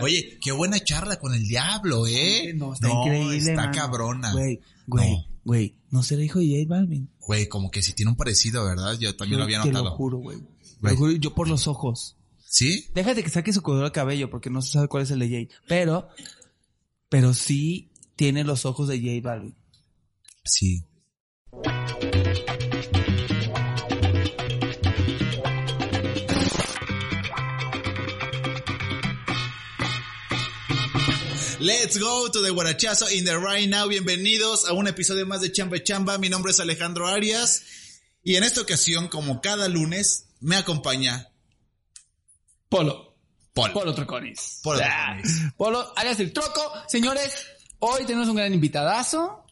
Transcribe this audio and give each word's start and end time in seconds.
Oye, 0.00 0.38
qué 0.42 0.52
buena 0.52 0.78
charla 0.80 1.18
con 1.18 1.32
el 1.34 1.48
diablo, 1.48 2.06
¿eh? 2.06 2.52
No, 2.54 2.74
está 2.74 2.90
increíble, 2.90 3.36
Está 3.38 3.54
mano. 3.54 3.72
cabrona. 3.72 4.32
Güey, 4.32 4.60
güey, 4.86 5.10
No. 5.12 5.24
güey. 5.44 5.74
¿No 5.90 6.02
será 6.02 6.22
hijo 6.22 6.40
de 6.40 6.48
J 6.64 6.68
Balvin? 6.68 7.08
Güey, 7.20 7.48
como 7.48 7.70
que 7.70 7.82
si 7.82 7.94
tiene 7.94 8.10
un 8.10 8.16
parecido, 8.16 8.64
¿verdad? 8.64 8.98
Yo 8.98 9.16
también 9.16 9.38
lo 9.38 9.44
había 9.44 9.62
Te 9.62 9.68
notado. 9.68 9.84
lo 9.86 9.90
juro, 9.96 10.18
güey. 10.18 10.38
Te 10.38 10.44
Güey. 10.80 10.92
lo 10.94 10.98
juro, 10.98 11.12
yo 11.12 11.34
por 11.34 11.48
los 11.48 11.66
ojos. 11.66 12.16
¿Sí? 12.46 12.86
Déjate 12.94 13.22
que 13.22 13.30
saque 13.30 13.52
su 13.52 13.62
color 13.62 13.84
de 13.84 13.92
cabello 13.92 14.28
porque 14.28 14.50
no 14.50 14.60
se 14.60 14.72
sabe 14.72 14.88
cuál 14.88 15.04
es 15.04 15.10
el 15.10 15.20
de 15.20 15.46
J. 15.48 15.54
Pero, 15.68 16.08
pero 17.08 17.32
sí 17.32 17.90
tiene 18.14 18.44
los 18.44 18.66
ojos 18.66 18.88
de 18.88 18.98
J 19.00 19.26
Balvin. 19.26 19.56
Sí. 20.44 20.84
Let's 31.62 31.96
go 31.98 32.28
to 32.28 32.42
the 32.42 32.50
guarachazo 32.50 33.06
in 33.16 33.24
the 33.24 33.38
right 33.38 33.68
now. 33.68 33.86
Bienvenidos 33.88 34.66
a 34.66 34.72
un 34.72 34.88
episodio 34.88 35.26
más 35.26 35.40
de 35.42 35.52
Chamba 35.52 35.80
Chamba. 35.82 36.18
Mi 36.18 36.28
nombre 36.28 36.50
es 36.50 36.58
Alejandro 36.58 37.06
Arias. 37.06 37.62
Y 38.24 38.34
en 38.36 38.42
esta 38.42 38.60
ocasión, 38.62 39.06
como 39.08 39.40
cada 39.40 39.68
lunes, 39.68 40.26
me 40.40 40.56
acompaña 40.56 41.28
Polo. 42.68 43.16
Polo. 43.54 43.74
Polo 43.74 43.94
Troconis. 43.94 44.58
Polo 44.62 44.80
Ah, 44.82 45.16
Troconis. 45.22 45.52
Polo, 45.56 45.92
alias 45.96 46.18
el 46.20 46.32
Troco. 46.32 46.72
Señores, 46.88 47.32
hoy 47.78 48.04
tenemos 48.06 48.28
un 48.28 48.36
gran 48.36 48.52
invitadazo. 48.52 49.44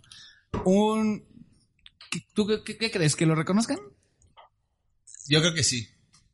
Un... 0.64 1.24
¿Tú 2.34 2.44
qué, 2.46 2.62
qué- 2.64 2.76
qué 2.76 2.90
crees? 2.90 3.14
¿Que 3.14 3.26
lo 3.26 3.36
reconozcan? 3.36 3.78
Yo 5.28 5.40
creo 5.40 5.54
que 5.54 5.62
sí. 5.62 5.86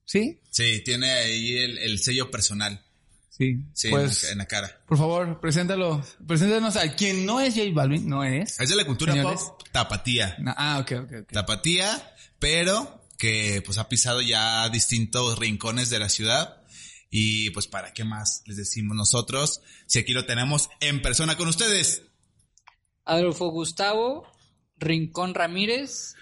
¿Sí? 0.06 0.40
Sí, 0.50 0.80
tiene 0.84 1.10
ahí 1.10 1.58
el, 1.58 1.78
el 1.78 1.98
sello 1.98 2.30
personal. 2.30 2.82
Sí. 3.36 3.56
Sí, 3.74 3.90
Pues, 3.90 4.22
en, 4.22 4.28
la, 4.28 4.32
en 4.32 4.38
la 4.38 4.46
cara. 4.46 4.80
por 4.86 4.96
favor, 4.96 5.40
preséntalo. 5.40 6.02
Preséntanos 6.26 6.76
a 6.76 6.94
quien 6.94 7.26
no 7.26 7.40
es 7.40 7.54
J 7.54 7.66
Balvin. 7.74 8.08
No 8.08 8.24
es. 8.24 8.58
Es 8.58 8.68
de 8.70 8.76
la 8.76 8.84
cultura 8.86 9.12
Señores. 9.12 9.40
pop 9.40 9.62
tapatía. 9.72 10.36
No, 10.38 10.54
ah, 10.56 10.78
ok, 10.80 10.92
ok, 11.04 11.12
ok. 11.22 11.32
Tapatía, 11.32 12.14
pero 12.38 13.02
que 13.18 13.62
pues 13.64 13.78
ha 13.78 13.88
pisado 13.88 14.22
ya 14.22 14.68
distintos 14.70 15.38
rincones 15.38 15.90
de 15.90 15.98
la 15.98 16.08
ciudad. 16.08 16.62
Y 17.10 17.50
pues 17.50 17.66
para 17.66 17.92
qué 17.92 18.04
más 18.04 18.42
les 18.46 18.56
decimos 18.56 18.96
nosotros 18.96 19.60
si 19.86 19.98
aquí 19.98 20.12
lo 20.12 20.26
tenemos 20.26 20.68
en 20.80 21.00
persona 21.02 21.36
con 21.36 21.48
ustedes. 21.48 22.02
Adolfo 23.04 23.48
Gustavo 23.50 24.26
Rincón 24.78 25.34
Ramírez. 25.34 26.14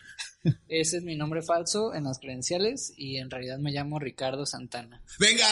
Ese 0.69 0.99
es 0.99 1.03
mi 1.05 1.17
nombre 1.17 1.43
falso 1.43 1.95
en 1.95 2.05
las 2.05 2.19
credenciales 2.19 2.93
y 2.97 3.17
en 3.17 3.31
realidad 3.31 3.59
me 3.59 3.71
llamo 3.71 3.99
Ricardo 3.99 4.47
Santana. 4.47 5.03
¡Venga! 5.19 5.47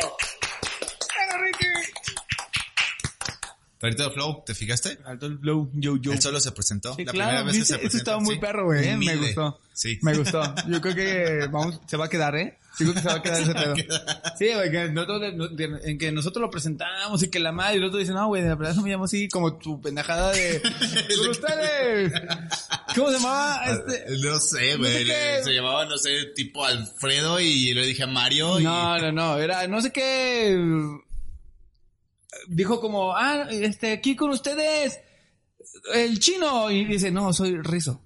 Torito 0.00 0.23
Flow, 3.92 4.42
¿te 4.46 4.54
fijaste? 4.54 4.98
Alto 5.04 5.26
el 5.26 5.38
flow, 5.38 5.70
yo, 5.74 5.96
yo. 5.98 6.12
Él 6.12 6.20
solo 6.22 6.40
se 6.40 6.52
presentó. 6.52 6.94
Sí, 6.94 7.04
la 7.04 7.12
claro, 7.12 7.28
primera 7.30 7.42
vez 7.46 7.58
que 7.58 7.64
se 7.64 7.72
Eso 7.74 7.80
presentó. 7.80 7.96
estaba 7.98 8.20
muy 8.20 8.34
sí. 8.36 8.40
perro, 8.40 8.64
güey. 8.64 8.88
¿eh? 8.88 8.96
Me 8.96 9.16
gustó. 9.16 9.60
Sí. 9.72 9.98
Me 10.02 10.16
gustó. 10.16 10.54
Yo 10.68 10.80
creo 10.80 10.94
que 10.94 11.46
vamos, 11.50 11.80
se 11.86 11.96
va 11.96 12.06
a 12.06 12.08
quedar, 12.08 12.34
¿eh? 12.36 12.58
Yo 12.76 12.86
creo 12.86 12.94
que 12.94 13.00
se 13.02 13.06
va 13.08 13.14
a 13.14 13.22
quedar 13.22 13.42
ese 13.42 13.54
pedo. 13.54 13.74
Sí, 14.36 14.48
güey, 14.52 14.70
que 14.70 14.88
nosotros, 14.88 15.32
no- 15.34 15.78
en 15.84 15.96
que 15.98 16.10
nosotros 16.10 16.40
lo 16.40 16.50
presentamos 16.50 17.22
y 17.22 17.28
que 17.30 17.38
la 17.38 17.52
madre 17.52 17.74
y 17.74 17.78
el 17.78 17.84
otro 17.84 17.98
dice, 18.00 18.12
no, 18.12 18.26
güey, 18.26 18.42
de 18.42 18.48
verdad 18.54 18.74
no 18.74 18.82
me 18.82 18.90
llamo 18.90 19.04
así, 19.04 19.28
como 19.28 19.56
tu 19.58 19.80
pendejada 19.80 20.32
de... 20.32 20.60
¿Cómo 22.94 23.08
se 23.10 23.16
llamaba? 23.16 23.60
Este... 23.66 24.04
No 24.18 24.38
sé, 24.40 24.76
güey. 24.76 24.92
No 24.92 24.98
sé 24.98 25.04
qué. 25.04 25.40
Se 25.44 25.52
llamaba, 25.52 25.84
no 25.86 25.98
sé, 25.98 26.10
tipo 26.34 26.64
Alfredo 26.64 27.40
y 27.40 27.74
le 27.74 27.86
dije 27.86 28.04
a 28.04 28.06
Mario. 28.06 28.58
y- 28.60 28.64
No, 28.64 28.98
no, 28.98 29.12
no, 29.12 29.38
era, 29.38 29.66
no 29.66 29.80
sé 29.80 29.90
qué... 29.92 30.56
Dijo 32.48 32.80
como, 32.80 33.16
ah, 33.16 33.48
este, 33.50 33.92
aquí 33.92 34.16
con 34.16 34.30
ustedes, 34.30 34.98
el 35.94 36.18
chino. 36.18 36.70
Y 36.70 36.84
dice, 36.84 37.10
no, 37.10 37.32
soy 37.32 37.56
Rizo. 37.58 38.00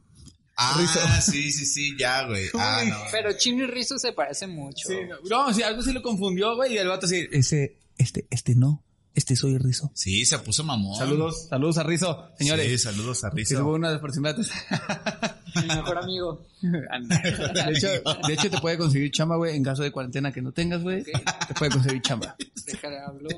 Ah, 0.60 0.74
Rizo. 0.76 0.98
sí, 1.22 1.52
sí, 1.52 1.64
sí, 1.66 1.96
ya, 1.96 2.26
güey. 2.26 2.46
Ah, 2.54 2.82
no. 2.86 2.96
Pero 3.12 3.32
Chino 3.38 3.62
y 3.62 3.66
Rizo 3.68 3.96
se 3.96 4.12
parecen 4.12 4.50
mucho. 4.50 4.88
Sí, 4.88 4.96
no, 5.08 5.46
no, 5.46 5.54
sí, 5.54 5.62
algo 5.62 5.82
sí 5.82 5.92
lo 5.92 6.02
confundió, 6.02 6.56
güey, 6.56 6.74
y 6.74 6.78
el 6.78 6.88
vato 6.88 7.06
así, 7.06 7.28
ese, 7.30 7.78
este, 7.96 8.26
este 8.28 8.56
no, 8.56 8.84
este 9.14 9.36
soy 9.36 9.56
Rizo. 9.56 9.92
Sí, 9.94 10.24
se 10.24 10.36
puso 10.40 10.64
mamón. 10.64 10.96
Saludos, 10.96 11.46
saludos 11.48 11.78
a 11.78 11.84
Rizo, 11.84 12.30
señores. 12.38 12.66
Sí, 12.66 12.78
saludos 12.78 13.22
a 13.22 13.30
Rizo. 13.30 13.64
hubo 13.64 13.74
una 13.74 13.92
de. 13.92 14.00
Mi 14.00 15.66
mejor 15.68 15.98
amigo. 15.98 16.46
de 16.60 17.72
hecho, 17.72 17.88
de 18.26 18.34
hecho 18.34 18.50
te 18.50 18.60
puede 18.60 18.78
conseguir 18.78 19.12
chamba, 19.12 19.36
güey, 19.36 19.56
en 19.56 19.62
caso 19.62 19.84
de 19.84 19.92
cuarentena 19.92 20.32
que 20.32 20.42
no 20.42 20.50
tengas, 20.50 20.82
güey, 20.82 21.04
te 21.04 21.54
puede 21.56 21.70
conseguir 21.70 22.02
chamba. 22.02 22.36
Déjale 22.66 22.98
hablo. 22.98 23.28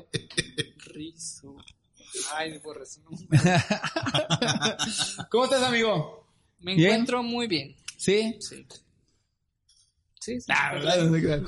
Ay, 2.35 2.59
por 2.59 2.81
eso 2.81 2.99
no. 3.09 3.11
¿Cómo 5.29 5.45
estás, 5.45 5.63
amigo? 5.63 6.27
Me 6.59 6.75
Bien. 6.75 6.89
encuentro 6.91 7.23
muy 7.23 7.47
bien. 7.47 7.75
¿Sí? 7.97 8.35
Sí. 8.39 8.65
Sí, 10.19 10.39
sí. 10.39 10.47
¿verdad? 10.73 11.41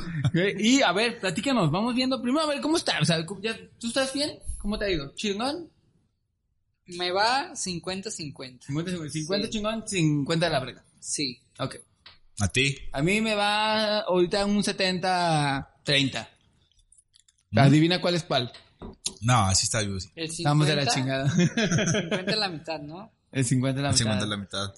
Y 0.58 0.82
a 0.82 0.92
ver, 0.94 1.20
platícanos, 1.20 1.70
vamos 1.70 1.94
viendo 1.94 2.20
primero 2.22 2.46
a 2.46 2.50
ver 2.50 2.62
cómo 2.62 2.78
está, 2.78 3.00
o 3.00 3.06
sea, 3.06 3.24
ya, 3.42 3.56
¿tú 3.80 3.88
estás 3.88 4.12
bien? 4.14 4.40
¿Cómo 4.58 4.80
te 4.80 4.86
ha 4.86 4.90
ido? 4.90 5.14
¿Chingón? 5.16 5.70
Me 6.86 7.12
va 7.12 7.52
50-50. 7.54 8.64
50, 8.66 8.92
50, 8.92 9.10
50 9.12 9.46
Sí. 9.46 9.52
chingón, 9.52 9.88
50 9.88 10.46
de 10.48 10.52
la 10.52 10.60
brega. 10.60 10.84
Sí. 11.00 11.40
Ok. 11.60 11.76
A 12.40 12.48
ti. 12.48 12.76
A 12.92 13.02
mí 13.04 13.22
me 13.22 13.36
va 13.36 14.00
ahorita 14.00 14.44
un 14.46 14.64
70-30. 14.64 16.28
Adivina 17.56 18.02
cuál 18.02 18.16
es 18.16 18.24
cuál. 18.24 18.52
No, 19.22 19.38
así 19.48 19.66
está 19.66 19.82
vivo. 19.82 19.96
El 20.16 20.30
50, 20.30 20.32
Estamos 20.32 20.68
de 20.68 20.76
la 20.76 20.88
chingada. 20.88 21.30
50 21.36 22.32
es 22.32 22.38
la 22.38 22.50
mitad, 22.50 22.80
¿no? 22.82 23.12
El 23.32 23.46
50 23.46 23.80
es 23.80 23.84
la 23.84 23.90
El 23.90 23.94
mitad. 23.94 23.98
50 24.04 24.24
es 24.24 24.30
la 24.30 24.38
mitad. 24.38 24.74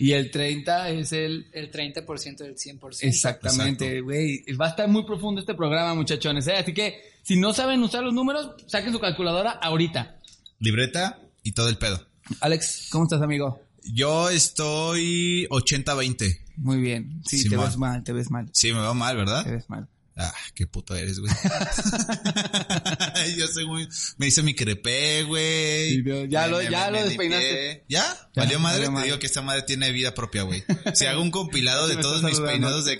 Y 0.00 0.12
el 0.12 0.30
30 0.30 0.90
es 0.90 1.12
el... 1.12 1.48
El 1.52 1.72
30% 1.72 2.36
del 2.38 2.54
100%. 2.56 2.98
Exactamente, 3.00 4.00
güey. 4.00 4.44
Va 4.60 4.66
a 4.66 4.70
estar 4.70 4.88
muy 4.88 5.04
profundo 5.04 5.40
este 5.40 5.54
programa, 5.54 5.94
muchachones. 5.94 6.46
¿eh? 6.46 6.54
Así 6.56 6.72
que, 6.72 7.02
si 7.22 7.36
no 7.36 7.52
saben 7.52 7.82
usar 7.82 8.04
los 8.04 8.14
números, 8.14 8.50
saquen 8.68 8.92
su 8.92 9.00
calculadora 9.00 9.50
ahorita. 9.50 10.18
Libreta 10.60 11.18
y 11.42 11.52
todo 11.52 11.68
el 11.68 11.78
pedo. 11.78 12.00
Alex, 12.40 12.88
¿cómo 12.92 13.04
estás, 13.04 13.22
amigo? 13.22 13.60
Yo 13.92 14.28
estoy 14.30 15.46
80-20. 15.50 16.38
Muy 16.58 16.78
bien. 16.78 17.22
Sí, 17.26 17.48
te 17.48 17.56
ves 17.56 17.76
mal, 17.76 18.04
te 18.04 18.12
ves 18.12 18.30
mal. 18.30 18.48
Sí, 18.52 18.72
me 18.72 18.78
va 18.80 18.94
mal, 18.94 19.12
Te 19.14 19.16
¿verdad? 19.16 19.46
ves 19.46 19.68
mal. 19.70 19.88
Ah, 20.20 20.34
qué 20.52 20.66
puto 20.66 20.96
eres, 20.96 21.20
güey. 21.20 21.32
Yo 23.36 23.46
soy 23.46 23.66
muy... 23.66 23.88
Me 24.16 24.26
hice 24.26 24.42
mi 24.42 24.52
crepé, 24.54 25.22
güey. 25.22 26.02
Ya 26.28 26.42
Me- 26.42 26.48
lo- 26.48 26.58
me- 26.58 26.70
ya 26.70 26.90
me 26.90 26.98
lo 27.00 27.04
despeinaste. 27.06 27.84
¿Ya? 27.88 28.02
Ya, 28.34 28.36
¿Valió 28.42 28.58
madre? 28.58 28.78
valió 28.78 28.88
Te 28.88 28.92
madre. 28.94 29.06
digo 29.06 29.18
que 29.20 29.26
esta 29.26 29.42
madre 29.42 29.62
tiene 29.62 29.92
vida 29.92 30.14
propia, 30.14 30.42
güey. 30.42 30.64
Si 30.94 31.06
hago 31.06 31.22
un 31.22 31.30
compilado 31.30 31.86
de 31.86 31.96
todos 31.98 32.22
mis 32.24 32.40
peinados 32.40 32.84
de... 32.86 32.98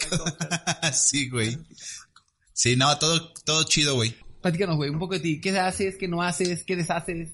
sí, 0.92 1.28
güey. 1.28 1.58
Sí, 2.52 2.76
no, 2.76 2.96
todo, 2.98 3.32
todo 3.44 3.64
chido, 3.64 3.96
güey. 3.96 4.14
Platícanos, 4.40 4.76
güey, 4.76 4.90
un 4.90 4.98
poco 5.00 5.14
de 5.14 5.20
ti. 5.20 5.40
¿Qué 5.40 5.58
haces? 5.58 5.96
¿Qué 5.98 6.06
no 6.06 6.22
haces? 6.22 6.62
¿Qué 6.64 6.76
deshaces? 6.76 7.30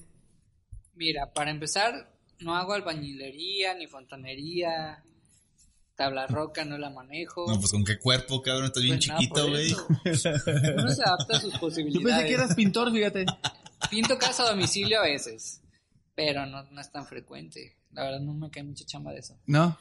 Mira, 0.95 1.31
para 1.33 1.51
empezar, 1.51 2.11
no 2.39 2.55
hago 2.55 2.73
albañilería 2.73 3.75
ni 3.75 3.85
fontanería. 3.87 5.03
Tabla 5.95 6.27
roca 6.27 6.65
no 6.65 6.77
la 6.77 6.89
manejo. 6.89 7.45
No, 7.47 7.57
pues 7.59 7.71
con 7.71 7.85
qué 7.85 7.97
cuerpo, 7.97 8.41
cabrón, 8.41 8.65
estás 8.65 8.83
bien 8.83 8.97
Pues 8.97 9.05
chiquito, 9.07 9.47
güey. 9.49 9.73
Uno 10.03 10.89
se 10.89 11.03
adapta 11.03 11.37
a 11.37 11.39
sus 11.39 11.53
Yo 11.53 11.59
posibilidades. 11.59 12.15
pensé 12.15 12.27
que 12.27 12.33
eras 12.33 12.55
pintor, 12.55 12.91
fíjate. 12.91 13.25
Pinto 13.89 14.17
casa 14.17 14.43
a 14.43 14.49
domicilio 14.49 14.99
a 14.99 15.03
veces, 15.03 15.61
pero 16.13 16.45
no, 16.45 16.63
no 16.63 16.81
es 16.81 16.91
tan 16.91 17.05
frecuente. 17.05 17.77
La 17.91 18.03
verdad 18.03 18.19
no 18.19 18.33
me 18.33 18.49
cae 18.49 18.63
mucha 18.63 18.85
chamba 18.85 19.13
de 19.13 19.19
eso. 19.19 19.39
¿No? 19.45 19.77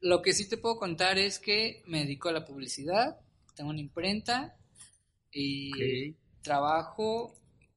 Lo 0.00 0.22
que 0.22 0.32
sí 0.32 0.48
te 0.48 0.56
puedo 0.56 0.76
contar 0.78 1.18
es 1.18 1.38
que 1.38 1.82
me 1.86 2.00
dedico 2.00 2.30
a 2.30 2.32
la 2.32 2.46
publicidad, 2.46 3.18
tengo 3.54 3.68
una 3.68 3.80
imprenta 3.80 4.56
y 5.30 6.14
trabajo 6.42 7.34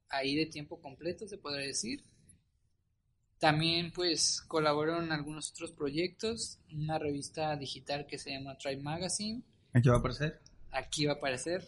ahí 0.09 0.35
de 0.35 0.45
tiempo 0.45 0.79
completo, 0.79 1.27
se 1.27 1.37
podría 1.37 1.67
decir. 1.67 2.01
También 3.43 3.91
pues 3.91 4.41
colaboro 4.47 5.03
en 5.03 5.11
algunos 5.11 5.51
otros 5.51 5.73
proyectos, 5.73 6.59
una 6.71 6.97
revista 6.97 7.57
digital 7.57 8.05
que 8.07 8.17
se 8.17 8.31
llama 8.31 8.57
Tribe 8.57 8.81
Magazine, 8.81 9.41
¿Aquí 9.73 9.89
va 9.89 9.95
a 9.95 9.99
aparecer? 9.99 10.39
aquí 10.71 11.05
va 11.07 11.11
a 11.11 11.15
aparecer. 11.17 11.67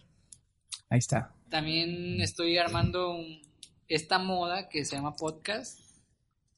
Ahí 0.89 0.99
está. 0.99 1.33
También 1.49 2.21
estoy 2.21 2.57
armando 2.57 3.15
un- 3.15 3.41
esta 3.89 4.19
moda 4.19 4.69
que 4.69 4.85
se 4.85 4.95
llama 4.95 5.17
podcast, 5.17 5.77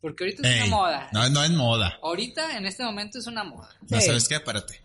porque 0.01 0.25
ahorita 0.25 0.47
es 0.47 0.53
Ey, 0.55 0.61
una 0.67 0.75
moda. 0.75 1.09
No, 1.11 1.27
no 1.29 1.43
es 1.43 1.49
moda. 1.49 1.97
Ahorita, 2.03 2.55
en 2.55 2.67
este 2.67 2.83
momento, 2.83 3.17
es 3.17 3.25
una 3.25 3.43
moda. 3.43 3.69
No, 3.89 3.99
Sí. 3.99 4.05
¿sabes 4.05 4.27
qué? 4.29 4.39
Párate. 4.39 4.81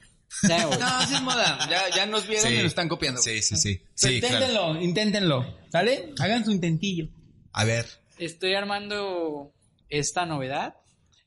Ya. 0.48 0.64
No, 0.64 1.06
sí 1.06 1.14
es 1.14 1.20
moda. 1.22 1.58
Ya, 1.68 1.94
ya 1.94 2.06
nos 2.06 2.26
vieron 2.26 2.48
Sí. 2.48 2.54
y 2.54 2.56
nos 2.58 2.66
están 2.68 2.88
copiando. 2.88 3.20
Sí, 3.20 3.42
sí, 3.42 3.54
sí. 3.56 3.82
Sí, 3.94 4.18
claro. 4.18 4.36
inténtenlo, 4.38 4.80
inténtenlo. 4.80 5.56
¿Sale? 5.70 6.14
Hagan 6.18 6.42
su 6.42 6.52
intentillo. 6.52 7.08
A 7.52 7.64
ver. 7.64 7.84
Estoy 8.18 8.54
armando 8.54 9.52
esta 9.98 10.26
novedad 10.26 10.74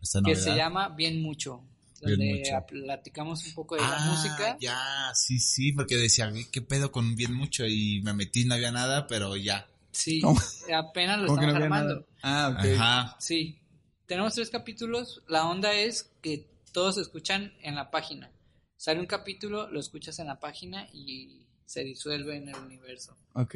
Esta 0.01 0.21
que 0.23 0.35
se 0.35 0.55
llama 0.55 0.89
Bien 0.89 1.21
Mucho. 1.21 1.63
Bien 2.01 2.19
donde 2.19 2.39
mucho. 2.39 2.65
platicamos 2.67 3.45
un 3.47 3.53
poco 3.53 3.75
de 3.75 3.81
la 3.81 3.95
Ah, 3.97 4.05
música. 4.11 4.57
ya, 4.59 5.11
sí, 5.15 5.39
sí, 5.39 5.71
porque 5.71 5.95
decía, 5.95 6.29
"Güey, 6.29 6.45
¿qué 6.51 6.61
pedo 6.61 6.91
con 6.91 7.15
bien 7.15 7.33
mucho? 7.33 7.65
Y 7.65 8.01
me 8.03 8.13
metí, 8.13 8.45
no 8.45 8.53
había 8.55 8.71
nada, 8.71 9.07
pero 9.07 9.35
ya. 9.37 9.67
Sí, 9.91 10.19
¿Cómo? 10.21 10.39
apenas 10.75 11.19
lo 11.21 11.27
no 11.27 11.33
estamos 11.35 11.55
armando. 11.55 12.05
nada. 12.21 12.47
Ah, 12.47 12.49
ok. 12.59 12.65
Ajá. 12.79 13.15
Sí, 13.19 13.59
tenemos 14.05 14.33
tres 14.35 14.49
capítulos. 14.49 15.23
La 15.27 15.47
onda 15.47 15.73
es 15.73 16.11
que 16.21 16.47
todos 16.73 16.95
se 16.95 17.01
escuchan 17.01 17.53
en 17.61 17.75
la 17.75 17.89
página. 17.89 18.29
Sale 18.77 18.99
un 18.99 19.05
capítulo, 19.07 19.71
lo 19.71 19.79
escuchas 19.79 20.19
en 20.19 20.27
la 20.27 20.39
página 20.39 20.87
y 20.93 21.47
se 21.65 21.83
disuelve 21.83 22.35
en 22.35 22.49
el 22.49 22.55
universo. 22.55 23.17
Ok. 23.33 23.55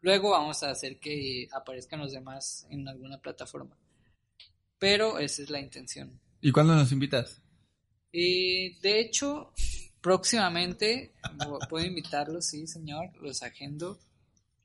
Luego 0.00 0.30
vamos 0.30 0.62
a 0.62 0.70
hacer 0.70 0.98
que 0.98 1.48
aparezcan 1.52 2.00
los 2.00 2.12
demás 2.12 2.66
en 2.70 2.88
alguna 2.88 3.18
plataforma. 3.20 3.76
Pero 4.78 5.18
esa 5.18 5.42
es 5.42 5.50
la 5.50 5.60
intención. 5.60 6.20
¿Y 6.40 6.52
cuándo 6.52 6.74
nos 6.74 6.92
invitas? 6.92 7.40
Y 8.12 8.78
de 8.80 9.00
hecho, 9.00 9.52
próximamente 10.00 11.12
puedo 11.68 11.84
invitarlos, 11.84 12.46
sí, 12.46 12.66
señor, 12.66 13.10
los 13.20 13.42
agendo. 13.42 13.98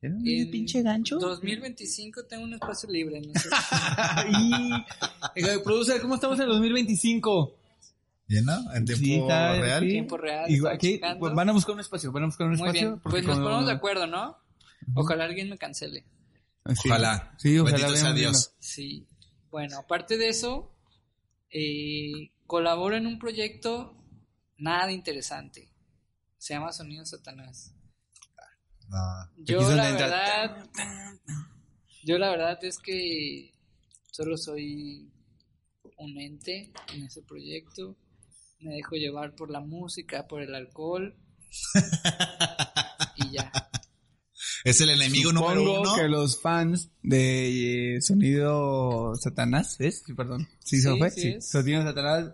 En 0.01 0.23
pinche 0.49 0.81
gancho? 0.81 1.19
2025 1.19 2.25
tengo 2.25 2.43
un 2.43 2.53
espacio 2.55 2.89
libre. 2.89 3.21
No 3.21 3.33
sé. 3.39 3.49
y, 5.35 5.41
eh, 5.45 5.59
producer, 5.63 6.01
¿cómo 6.01 6.15
estamos 6.15 6.37
en 6.39 6.43
el 6.45 6.49
2025? 6.49 7.55
¿Bien, 8.27 8.45
no? 8.45 8.73
En 8.73 8.85
tiempo 8.85 9.03
Sí, 9.05 9.13
está- 9.15 9.59
real. 9.59 9.83
sí. 9.83 9.89
Tiempo 9.89 10.17
real, 10.17 10.49
Igual, 10.49 10.77
checando. 10.79 11.19
Pues 11.19 11.33
van 11.35 11.49
a 11.49 11.51
buscar 11.51 11.75
un 11.75 11.81
espacio, 11.81 12.11
van 12.11 12.23
a 12.23 12.25
buscar 12.27 12.47
un 12.47 12.53
Muy 12.57 12.67
espacio. 12.69 12.89
bien, 12.89 12.99
pues 13.01 13.23
nos 13.25 13.39
ponemos 13.39 13.65
de 13.67 13.73
acuerdo, 13.73 14.07
¿no? 14.07 14.37
Ojalá 14.95 15.25
alguien 15.25 15.49
me 15.49 15.57
cancele. 15.57 16.03
Sí. 16.81 16.89
Ojalá. 16.89 17.35
Sí, 17.37 17.59
ojalá. 17.59 17.77
Bendito 17.77 17.97
sea 17.99 18.13
Dios. 18.13 18.53
Sí. 18.59 19.05
Bueno, 19.51 19.79
aparte 19.79 20.17
de 20.17 20.29
eso, 20.29 20.71
eh, 21.49 22.31
colaboro 22.47 22.95
en 22.95 23.05
un 23.05 23.19
proyecto 23.19 23.97
nada 24.57 24.91
interesante. 24.93 25.69
Se 26.37 26.53
llama 26.53 26.71
Sonido 26.71 27.05
Satanás. 27.05 27.75
No. 28.87 28.97
Yo 29.37 29.61
la 29.75 29.91
verdad, 29.91 30.69
yo 32.03 32.17
la 32.17 32.29
verdad 32.29 32.63
es 32.63 32.77
que 32.77 33.53
solo 34.11 34.37
soy 34.37 35.11
un 35.97 36.17
ente 36.17 36.71
en 36.93 37.03
ese 37.03 37.21
proyecto. 37.21 37.97
Me 38.59 38.75
dejo 38.75 38.95
llevar 38.95 39.35
por 39.35 39.51
la 39.51 39.59
música, 39.59 40.27
por 40.27 40.41
el 40.41 40.55
alcohol. 40.55 41.15
y 43.17 43.31
ya. 43.31 43.51
Es 44.63 44.79
el 44.81 44.89
enemigo 44.91 45.31
número 45.33 45.81
uno. 45.81 45.95
que 45.95 46.07
los 46.07 46.39
fans 46.39 46.89
de 47.01 47.95
eh, 47.95 48.01
Sonido 48.01 49.13
Satanás, 49.15 49.75
¿es? 49.79 50.03
Sí, 50.05 50.13
perdón. 50.13 50.47
Sí, 50.59 50.77
Sí, 50.77 50.81
se 50.83 50.95
fue. 50.97 51.09
sí 51.11 51.21
Sí, 51.21 51.27
es. 51.29 51.49
Sonido 51.49 51.81
Satanás, 51.83 52.31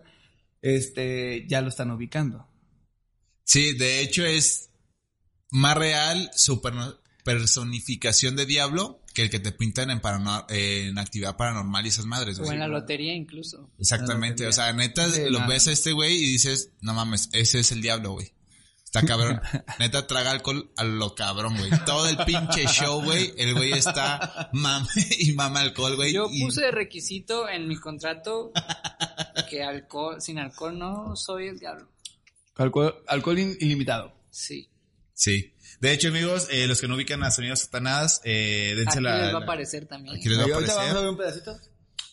este, 0.62 1.46
ya 1.48 1.62
lo 1.62 1.70
están 1.70 1.92
ubicando. 1.92 2.48
Sí, 3.44 3.74
de 3.78 4.02
hecho 4.02 4.26
es 4.26 4.70
más 5.52 5.78
real 5.78 6.30
su 6.36 6.62
personificación 7.24 8.36
de 8.36 8.46
diablo 8.46 9.02
que 9.14 9.24
el 9.24 9.30
que 9.30 9.40
te 9.40 9.52
pintan 9.52 9.90
en, 9.90 10.02
en 10.50 10.98
actividad 11.00 11.38
paranormal 11.38 11.86
y 11.86 11.90
esas 11.90 12.06
madres, 12.06 12.38
O 12.40 12.52
en 12.52 12.60
la 12.60 12.68
lotería 12.68 13.16
incluso. 13.16 13.72
Exactamente, 13.80 14.46
o 14.46 14.52
sea, 14.52 14.74
neta, 14.74 15.10
Sí, 15.10 15.22
lo 15.30 15.40
nada. 15.40 15.48
ves 15.54 15.68
a 15.68 15.72
este 15.72 15.92
güey 15.94 16.16
y 16.18 16.26
dices, 16.34 16.72
no 16.82 16.94
mames, 16.94 17.30
ese 17.32 17.60
es 17.60 17.72
el 17.72 17.82
diablo, 17.82 18.12
güey. 18.12 18.32
Está 18.88 19.02
cabrón. 19.06 19.42
Neta, 19.80 20.08
traga 20.08 20.32
alcohol 20.32 20.72
a 20.78 20.86
lo 20.86 21.14
cabrón, 21.14 21.58
güey. 21.58 21.70
Todo 21.86 22.08
el 22.08 22.16
pinche 22.26 22.66
show, 22.68 23.04
güey, 23.04 23.34
el 23.38 23.54
güey 23.54 23.74
está 23.74 24.50
mame 24.54 24.88
y 25.20 25.34
mama 25.34 25.60
alcohol, 25.60 25.98
güey. 25.98 26.14
Yo 26.14 26.28
y- 26.32 26.42
puse 26.46 26.62
de 26.62 26.72
requisito 26.72 27.50
en 27.50 27.68
mi 27.68 27.76
contrato 27.76 28.52
que 29.50 29.62
alcohol, 29.62 30.22
sin 30.22 30.40
alcohol 30.40 30.80
no 30.80 31.16
soy 31.18 31.48
el 31.50 31.60
diablo. 31.60 31.90
Alcohol, 32.56 33.04
alcohol 33.08 33.38
in- 33.40 33.58
ilimitado. 33.60 34.14
Sí. 34.30 34.70
Sí. 35.14 35.54
De 35.82 35.92
hecho, 35.92 36.08
amigos, 36.08 36.48
eh, 36.50 36.66
los 36.66 36.80
que 36.80 36.88
no 36.88 36.96
ubican 36.96 37.22
a 37.24 37.30
Sonido 37.32 37.56
Satanás, 37.58 38.22
eh, 38.24 38.74
dense 38.78 39.00
Aquí 39.00 39.04
la... 39.04 39.18
les 39.26 39.36
va 39.36 39.40
a 39.40 39.44
aparecer 39.44 39.86
también. 39.86 40.16
Aquí 40.16 40.30
les 40.30 40.40
va 40.40 40.44
a 40.44 40.48
vamos 40.48 40.70
a 40.70 40.94
ver 41.02 41.10
un 41.10 41.18
pedacito 41.18 41.60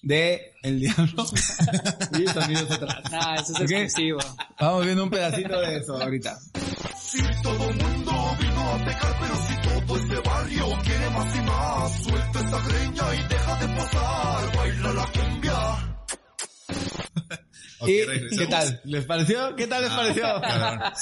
de 0.04 0.52
El 0.62 0.80
Diablo 0.80 1.24
y 2.18 2.26
Sonido 2.28 2.66
Satanás. 2.68 3.02
Ah, 3.12 3.34
eso 3.40 3.52
es 3.52 3.60
Ok. 3.60 3.70
exclusivo. 3.70 4.18
Vamos 4.60 4.84
viendo 4.84 5.04
un 5.04 5.10
pedacito 5.10 5.60
de 5.60 5.76
eso 5.78 6.00
ahorita. 6.02 6.38
Si 7.00 7.22
todo 7.42 7.58
mundo 7.58 8.36
vino 8.40 8.72
a 8.72 8.78
pecar, 8.84 9.16
pero 9.20 9.34
si 9.46 9.84
todo 9.84 9.96
este 9.98 10.28
barrio 10.28 10.66
quiere 10.84 11.10
más 11.10 11.36
y 11.36 11.40
más, 11.42 12.02
suelta 12.04 12.40
esa 12.40 12.68
greña 12.68 13.14
y 13.14 13.28
deja 13.28 13.66
de 13.66 13.76
posar, 13.76 14.56
baila 14.56 14.92
la 14.92 15.06
cumbia. 15.06 15.96
Ok, 17.84 17.88
¿Y 17.90 18.02
regresamos. 18.04 18.38
qué 18.38 18.46
tal? 18.50 18.80
¿Les 18.84 19.04
pareció? 19.04 19.56
¿Qué 19.56 19.66
tal 19.66 19.82
les 19.82 19.90
Ah, 19.92 19.96
pareció? 19.96 20.22
cabrón. 20.40 20.92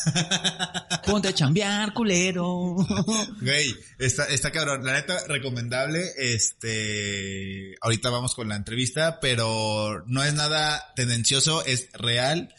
Ponte 1.07 1.29
a 1.29 1.35
chambear, 1.35 1.93
culero. 1.95 2.77
Güey, 3.41 3.75
está, 3.99 4.25
está 4.27 4.51
cabrón. 4.53 4.85
La 4.85 4.93
neta, 4.93 5.19
recomendable. 5.27 6.05
Este, 6.19 7.75
ahorita 7.81 8.11
vamos 8.11 8.35
con 8.35 8.49
la 8.49 8.57
entrevista, 8.57 9.19
pero 9.21 10.03
no 10.07 10.23
es 10.25 10.35
nada 10.35 10.93
tendencioso, 10.95 11.65
es 11.65 11.89
real. 11.93 12.55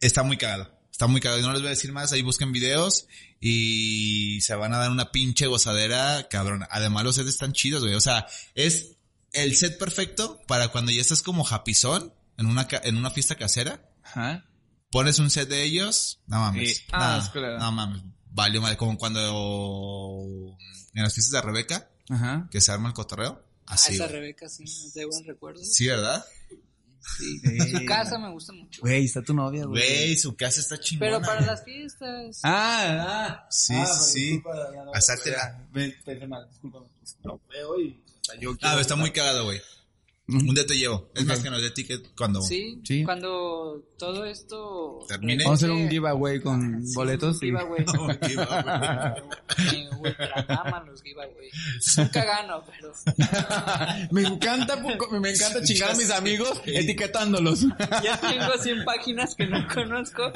Está 0.00 0.22
muy 0.22 0.36
cagado. 0.36 0.70
Está 0.90 1.06
muy 1.06 1.20
cagado. 1.20 1.40
Y 1.40 1.42
no 1.42 1.52
les 1.52 1.60
voy 1.60 1.68
a 1.68 1.70
decir 1.70 1.92
más. 1.92 2.12
Ahí 2.12 2.22
busquen 2.22 2.52
videos 2.52 3.06
y 3.40 4.40
se 4.42 4.54
van 4.54 4.74
a 4.74 4.78
dar 4.78 4.90
una 4.90 5.10
pinche 5.12 5.46
gozadera, 5.46 6.26
cabrón. 6.28 6.64
Además, 6.70 7.04
los 7.04 7.14
sets 7.16 7.28
están 7.28 7.52
chidos, 7.52 7.82
güey. 7.82 7.94
O 7.94 8.00
sea, 8.00 8.26
es 8.54 8.96
el 9.32 9.54
set 9.56 9.78
perfecto 9.78 10.40
para 10.46 10.68
cuando 10.68 10.90
ya 10.90 11.00
estás 11.00 11.22
como 11.22 11.44
japizón 11.44 12.12
en 12.38 12.46
una, 12.46 12.66
ca- 12.66 12.80
en 12.84 12.96
una 12.96 13.10
fiesta 13.10 13.34
casera. 13.34 13.82
Ajá. 14.02 14.44
Pones 14.90 15.18
un 15.18 15.28
set 15.30 15.48
de 15.50 15.62
ellos, 15.64 16.20
no 16.26 16.40
mames. 16.40 16.78
Sí. 16.78 16.84
Ah, 16.92 17.20
no, 17.34 17.40
es 17.52 17.60
no 17.60 17.72
mames. 17.72 18.02
Valió 18.30 18.62
madre, 18.62 18.76
como 18.78 18.96
cuando 18.96 19.18
en 20.94 21.02
las 21.02 21.12
fiestas 21.14 21.32
de 21.32 21.42
Rebeca, 21.42 21.90
Ajá. 22.08 22.48
que 22.50 22.60
se 22.60 22.72
arma 22.72 22.88
el 22.88 22.94
cotorreo. 22.94 23.44
A 23.66 23.74
Así. 23.74 23.94
esa 23.94 24.04
güey. 24.04 24.16
Rebeca 24.20 24.48
sí, 24.48 24.64
da 24.94 25.04
buen 25.06 25.24
recuerdo. 25.26 25.62
Sí, 25.62 25.86
¿verdad? 25.88 26.24
Sí. 27.18 27.38
Sí. 27.40 27.70
Su 27.70 27.84
casa 27.86 28.18
me 28.18 28.30
gusta 28.30 28.52
mucho. 28.52 28.80
Güey, 28.82 29.04
está 29.04 29.22
tu 29.22 29.32
novia, 29.34 29.64
güey. 29.66 29.82
Güey, 29.82 30.16
su 30.16 30.36
casa 30.36 30.60
está 30.60 30.78
chingona. 30.78 31.10
Pero 31.18 31.26
para 31.26 31.40
las 31.42 31.64
fiestas. 31.64 32.40
Ah, 32.42 33.06
ah. 33.40 33.46
Sí, 33.50 33.74
Ah, 33.76 33.86
sí. 33.86 34.42
Ven, 35.72 35.94
pensé 36.04 36.26
mal, 36.26 36.46
discúlpame. 36.48 36.86
Lo 37.24 37.40
veo 37.50 37.80
y... 37.80 38.02
o 38.20 38.24
sea, 38.24 38.40
yo 38.40 38.56
Ah, 38.62 38.78
está 38.80 38.94
muy 38.96 39.10
cagado, 39.10 39.44
güey. 39.44 39.60
Un 40.28 40.54
día 40.54 40.66
te 40.66 40.76
llevo. 40.76 41.10
Es 41.14 41.24
más 41.24 41.38
que 41.40 41.48
nos 41.48 41.62
dé 41.62 41.70
ticket 41.70 42.14
cuando... 42.14 42.42
Sí, 42.42 42.78
Sí. 42.84 43.02
cuando 43.02 43.82
todo 43.98 44.26
esto 44.26 44.98
Termine. 45.08 45.42
Vamos 45.44 45.62
a 45.62 45.66
hacer 45.66 45.70
un 45.74 45.88
giveaway 45.88 46.40
con 46.40 46.86
Sí, 46.86 46.94
boletos. 46.94 47.34
un 47.40 47.40
giveaway. 47.40 47.82
Ok, 47.82 48.38
va, 48.38 49.14
Me 49.72 49.88
ultra 50.10 50.44
maman 50.48 50.86
los 50.86 51.02
giveaway. 51.02 51.48
Nunca 51.96 52.24
gano, 52.24 52.62
pero 52.66 52.92
me 54.10 54.22
encanta, 54.22 54.82
poco- 54.82 55.18
me 55.18 55.30
encanta 55.30 55.62
chingar 55.62 55.92
a 55.92 55.94
mis 55.94 56.10
amigos 56.10 56.60
etiquetándolos. 56.66 57.62
ya 58.04 58.20
tengo 58.20 58.52
100 58.60 58.84
páginas 58.84 59.34
que 59.34 59.46
no 59.46 59.66
conozco. 59.72 60.30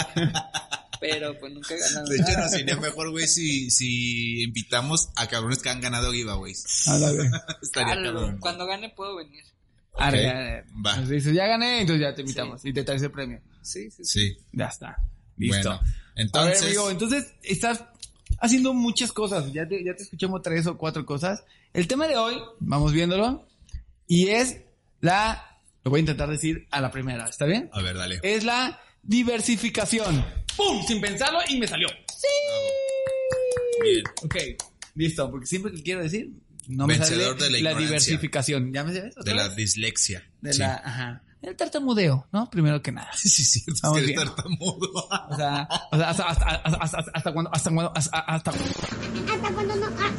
Pero 1.01 1.37
pues 1.39 1.53
nunca 1.53 1.75
he 1.75 1.79
ganado. 1.81 2.07
De 2.07 2.15
hecho, 2.17 2.25
nada. 2.29 2.43
nos 2.43 2.51
sería 2.53 2.77
mejor, 2.77 3.11
güey, 3.11 3.27
si, 3.27 3.71
si 3.71 4.43
invitamos 4.45 5.09
a 5.17 5.27
cabrones 5.27 5.59
que 5.59 5.69
han 5.69 5.81
ganado 5.81 6.13
giveaways. 6.13 6.89
Ándale. 6.89 7.29
Estaría 7.61 7.95
Jalo, 7.95 8.15
cabrón. 8.15 8.39
Cuando 8.39 8.67
gane 8.67 8.89
puedo 8.91 9.17
venir. 9.17 9.43
Arre, 9.95 10.27
Ok, 10.29 10.35
arre. 10.35 10.65
va. 10.87 10.97
Nos 10.97 11.09
dices, 11.09 11.35
ya 11.35 11.47
gané, 11.47 11.81
entonces 11.81 12.03
ya 12.03 12.15
te 12.15 12.23
invitamos 12.23 12.65
y 12.65 12.73
te 12.73 12.83
traes 12.85 13.03
el 13.03 13.11
premio. 13.11 13.41
Sí, 13.61 13.91
sí, 13.91 14.05
sí. 14.05 14.21
Sí. 14.29 14.37
Ya 14.53 14.67
está. 14.67 14.97
Listo. 15.37 15.69
Bueno, 15.71 15.81
a 15.81 16.21
entonces... 16.21 16.61
ver, 16.61 16.69
amigo, 16.71 16.91
entonces 16.91 17.35
estás 17.43 17.85
haciendo 18.41 18.75
muchas 18.75 19.13
cosas. 19.13 19.53
Ya 19.53 19.67
te, 19.67 19.83
ya 19.85 19.95
te 19.95 20.03
escuchamos 20.03 20.43
tres 20.43 20.67
o 20.67 20.77
cuatro 20.79 21.05
cosas. 21.07 21.45
El 21.73 21.87
tema 21.89 22.07
de 22.07 22.17
hoy, 22.17 22.37
vamos 22.61 22.93
viéndolo, 22.93 23.47
y 24.07 24.29
es 24.29 24.59
la, 25.01 25.59
lo 25.85 25.91
voy 25.91 25.99
a 25.99 26.01
intentar 26.01 26.29
decir 26.29 26.67
a 26.71 26.81
la 26.81 26.91
primera, 26.91 27.27
¿está 27.29 27.45
bien? 27.47 27.71
A 27.73 27.81
ver, 27.83 27.97
dale. 27.97 28.21
Es 28.23 28.45
la 28.45 28.81
diversificación. 29.03 30.25
¡Pum! 30.57 30.83
Sin 30.87 31.01
pensarlo 31.01 31.39
y 31.49 31.59
me 31.59 31.67
salió. 31.67 31.89
Bien. 33.83 34.05
Ok, 34.23 34.37
listo, 34.95 35.31
porque 35.31 35.47
siempre 35.47 35.73
que 35.73 35.83
quiero 35.83 36.03
decir, 36.03 36.31
no 36.69 36.87
me 36.87 36.97
sale 36.97 37.11
Vencedor 37.11 37.39
de 37.39 37.51
la 37.51 37.59
ignorancia. 37.59 37.87
diversificación. 37.87 38.73
¿Ya 38.73 38.85
me 38.85 38.95
sabes? 38.95 39.15
De 39.17 39.35
la 39.35 39.49
dislexia. 39.49 40.25
De 40.41 40.53
sí. 40.53 40.59
la, 40.61 40.75
ajá. 40.85 41.23
El 41.43 41.57
tartamudeo, 41.57 42.29
¿no? 42.31 42.49
Primero 42.51 42.81
que 42.83 42.93
nada. 42.93 43.11
Sí, 43.17 43.29
sí, 43.29 43.65
es 43.67 43.81
que 43.81 43.99
eres 43.99 44.15
tartamudo. 44.15 44.89
O 45.29 45.37
sea, 45.37 45.69
o 45.91 45.97
sea 45.97 46.11
hasta, 46.11 46.25
hasta, 46.29 46.45
hasta, 46.55 46.79
hasta, 46.79 47.11
hasta 47.13 47.33
cuando, 47.33 47.51
hasta 47.53 47.71
cuando, 47.71 47.93
hasta, 47.97 48.19
hasta 48.21 48.51
Hasta 48.53 49.53
cuando 49.53 49.75
no, 49.75 49.87
ah, 49.87 49.91
ah, 50.01 50.11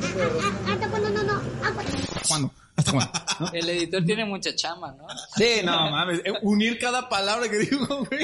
ah, 0.68 0.72
hasta 0.74 0.90
cuando 0.90 1.10
no, 1.12 1.24
no, 1.24 1.42
ah, 1.64 1.72
cu- 1.72 2.28
cuándo, 2.28 2.52
hasta 2.76 2.92
cuándo. 2.92 3.12
¿no? 3.40 3.52
El 3.54 3.70
editor 3.70 4.04
tiene 4.04 4.26
mucha 4.26 4.54
chama, 4.54 4.92
¿no? 4.98 5.08
Sí, 5.38 5.62
no 5.64 5.92
mames, 5.92 6.20
eh, 6.26 6.34
unir 6.42 6.78
cada 6.78 7.08
palabra 7.08 7.48
que 7.50 7.58
digo, 7.58 8.06
güey, 8.06 8.22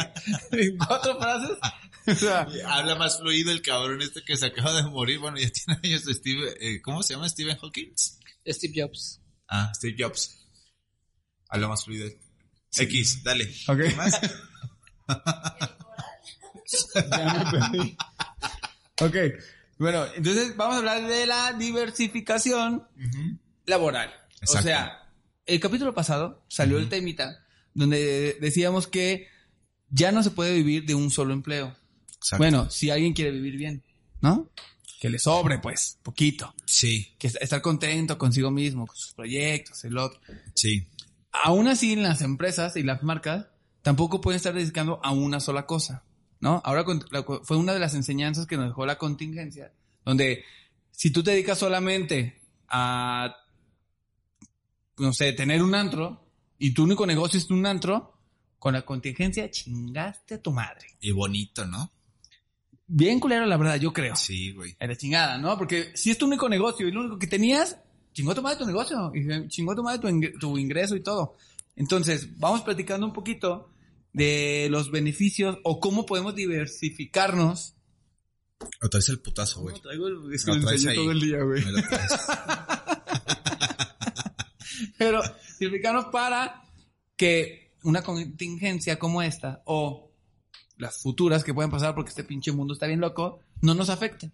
en 0.51 0.77
cuatro 0.77 1.17
frases. 1.17 1.57
O 2.07 2.15
sea, 2.15 2.47
Habla 2.67 2.95
más 2.95 3.19
fluido 3.19 3.51
el 3.51 3.61
cabrón 3.61 4.01
este 4.01 4.23
que 4.23 4.35
se 4.37 4.47
acaba 4.47 4.73
de 4.73 4.83
morir. 4.89 5.19
Bueno, 5.19 5.37
ya 5.37 5.49
tiene 5.65 5.79
años 5.83 6.05
de 6.05 6.13
Steve... 6.13 6.55
eh, 6.59 6.81
¿Cómo 6.81 7.03
se 7.03 7.13
llama? 7.13 7.29
¿Stephen 7.29 7.57
Hawking? 7.57 7.93
Steve 8.47 8.73
Jobs. 8.75 9.21
Ah, 9.47 9.71
Steve 9.75 9.95
Jobs. 9.97 10.37
Habla 11.49 11.67
más 11.67 11.83
fluido. 11.83 12.09
X, 12.77 13.23
dale. 13.23 13.45
Ok. 13.67 13.77
¿Qué 13.77 13.95
más? 13.95 14.19
Ya 16.93 17.33
me 17.33 17.51
perdí. 17.51 17.97
Ok, 19.01 19.15
bueno, 19.79 20.05
entonces 20.13 20.55
vamos 20.55 20.75
a 20.75 20.79
hablar 20.79 21.07
de 21.07 21.25
la 21.25 21.53
diversificación 21.53 22.87
laboral. 23.65 24.13
O 24.47 24.61
sea, 24.61 25.09
el 25.45 25.59
capítulo 25.59 25.93
pasado 25.93 26.45
salió 26.47 26.77
el 26.77 26.89
temita 26.89 27.43
donde 27.73 28.37
decíamos 28.41 28.87
que 28.87 29.27
ya 29.89 30.11
no 30.11 30.21
se 30.21 30.31
puede 30.31 30.53
vivir 30.53 30.85
de 30.85 30.95
un 30.95 31.09
solo 31.09 31.33
empleo. 31.33 31.75
Exacto. 32.19 32.37
Bueno, 32.43 32.69
si 32.69 32.89
alguien 32.89 33.13
quiere 33.13 33.31
vivir 33.31 33.55
bien, 33.57 33.83
¿no? 34.21 34.49
Que 34.99 35.09
le 35.09 35.17
sobre, 35.19 35.59
pues, 35.59 35.97
poquito. 36.03 36.53
Sí, 36.65 37.13
Que 37.17 37.27
est- 37.27 37.37
estar 37.41 37.61
contento 37.61 38.17
consigo 38.17 38.51
mismo, 38.51 38.85
con 38.85 38.95
sus 38.97 39.13
proyectos, 39.13 39.83
el 39.85 39.97
otro. 39.97 40.19
sí. 40.53 40.87
Aún 41.31 41.67
así, 41.67 41.93
en 41.93 42.01
las 42.03 42.21
empresas 42.21 42.75
y 42.75 42.81
las 42.83 43.03
marcas 43.03 43.45
tampoco 43.83 44.19
pueden 44.19 44.37
estar 44.37 44.53
dedicando 44.53 44.99
a 45.03 45.11
una 45.11 45.39
sola 45.39 45.65
cosa, 45.67 46.03
¿no? 46.39 46.59
Ahora 46.65 46.83
con- 46.83 47.05
la- 47.11 47.23
fue 47.23 47.55
una 47.55 47.71
de 47.73 47.79
las 47.79 47.93
enseñanzas 47.93 48.47
que 48.47 48.57
nos 48.57 48.65
dejó 48.65 48.85
la 48.87 48.97
contingencia, 48.97 49.71
donde 50.03 50.43
si 50.91 51.11
tú 51.11 51.21
te 51.23 51.31
dedicas 51.31 51.59
solamente 51.59 52.41
a, 52.67 53.35
no 54.97 55.13
sé, 55.13 55.31
tener 55.33 55.63
un 55.63 55.75
antro 55.75 56.25
y 56.57 56.73
tu 56.73 56.83
único 56.83 57.05
negocio 57.05 57.37
es 57.39 57.49
un 57.51 57.65
antro, 57.65 58.17
con 58.57 58.73
la 58.73 58.81
contingencia 58.81 59.49
chingaste 59.49 60.33
a 60.35 60.41
tu 60.41 60.51
madre. 60.51 60.87
Y 60.99 61.11
bonito, 61.11 61.65
¿no? 61.65 61.91
Bien 62.91 63.19
culero, 63.19 63.45
la 63.45 63.57
verdad, 63.57 63.75
yo 63.79 63.93
creo. 63.93 64.15
Sí, 64.15 64.51
güey. 64.51 64.75
Era 64.79 64.95
chingada, 64.95 65.37
¿no? 65.37 65.57
Porque 65.57 65.91
si 65.95 66.09
es 66.09 66.17
tu 66.17 66.25
único 66.25 66.49
negocio 66.49 66.87
y 66.87 66.91
lo 66.91 67.01
único 67.01 67.19
que 67.19 67.27
tenías, 67.27 67.77
chingó 68.13 68.33
tu 68.33 68.41
madre 68.41 68.57
tu 68.57 68.65
negocio, 68.65 69.11
y 69.13 69.47
chingó 69.47 69.75
tu 69.75 69.83
madre 69.83 69.99
tu, 69.99 70.07
ingre- 70.07 70.39
tu 70.39 70.57
ingreso 70.57 70.95
y 70.95 71.01
todo. 71.01 71.35
Entonces, 71.75 72.39
vamos 72.39 72.61
platicando 72.61 73.05
un 73.05 73.13
poquito 73.13 73.69
de 74.11 74.67
los 74.71 74.89
beneficios 74.89 75.59
o 75.63 75.79
cómo 75.79 76.07
podemos 76.07 76.33
diversificarnos. 76.33 77.75
O 78.81 78.89
traes 78.89 79.07
el 79.09 79.19
putazo, 79.19 79.61
güey. 79.61 79.79
Traigo 79.79 80.07
el- 80.07 80.33
es 80.33 80.45
Lo 80.47 80.53
que 80.53 80.59
lo 80.59 80.65
traes 80.65 80.81
enseñé 80.83 80.91
ahí. 80.91 80.97
todo 80.97 81.11
el 81.11 81.21
día, 81.21 81.43
güey. 81.43 81.63
Me 81.63 81.71
lo 81.73 81.81
traes. 81.83 82.11
Pero 84.97 85.21
diversificarnos 85.59 86.05
para 86.05 86.63
que 87.15 87.73
una 87.83 88.01
contingencia 88.01 88.97
como 88.99 89.21
esta 89.21 89.61
o 89.65 90.08
las 90.79 90.97
futuras 91.01 91.43
que 91.43 91.53
pueden 91.53 91.69
pasar 91.69 91.93
porque 91.93 92.09
este 92.09 92.23
pinche 92.23 92.51
mundo 92.51 92.73
está 92.73 92.87
bien 92.87 92.99
loco, 93.01 93.39
no 93.61 93.75
nos 93.75 93.89
afecten. 93.89 94.31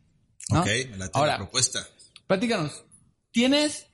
¿no? 0.51 0.61
Ok, 0.61 0.67
me 0.91 0.97
late 0.97 1.11
Ahora, 1.15 1.31
la 1.33 1.37
propuesta. 1.39 1.85
Platícanos. 2.27 2.85
¿Tienes 3.31 3.87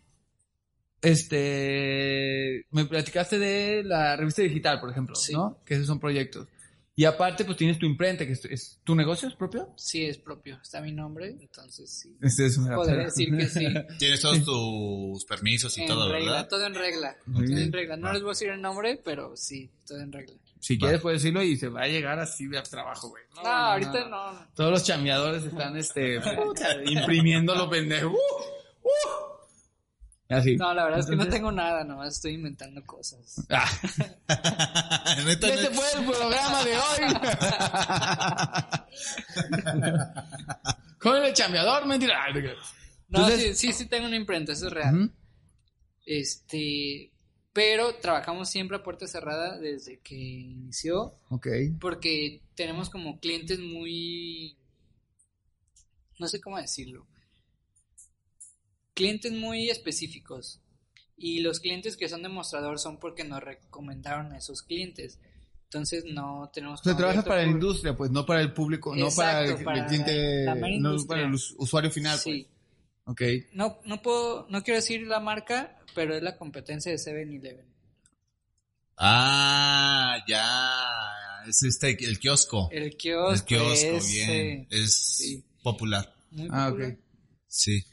este 1.01 2.65
me 2.72 2.86
platicaste 2.86 3.39
de 3.39 3.84
la 3.84 4.15
revista 4.15 4.41
digital, 4.43 4.79
por 4.79 4.91
ejemplo, 4.91 5.15
Sí. 5.15 5.34
¿no? 5.34 5.58
Que 5.65 5.74
esos 5.75 5.88
son 5.88 6.00
proyectos. 6.00 6.48
Y 6.95 7.05
aparte 7.05 7.45
pues 7.45 7.57
tienes 7.57 7.79
tu 7.79 7.86
imprenta, 7.86 8.25
que 8.25 8.33
es, 8.33 8.45
es- 8.45 8.79
tu 8.83 8.95
negocio 8.95 9.27
es 9.27 9.33
propio? 9.36 9.74
Sí, 9.77 10.05
es 10.05 10.17
propio. 10.17 10.60
Está 10.62 10.81
mi 10.81 10.91
nombre, 10.91 11.27
entonces 11.39 11.89
sí. 11.89 12.17
Este 12.21 12.45
es 12.48 12.57
Podría 12.57 13.05
decir 13.05 13.36
que 13.36 13.48
sí. 13.48 13.65
Tienes 14.00 14.19
todos 14.21 14.43
tus 14.43 15.25
permisos 15.25 15.77
y 15.77 15.83
en 15.83 15.88
todo, 15.88 16.12
regla, 16.12 16.31
¿verdad? 16.31 16.48
todo 16.50 16.65
en 16.65 16.75
regla. 16.75 17.15
Todo 17.25 17.43
en 17.43 17.71
regla. 17.71 17.95
No 17.98 18.12
les 18.12 18.21
voy 18.21 18.29
a 18.29 18.33
decir 18.33 18.50
el 18.50 18.62
nombre, 18.62 19.00
pero 19.03 19.36
sí, 19.38 19.69
todo 19.88 20.00
en 20.00 20.12
regla. 20.12 20.36
Si 20.60 20.77
quieres 20.77 21.01
puedes 21.01 21.24
decirlo 21.24 21.41
y 21.41 21.57
se 21.57 21.69
va 21.69 21.83
a 21.83 21.88
llegar 21.88 22.19
así 22.19 22.45
de 22.48 22.62
trabajo, 22.62 23.10
güey. 23.10 23.24
No, 23.36 23.50
ahorita 23.50 24.07
no. 24.10 24.33
no. 24.33 24.48
Todos 24.53 24.69
los 24.71 24.83
chambeadores 24.83 25.43
están 25.45 25.75
este 25.77 26.19
imprimiendo 26.86 27.55
lo 27.55 27.67
pendejo. 27.69 28.10
¡Uh! 28.10 28.17
Así. 30.31 30.55
No, 30.55 30.73
la 30.73 30.85
verdad 30.85 31.00
es 31.01 31.05
que 31.07 31.15
no 31.15 31.27
tengo 31.27 31.51
nada, 31.51 31.83
nomás 31.83 32.15
estoy 32.15 32.33
inventando 32.33 32.83
cosas. 32.85 33.35
Ah. 33.50 33.69
Este 35.27 35.69
fue 35.71 35.85
el 36.00 36.05
programa 36.05 36.63
de 36.63 36.77
hoy. 36.77 37.13
Con 41.00 41.23
el 41.23 41.33
chambeador, 41.33 41.85
mentira. 41.85 42.17
No, 43.09 43.19
Entonces- 43.27 43.57
sí, 43.59 43.67
sí, 43.67 43.73
sí 43.73 43.85
tengo 43.88 44.07
una 44.07 44.15
imprenta, 44.15 44.53
eso 44.53 44.67
es 44.67 44.73
real. 44.73 45.11
Este, 46.05 47.11
pero 47.53 47.95
trabajamos 47.95 48.50
siempre 48.50 48.77
a 48.77 48.83
puerta 48.83 49.07
cerrada 49.07 49.57
desde 49.57 50.00
que 50.00 50.15
inició, 50.15 51.15
Ok. 51.29 51.47
porque 51.79 52.41
tenemos 52.55 52.89
como 52.89 53.19
clientes 53.19 53.59
muy, 53.59 54.57
no 56.19 56.27
sé 56.27 56.39
cómo 56.41 56.57
decirlo, 56.57 57.05
clientes 58.93 59.31
muy 59.31 59.69
específicos. 59.69 60.62
Y 61.17 61.41
los 61.41 61.60
clientes 61.60 61.98
que 61.98 62.10
son 62.10 62.24
demostrador 62.24 62.79
son 62.79 62.98
porque 63.00 63.24
nos 63.24 63.41
recomendaron 63.43 64.31
a 64.33 64.38
esos 64.38 64.63
clientes. 64.63 65.19
Entonces 65.65 66.03
no 66.05 66.50
tenemos... 66.53 66.81
O 66.81 66.83
sea, 66.83 66.98
trabajas 66.98 67.24
para 67.24 67.43
la 67.43 67.51
industria, 67.51 67.95
pues 67.95 68.10
no 68.12 68.25
para 68.25 68.41
el 68.41 68.53
público, 68.53 68.95
no 68.95 69.10
para 69.15 69.45
el, 69.45 69.55
cliente, 69.88 70.43
la 70.45 70.55
no 70.55 70.98
para 71.05 71.21
el 71.21 71.33
us- 71.33 71.53
usuario 71.57 71.91
final. 71.91 72.17
Sí. 72.17 72.48
Pues. 72.48 72.51
Ok. 73.05 73.21
No, 73.53 73.79
no 73.86 74.01
puedo, 74.01 74.48
no 74.50 74.63
quiero 74.63 74.77
decir 74.79 75.01
la 75.07 75.19
marca, 75.19 75.79
pero 75.95 76.15
es 76.15 76.24
la 76.24 76.38
competencia 76.38 76.91
de 76.91 76.98
7-Eleven. 76.98 77.65
Ah, 78.98 80.17
ya. 80.27 80.75
Es 81.48 81.63
este, 81.63 81.89
el 82.03 82.19
kiosco. 82.19 82.69
El 82.71 82.95
kiosco, 82.98 83.31
El 83.33 83.43
kiosco, 83.45 83.74
es, 83.98 84.12
bien. 84.12 84.29
eh, 84.31 84.67
Es 84.69 84.93
sí. 85.17 85.43
popular. 85.63 86.13
muy 86.31 86.48
Ah, 86.51 86.67
popular. 86.69 86.91
ok. 86.91 86.98
Sí. 87.48 87.83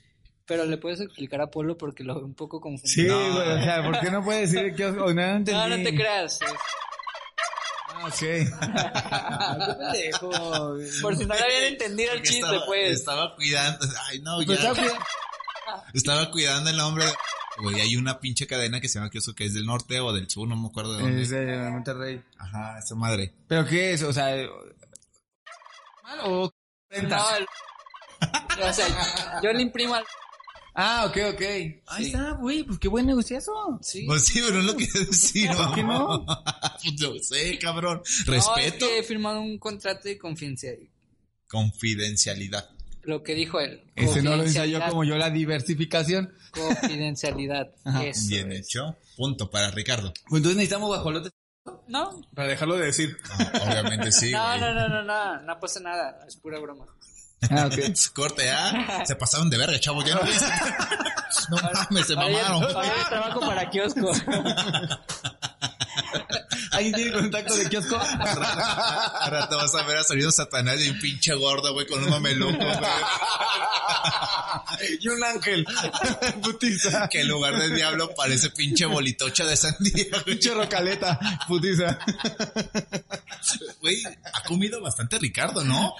Pero 0.48 0.64
le 0.64 0.78
puedes 0.78 1.00
explicar 1.00 1.40
a 1.42 1.46
Polo 1.50 1.76
porque 1.78 2.02
lo 2.02 2.14
veo 2.16 2.24
un 2.24 2.34
poco 2.34 2.56
Sí, 2.56 2.62
confundido. 3.06 3.20
No. 3.20 3.34
güey, 3.34 3.52
o 3.52 3.62
sea, 3.62 3.82
¿por 3.84 4.00
qué 4.00 4.10
no 4.10 4.24
puedes 4.24 4.50
decir 4.50 4.74
que 4.74 4.84
no, 4.90 4.92
no 4.92 5.10
entendí? 5.22 5.52
No, 5.52 5.68
no 5.68 5.76
te 5.76 5.94
creas. 5.94 6.40
Ah, 7.94 8.06
ok. 8.06 8.18
Qué 8.18 8.48
pendejo. 10.10 10.30
Por 11.02 11.16
si 11.16 11.26
no 11.26 11.34
le 11.34 11.40
habían 11.44 11.64
entendido 11.64 12.12
el 12.14 12.22
chiste, 12.22 12.38
estaba, 12.40 12.66
pues. 12.66 12.92
Estaba 12.98 13.36
cuidando. 13.36 13.86
Ay, 14.08 14.20
no, 14.20 14.36
Pues 14.46 14.60
ya. 14.62 14.70
está 14.70 14.82
bien. 14.82 14.94
Estaba 15.92 16.30
cuidando 16.30 16.70
el 16.70 16.76
nombre. 16.76 17.04
de- 17.04 17.12
Güey, 17.60 17.80
hay 17.80 17.96
una 17.96 18.20
pinche 18.20 18.46
cadena 18.46 18.80
que 18.80 18.88
se 18.88 18.98
llama 19.00 19.10
kiosco 19.10 19.34
que 19.34 19.44
es 19.44 19.52
del 19.52 19.66
norte 19.66 19.98
o 20.00 20.12
del 20.12 20.30
sur, 20.30 20.46
no 20.48 20.54
me 20.56 20.68
acuerdo 20.68 20.94
de 20.94 21.02
dónde. 21.02 21.22
Es 21.22 21.30
de 21.30 21.44
Monterrey. 21.70 22.22
Ajá, 22.38 22.78
esa 22.78 22.94
madre. 22.94 23.34
¿Pero 23.48 23.66
qué 23.66 23.92
es? 23.94 24.02
O 24.04 24.12
sea, 24.12 24.26
¿mal 26.04 26.20
o? 26.24 26.52
No, 27.02 27.36
el- 27.36 27.46
o 28.62 28.72
sea, 28.72 29.40
yo 29.42 29.52
le 29.52 29.62
imprimo 29.62 29.94
al... 29.96 30.04
Ah, 30.80 31.06
ok, 31.06 31.16
ok. 31.34 31.42
Ahí 31.88 32.06
está, 32.06 32.32
güey, 32.34 32.62
pues 32.62 32.78
qué 32.78 32.86
buen 32.86 33.04
negociazo. 33.04 33.52
Sí. 33.82 34.04
Pues 34.06 34.24
sí, 34.26 34.40
pero 34.44 34.58
no 34.58 34.62
lo 34.62 34.76
quiero 34.76 35.00
decir. 35.00 35.50
¿Por 35.56 35.74
qué 35.74 35.82
no? 35.82 36.24
Pues 36.84 37.00
no 37.00 37.18
sé, 37.18 37.58
cabrón. 37.58 38.00
No, 38.26 38.32
Respeto. 38.32 38.60
es 38.60 38.72
que 38.92 38.98
he 39.00 39.02
firmado 39.02 39.40
un 39.40 39.58
contrato 39.58 40.02
de 40.08 40.16
confidencialidad. 40.16 40.88
Confidencialidad. 41.48 42.70
Lo 43.02 43.22
que 43.24 43.34
dijo 43.34 43.58
él. 43.58 43.82
Ese 43.96 44.22
no 44.22 44.36
lo 44.36 44.42
ensayó 44.44 44.78
Confidencialidad. 44.78 44.90
como 44.90 45.04
yo 45.04 45.16
la 45.16 45.30
diversificación. 45.30 46.32
Confidencialidad. 46.52 47.70
Eso 48.04 48.28
Bien 48.28 48.52
es. 48.52 48.60
hecho. 48.60 48.96
Punto 49.16 49.50
para 49.50 49.70
Ricardo. 49.72 50.12
Pues 50.28 50.38
entonces 50.40 50.56
necesitamos 50.56 50.88
guajolotes 50.88 51.32
No, 51.88 52.20
para 52.34 52.48
dejarlo 52.48 52.76
de 52.76 52.86
decir. 52.86 53.16
Obviamente 53.66 54.12
sí. 54.12 54.30
no, 54.30 54.58
no, 54.58 54.72
no, 54.74 54.88
no, 54.88 55.02
no, 55.02 55.40
no 55.42 55.58
pasa 55.60 55.80
nada, 55.80 56.24
es 56.28 56.36
pura 56.36 56.60
broma. 56.60 56.86
Ah, 57.50 57.66
ok. 57.66 57.78
Corte, 58.14 58.50
¿ah? 58.50 59.04
Se 59.06 59.16
pasaron 59.16 59.48
de 59.50 59.58
verga, 59.58 59.78
chavo. 59.78 60.02
Ya 60.02 60.14
no 60.14 60.20
No 61.50 61.56
mames, 61.56 62.06
se 62.06 62.16
mamaron. 62.16 62.62
ya 62.62 63.08
trabajo 63.08 63.40
para 63.40 63.70
kiosco. 63.70 64.10
¿Alguien 66.78 66.94
tiene 66.94 67.12
contacto 67.12 67.56
de 67.56 67.68
kiosco? 67.68 67.96
Ahora 68.00 69.48
te 69.48 69.54
vas 69.56 69.74
a 69.74 69.82
ver 69.82 69.96
a 69.96 70.04
sonido 70.04 70.30
Satanás 70.30 70.78
y 70.80 70.90
un 70.90 71.00
pinche 71.00 71.34
gordo, 71.34 71.72
güey, 71.72 71.88
con 71.88 72.04
un 72.04 72.10
mameluco, 72.10 72.56
güey. 72.56 72.78
y 75.00 75.08
un 75.08 75.24
ángel. 75.24 75.66
Putiza. 76.42 77.08
Que 77.08 77.22
en 77.22 77.28
lugar 77.28 77.58
de 77.58 77.74
diablo 77.74 78.14
parece 78.14 78.50
pinche 78.50 78.86
bolitocha 78.86 79.44
de 79.44 79.56
sandía, 79.56 80.04
güey. 80.10 80.22
Pinche 80.24 80.54
rocaleta. 80.54 81.18
Putiza. 81.48 81.98
Güey, 83.80 84.00
ha 84.32 84.42
comido 84.44 84.80
bastante 84.80 85.18
Ricardo, 85.18 85.64
¿no? 85.64 85.96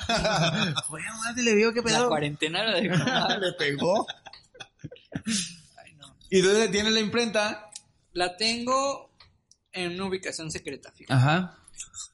Oye, 0.91 1.05
madre, 1.25 1.43
le 1.43 1.57
digo 1.57 1.73
qué 1.73 1.81
La 1.81 1.85
pedo. 1.87 2.09
cuarentena 2.09 2.63
lo 2.63 2.81
dejó. 2.81 3.39
Le 3.41 3.53
pegó. 3.55 4.07
Ay, 5.27 5.93
no. 5.99 6.15
Y 6.31 6.39
entonces 6.39 6.71
tiene 6.71 6.93
la 6.93 7.01
imprenta. 7.01 7.69
La 8.13 8.37
tengo 8.37 9.08
en 9.73 9.95
una 9.95 10.07
ubicación 10.07 10.51
secreta, 10.51 10.91
fíjate. 10.93 11.15
Ajá. 11.15 11.59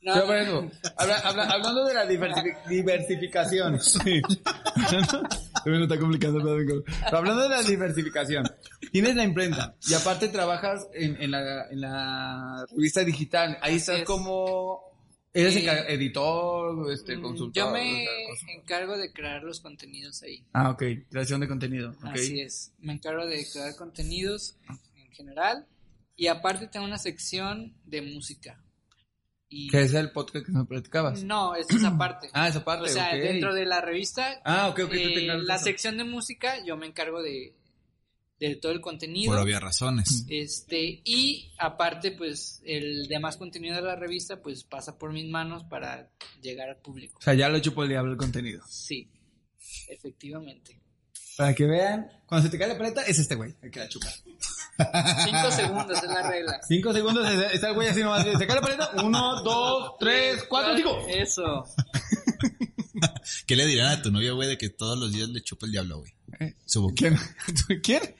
No, 0.03 0.13
Pero 0.13 0.27
bueno, 0.27 0.71
habla- 0.99 1.19
habla- 1.21 1.45
hablando 1.49 1.85
de 1.87 1.95
la 1.95 2.07
diversifi- 2.07 2.69
diversificación. 2.69 3.81
Sí. 3.81 4.21
Bueno, 5.65 5.85
está 5.85 5.95
amigo. 5.95 6.83
Pero 7.05 7.17
hablando 7.19 7.43
de 7.45 7.49
la 7.49 7.63
diversificación. 7.63 8.45
Tienes 8.93 9.17
la 9.17 9.25
imprenta 9.25 9.75
y 9.89 9.95
aparte 9.95 10.29
trabajas 10.29 10.87
en, 10.93 11.21
en 11.23 11.31
la, 11.31 11.69
en 11.71 11.81
la 11.81 12.67
revista 12.71 13.03
digital. 13.03 13.57
Ahí 13.63 13.77
estás 13.77 14.01
es. 14.01 14.05
como... 14.05 14.93
Eres 15.37 15.57
Eh, 15.57 15.85
editor, 15.89 16.93
este, 16.93 17.17
Mm, 17.17 17.23
consultor. 17.23 17.55
Yo 17.55 17.69
o 17.69 17.73
me 17.73 18.07
encargo 18.55 18.97
de 18.97 19.13
crear 19.13 19.43
los 19.43 19.59
contenidos 19.61 20.23
ahí. 20.23 20.45
Ah, 20.53 20.71
ok. 20.71 20.83
Creación 21.11 21.41
de 21.41 21.49
contenido. 21.49 21.93
Así 22.03 22.41
es. 22.41 22.71
Me 22.79 22.93
encargo 22.93 23.27
de 23.27 23.45
crear 23.51 23.75
contenidos 23.75 24.57
en 24.97 25.11
general. 25.13 25.67
Y 26.17 26.27
aparte 26.29 26.67
tengo 26.69 26.87
una 26.87 26.99
sección 26.99 27.75
de 27.85 28.03
música. 28.03 28.61
Y 29.49 29.69
Que 29.69 29.83
es 29.83 29.95
el 29.95 30.11
podcast 30.11 30.47
que 30.47 30.53
me 30.53 30.65
platicabas. 30.65 31.23
no, 31.23 31.55
es 31.55 31.67
aparte. 31.85 32.29
Ah, 32.35 32.49
esa 32.49 32.65
parte, 32.65 32.91
o 32.91 32.93
sea, 32.93 33.15
dentro 33.15 33.55
de 33.55 33.67
la 33.67 33.81
revista, 33.81 34.41
Ah, 34.45 34.69
ok, 34.69 34.81
ok, 34.85 34.93
eh, 34.95 35.27
la 35.43 35.55
eso. 35.57 35.65
sección 35.65 35.97
de 35.97 36.05
música, 36.05 36.65
yo 36.65 36.77
me 36.77 36.87
encargo 36.87 37.23
de, 37.23 37.55
de 38.41 38.57
todo 38.57 38.73
el 38.73 38.81
contenido. 38.81 39.31
Por 39.33 39.41
obvias 39.41 39.63
razones. 39.63 40.25
Este, 40.29 41.03
y 41.05 41.53
aparte, 41.59 42.11
pues, 42.13 42.63
el 42.65 43.07
demás 43.07 43.37
contenido 43.37 43.77
de 43.77 43.83
la 43.83 43.97
revista, 43.97 44.41
pues, 44.43 44.65
pasa 44.65 44.99
por 44.99 45.13
mis 45.13 45.29
manos 45.31 45.63
para 45.65 46.11
llegar 46.43 46.69
al 46.71 46.79
público. 46.79 47.19
O 47.19 47.23
sea, 47.23 47.35
ya 47.35 47.49
lo 47.49 47.59
chupo 47.61 47.83
el 47.85 47.91
diablo 47.91 48.13
el 48.13 48.19
contenido. 48.19 48.63
Sí, 48.69 49.09
efectivamente. 49.89 50.81
Para 51.37 51.55
que 51.55 51.67
vean, 51.67 52.09
cuando 52.27 52.47
se 52.47 52.51
te 52.51 52.59
cae 52.59 52.69
la 52.69 52.79
paleta, 52.79 53.03
es 53.03 53.19
este 53.19 53.35
güey, 53.35 53.55
el 53.63 53.71
que 53.71 53.81
la 53.81 53.89
chupa. 53.89 54.09
Cinco 55.25 55.51
segundos 55.51 56.03
es 56.03 56.09
la 56.09 56.29
regla. 56.29 56.61
Cinco 56.67 56.93
segundos, 56.93 57.29
está 57.53 57.69
el 57.69 57.75
güey 57.75 57.89
así 57.89 58.03
nomás. 58.03 58.25
Se 58.25 58.47
cae 58.47 58.57
la 58.57 58.63
paleta, 58.63 58.91
uno, 59.03 59.43
dos, 59.43 59.95
tres, 59.99 60.45
cuatro, 60.49 60.77
cinco. 60.77 61.05
Eso. 61.09 61.65
¿Qué 63.47 63.57
le 63.57 63.67
dirán 63.67 63.91
a 63.93 64.03
tu 64.03 64.11
novia, 64.11 64.33
güey, 64.33 64.49
de 64.49 64.59
que 64.59 64.71
todos 64.71 64.99
los 64.99 65.13
días 65.13 65.29
le 65.29 65.43
chupa 65.43 65.67
el 65.67 65.73
diablo, 65.73 65.99
güey? 65.99 66.15
Eh, 66.41 66.55
Su. 66.65 66.93
¿Quién? 66.97 67.19
¿Quién? 67.83 68.15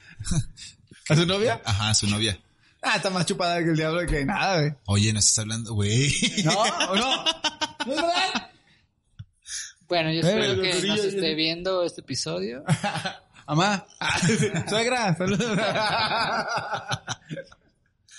¿A 1.09 1.15
su 1.15 1.25
novia? 1.25 1.61
Ajá, 1.65 1.93
su 1.93 2.07
novia. 2.07 2.39
Ah, 2.81 2.97
está 2.97 3.09
más 3.09 3.25
chupada 3.25 3.63
que 3.63 3.69
el 3.71 3.75
diablo 3.75 4.05
que 4.07 4.25
nada, 4.25 4.59
güey. 4.59 4.73
Oye, 4.85 5.13
no 5.13 5.19
estás 5.19 5.39
hablando, 5.39 5.73
güey. 5.73 6.11
¿No? 6.43 6.51
¿O 6.59 6.95
no? 6.95 7.25
¿No 7.85 7.93
es 7.93 8.01
verdad? 8.01 8.51
Bueno, 9.87 10.11
yo 10.11 10.21
espero 10.21 10.61
que 10.61 10.87
nos 10.87 10.99
esté 10.99 11.35
viendo 11.35 11.83
este 11.83 12.01
episodio. 12.01 12.63
Amá. 13.47 13.85
Suegra, 14.69 15.15
saludos. 15.15 15.57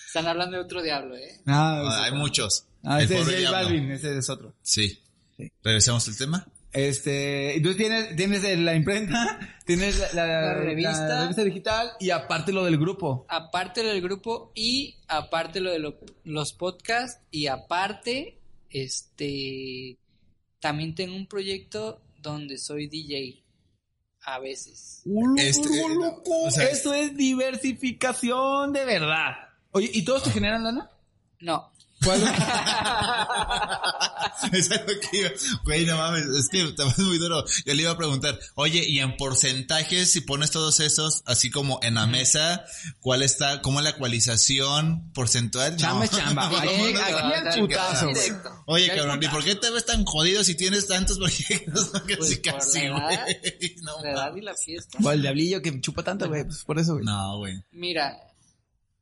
Están 0.07 0.27
hablando 0.27 0.57
de 0.57 0.63
otro 0.63 0.83
diablo, 0.83 1.17
¿eh? 1.17 1.41
No, 1.45 1.91
hay 1.91 2.13
muchos. 2.13 2.67
Ah, 2.85 3.01
El 3.01 3.05
ese 3.11 3.43
es. 3.43 3.51
Balvin, 3.51 3.91
ese 3.91 4.17
es 4.17 4.31
otro. 4.31 4.55
Sí. 4.63 4.99
Sí. 5.37 5.51
Regresamos 5.63 6.07
al 6.09 6.17
tema. 6.17 6.47
Este, 6.73 7.57
entonces 7.57 7.79
tienes, 7.79 8.17
tienes 8.17 8.59
la 8.59 8.75
imprenta, 8.75 9.39
tienes 9.67 9.99
la, 9.99 10.27
la- 10.27 10.41
La 10.43 10.55
revista. 10.55 11.09
la 11.09 11.21
revista 11.23 11.43
digital 11.45 11.91
y 12.01 12.11
aparte 12.11 12.53
lo 12.53 12.65
del 12.65 12.77
grupo. 12.79 13.25
Aparte 13.29 13.83
lo 13.83 13.89
del 13.91 14.03
grupo 14.03 14.53
y 14.55 14.97
aparte 15.09 15.61
lo 15.61 15.71
de 15.71 15.79
lo- 15.79 15.99
los 16.25 16.53
podcasts 16.53 17.21
y 17.31 17.47
aparte, 17.47 18.39
este, 18.71 19.97
también 20.61 20.95
tengo 20.95 21.17
un 21.17 21.27
proyecto 21.27 22.03
donde 22.19 22.59
soy 22.59 22.89
DJ. 22.89 23.43
A 24.27 24.41
veces. 24.41 25.03
Este, 25.37 25.69
eh, 25.69 25.87
o 26.25 26.51
sea, 26.51 26.69
Eso 26.69 26.93
es 26.93 27.17
diversificación 27.17 28.73
de 28.73 28.85
verdad. 28.85 29.37
Oye, 29.71 29.89
¿y 29.93 30.05
todos 30.05 30.25
te 30.25 30.31
generan 30.31 30.65
lana? 30.65 30.91
No. 31.39 31.71
¿Cuál? 32.07 32.23
Es 34.53 34.71
algo 34.71 34.93
que 35.11 35.19
iba. 35.19 35.31
Güey, 35.65 35.87
no 35.87 35.97
mames, 35.97 36.27
es 36.27 36.49
que 36.49 36.63
te 36.73 36.85
vas 36.85 36.99
muy 36.99 37.19
duro. 37.19 37.45
Yo 37.65 37.75
le 37.75 37.83
iba 37.83 37.91
a 37.91 37.97
preguntar, 37.97 38.39
oye, 38.55 38.85
y 38.87 38.99
en 39.01 39.17
porcentajes, 39.17 40.13
si 40.13 40.21
pones 40.21 40.51
todos 40.51 40.79
esos, 40.81 41.23
así 41.27 41.51
como 41.51 41.81
en 41.83 41.95
la 41.95 42.07
mesa, 42.07 42.65
¿cuál 43.01 43.23
está, 43.23 43.63
cómo 43.63 43.81
es 43.81 43.85
la 43.85 43.91
ecualización 43.91 45.11
porcentual? 45.13 45.73
No. 45.73 45.79
Chamba 45.79 46.05
es 46.05 46.11
chamba. 46.17 46.49
No, 46.51 46.59
Aquí- 46.59 46.67
no, 46.69 46.91
no, 46.93 47.01
aquí 47.01 47.45
no, 47.45 47.51
no, 47.57 47.67
putazo, 47.67 48.07
no. 48.13 48.63
Oye, 48.67 48.89
cabrón, 48.95 49.23
¿y 49.23 49.29
por 49.29 49.43
qué 49.43 49.55
te 49.55 49.71
ves 49.71 49.87
tan 49.87 50.05
jodido 50.05 50.45
si 50.45 50.55
tienes 50.55 50.87
tantos 50.87 51.19
proyectos? 51.19 51.91
Pues 52.07 52.07
casi, 52.07 52.37
por 52.37 52.43
casi, 52.61 52.89
güey. 52.89 53.77
No, 53.83 54.03
La 54.03 54.11
edad 54.13 54.37
y 54.37 54.41
la 54.43 54.55
fiesta. 54.55 54.99
O 55.03 55.11
el 55.11 55.23
diablillo 55.23 55.63
que 55.63 55.81
chupa 55.81 56.03
tanto, 56.03 56.29
güey. 56.29 56.45
Pues 56.45 56.63
por 56.65 56.79
eso, 56.79 56.93
güey. 56.95 57.05
No, 57.05 57.39
güey. 57.39 57.55
Mira, 57.73 58.17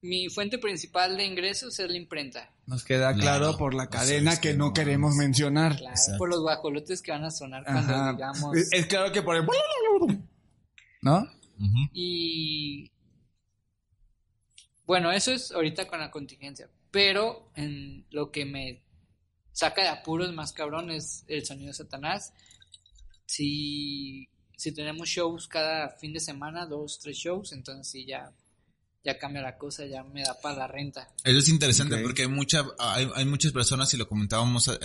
mi 0.05 0.29
fuente 0.29 0.59
principal 0.59 1.17
de 1.17 1.25
ingresos 1.25 1.79
es 1.81 1.91
la 1.91 1.97
imprenta. 1.97 2.51
Nos 2.67 2.85
queda 2.85 3.15
Claro. 3.15 3.39
claro 3.47 3.57
por 3.59 3.73
la 3.75 3.85
O 3.85 3.91
sea, 3.91 4.01
cadena 4.01 4.37
que 4.37 4.51
que 4.51 4.55
no 4.55 4.67
no 4.67 4.73
queremos 4.75 5.15
mencionar. 5.17 5.77
Claro, 5.77 5.95
Exacto. 5.95 6.19
por 6.19 6.29
los 6.29 6.41
guajolotes 6.41 7.01
que 7.01 7.11
van 7.13 7.25
a 7.25 7.31
sonar 7.31 7.65
cuando 7.65 7.93
Ajá. 7.93 8.13
digamos. 8.13 8.57
Es, 8.57 8.69
es 8.73 8.87
claro 8.87 9.11
que 9.13 9.23
por 9.23 9.37
el... 9.37 9.47
¿No? 11.01 11.27
Y 11.93 12.91
bueno, 14.87 15.11
eso 15.13 15.33
es 15.33 15.51
ahorita 15.53 15.87
con 15.87 16.01
la 16.01 16.11
contingencia. 16.11 16.69
Pero 16.91 17.51
en 17.57 18.05
lo 18.11 18.31
que 18.31 18.45
me 18.45 18.83
saca 19.53 19.83
de 19.83 19.89
apuros 19.89 20.33
más 20.35 20.53
cabrón 20.53 20.91
es 20.91 21.25
el 21.29 21.45
sonido 21.47 21.69
de 21.69 21.75
Satanás. 21.75 22.33
Si, 23.27 24.29
si 24.57 24.73
tenemos 24.73 25.09
shows 25.09 25.49
cada 25.49 25.89
fin 25.91 26.13
de 26.13 26.21
semana, 26.21 26.67
dos, 26.67 26.99
tres 27.01 27.17
shows, 27.17 27.53
entonces 27.53 27.89
sí 27.91 28.05
ya, 28.07 28.31
ya 29.05 29.19
cambia 29.19 29.43
la 29.43 29.59
cosa, 29.59 29.85
ya 29.87 30.03
me 30.03 30.23
da 30.23 30.41
para 30.41 30.57
la 30.57 30.67
renta. 30.67 31.09
Eso 31.25 31.39
es 31.39 31.49
interesante 31.49 31.99
porque 31.99 32.23
hay 32.23 32.29
mucha, 32.29 32.65
hay, 32.79 33.09
hay 33.15 33.25
muchas 33.27 33.53
personas 33.53 33.93
y 33.93 33.97
lo 33.99 34.09
comentábamos 34.09 34.69
eh, 34.69 34.79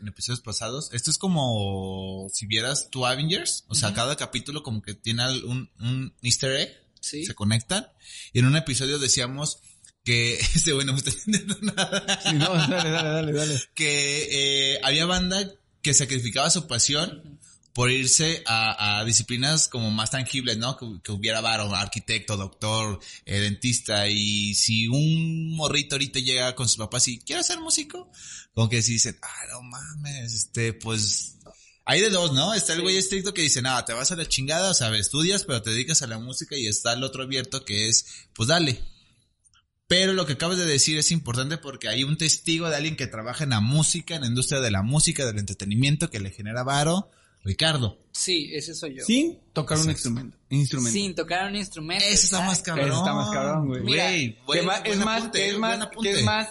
en 0.00 0.08
episodios 0.08 0.40
pasados. 0.40 0.90
Esto 0.92 1.10
es 1.10 1.18
como 1.18 2.28
si 2.32 2.46
vieras 2.46 2.88
tu 2.90 3.06
Avengers, 3.06 3.64
o 3.68 3.74
sea, 3.74 3.94
cada 3.94 4.16
capítulo 4.16 4.62
como 4.62 4.82
que 4.82 4.94
tiene 4.94 5.22
al- 5.22 5.44
un, 5.44 5.70
un 5.80 6.14
Easter 6.22 6.52
egg, 6.56 6.76
Sí. 7.00 7.24
se 7.24 7.34
conectan. 7.34 7.86
Y 8.32 8.40
en 8.40 8.46
un 8.46 8.56
episodio 8.56 8.98
decíamos 8.98 9.60
que 10.04 10.34
este 10.54 10.72
güey 10.72 10.84
no 10.86 10.92
me 10.92 10.98
está 10.98 11.10
entendiendo 11.10 11.56
nada. 11.62 12.20
Sí, 12.22 12.34
no, 12.34 12.52
dale, 12.54 12.90
dale, 12.90 13.12
dale, 13.12 13.32
dale. 13.32 13.60
que 13.74 14.74
eh, 14.74 14.80
había 14.82 15.06
banda 15.06 15.38
que 15.82 15.94
sacrificaba 15.94 16.50
su 16.50 16.66
pasión 16.66 17.38
por 17.72 17.90
irse 17.90 18.42
a, 18.46 18.98
a 18.98 19.04
disciplinas 19.04 19.68
como 19.68 19.90
más 19.90 20.10
tangibles, 20.10 20.58
¿no? 20.58 20.76
Que, 20.76 20.86
que 21.02 21.12
hubiera 21.12 21.40
varo, 21.40 21.74
arquitecto, 21.74 22.36
doctor, 22.36 23.00
eh, 23.24 23.40
dentista, 23.40 24.08
y 24.08 24.54
si 24.54 24.88
un 24.88 25.54
morrito 25.54 25.94
ahorita 25.94 26.18
llega 26.18 26.54
con 26.54 26.68
sus 26.68 26.78
papás 26.78 27.08
y 27.08 27.20
quiere 27.20 27.42
ser 27.42 27.60
músico, 27.60 28.10
como 28.54 28.68
que 28.68 28.82
si 28.82 28.94
dicen, 28.94 29.16
ah, 29.22 29.46
no 29.52 29.62
mames, 29.62 30.32
este, 30.32 30.72
pues, 30.72 31.36
hay 31.84 32.00
de 32.00 32.10
dos, 32.10 32.32
¿no? 32.32 32.54
Está 32.54 32.74
el 32.74 32.82
güey 32.82 32.96
estricto 32.96 33.32
que 33.32 33.42
dice, 33.42 33.62
nada, 33.62 33.84
te 33.84 33.92
vas 33.92 34.10
a 34.12 34.16
la 34.16 34.26
chingada, 34.26 34.70
o 34.70 34.74
sea, 34.74 34.94
estudias, 34.96 35.44
pero 35.44 35.62
te 35.62 35.70
dedicas 35.70 36.02
a 36.02 36.06
la 36.06 36.18
música, 36.18 36.56
y 36.56 36.66
está 36.66 36.92
el 36.92 37.04
otro 37.04 37.22
abierto 37.22 37.64
que 37.64 37.88
es, 37.88 38.06
pues 38.34 38.48
dale, 38.48 38.80
pero 39.90 40.12
lo 40.12 40.24
que 40.24 40.34
acabas 40.34 40.56
de 40.56 40.66
decir 40.66 40.98
es 40.98 41.10
importante 41.10 41.58
porque 41.58 41.88
hay 41.88 42.04
un 42.04 42.16
testigo 42.16 42.68
de 42.68 42.76
alguien 42.76 42.94
que 42.94 43.08
trabaja 43.08 43.42
en 43.42 43.50
la 43.50 43.60
música, 43.60 44.14
en 44.14 44.20
la 44.20 44.28
industria 44.28 44.60
de 44.60 44.70
la 44.70 44.82
música, 44.82 45.26
del 45.26 45.38
entretenimiento, 45.38 46.10
que 46.10 46.20
le 46.20 46.30
genera 46.30 46.62
varo, 46.62 47.10
Ricardo. 47.42 47.98
Sí, 48.12 48.50
ese 48.52 48.74
soy 48.74 48.96
yo. 48.96 49.04
Sin 49.04 49.40
tocar 49.52 49.78
un 49.78 49.90
instrumento. 49.90 50.36
instrumento. 50.50 50.92
Sin 50.92 51.14
tocar 51.14 51.48
un 51.48 51.56
instrumento. 51.56 52.04
Eso 52.04 52.24
está 52.24 52.44
más 52.44 52.60
cabrón. 52.62 52.88
Eso 52.88 52.98
está 52.98 53.14
más 53.14 53.30
cabrón, 53.30 53.66
güey. 53.68 53.82
Güey, 53.82 54.38
es 54.54 54.64
más, 54.64 54.78
apunte, 54.80 55.38
que 55.38 55.48
es 55.48 55.58
más, 55.58 55.80
apunte. 55.80 56.10
que 56.12 56.18
es 56.18 56.24
más, 56.24 56.48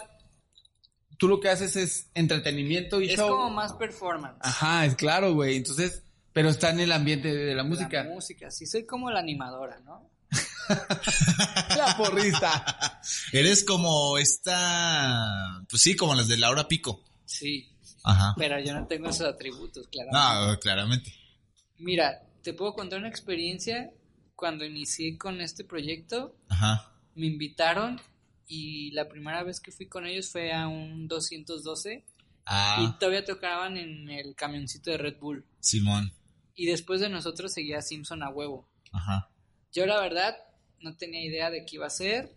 tú 1.17 1.27
lo 1.27 1.39
que 1.39 1.49
haces 1.49 1.75
es 1.75 2.09
entretenimiento 2.15 3.01
y 3.01 3.09
Es 3.09 3.17
show. 3.17 3.29
como 3.29 3.49
más 3.51 3.73
performance. 3.73 4.37
Ajá, 4.41 4.85
es 4.85 4.95
claro, 4.95 5.33
güey. 5.33 5.57
Entonces, 5.57 6.01
pero 6.33 6.49
está 6.49 6.69
en 6.71 6.79
el 6.79 6.91
ambiente 6.91 7.33
de 7.33 7.53
la 7.53 7.63
música. 7.63 8.03
La 8.03 8.09
música, 8.09 8.49
sí, 8.49 8.65
soy 8.65 8.85
como 8.85 9.11
la 9.11 9.19
animadora, 9.19 9.79
¿no? 9.81 10.09
La 11.77 11.95
porrista. 11.97 13.01
Eres 13.31 13.63
como 13.63 14.17
esta, 14.17 15.63
pues 15.69 15.81
sí, 15.81 15.95
como 15.95 16.13
las 16.15 16.27
de 16.27 16.37
Laura 16.37 16.67
Pico. 16.67 17.03
Sí, 17.25 17.75
Ajá. 18.03 18.33
pero 18.37 18.59
yo 18.59 18.73
no 18.73 18.87
tengo 18.87 19.09
esos 19.09 19.27
atributos, 19.27 19.87
claro. 19.87 20.09
No, 20.11 20.59
claramente. 20.59 21.13
Mira, 21.77 22.21
te 22.43 22.53
puedo 22.53 22.73
contar 22.73 22.99
una 22.99 23.09
experiencia. 23.09 23.91
Cuando 24.35 24.63
inicié 24.63 25.17
con 25.17 25.41
este 25.41 25.65
proyecto, 25.65 26.33
Ajá. 26.47 26.93
me 27.15 27.25
invitaron 27.27 27.99
y 28.47 28.91
la 28.91 29.09
primera 29.09 29.43
vez 29.43 29.59
que 29.59 29.71
fui 29.71 29.87
con 29.87 30.05
ellos 30.05 30.29
fue 30.31 30.53
a 30.53 30.67
un 30.69 31.07
212 31.09 32.05
y 32.05 32.05
Ah, 32.45 32.97
todavía 32.99 33.23
tocaban 33.25 33.77
en 33.77 34.09
el 34.09 34.33
camioncito 34.35 34.89
de 34.91 34.97
Red 34.97 35.17
Bull. 35.19 35.45
Simón. 35.59 36.11
Y 36.55 36.65
después 36.65 36.99
de 37.01 37.09
nosotros 37.09 37.53
seguía 37.53 37.81
Simpson 37.81 38.23
a 38.23 38.29
huevo. 38.29 38.67
Ajá. 38.91 39.29
Yo 39.71 39.85
la 39.85 39.99
verdad 39.99 40.35
no 40.79 40.95
tenía 40.95 41.23
idea 41.23 41.51
de 41.51 41.65
qué 41.65 41.75
iba 41.75 41.85
a 41.85 41.91
ser 41.91 42.33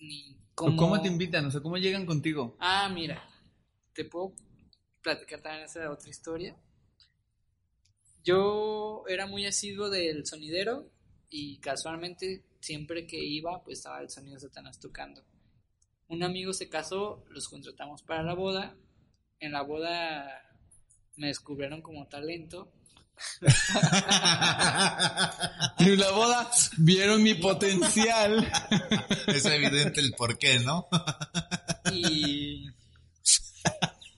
ni 0.00 0.36
¿Cómo, 0.54 0.76
cómo, 0.76 1.00
te 1.02 1.08
invitan? 1.08 1.44
O 1.44 1.50
sea, 1.50 1.60
¿cómo 1.60 1.76
llegan 1.76 2.06
contigo? 2.06 2.56
Ah, 2.58 2.88
mira, 2.88 3.22
te 3.92 4.04
puedo 4.06 4.32
platicar 5.06 5.40
también 5.40 5.66
esa 5.66 5.88
otra 5.88 6.10
historia. 6.10 6.56
Yo 8.24 9.04
era 9.08 9.28
muy 9.28 9.46
asiduo 9.46 9.88
del 9.88 10.26
sonidero 10.26 10.90
y 11.30 11.58
casualmente 11.58 12.42
siempre 12.58 13.06
que 13.06 13.16
iba 13.16 13.62
pues 13.62 13.78
estaba 13.78 14.00
el 14.00 14.10
sonido 14.10 14.34
de 14.34 14.40
Satanás 14.40 14.80
tocando. 14.80 15.22
Un 16.08 16.24
amigo 16.24 16.52
se 16.52 16.68
casó, 16.68 17.24
los 17.30 17.48
contratamos 17.48 18.02
para 18.02 18.24
la 18.24 18.34
boda. 18.34 18.74
En 19.38 19.52
la 19.52 19.62
boda 19.62 20.42
me 21.14 21.28
descubrieron 21.28 21.82
como 21.82 22.08
talento. 22.08 22.72
En 25.78 25.98
la 26.00 26.10
boda 26.10 26.50
vieron 26.78 27.22
mi 27.22 27.34
potencial. 27.34 28.50
es 29.26 29.44
evidente 29.44 30.00
el 30.00 30.12
porqué, 30.14 30.58
¿no? 30.60 30.88
y 31.92 32.66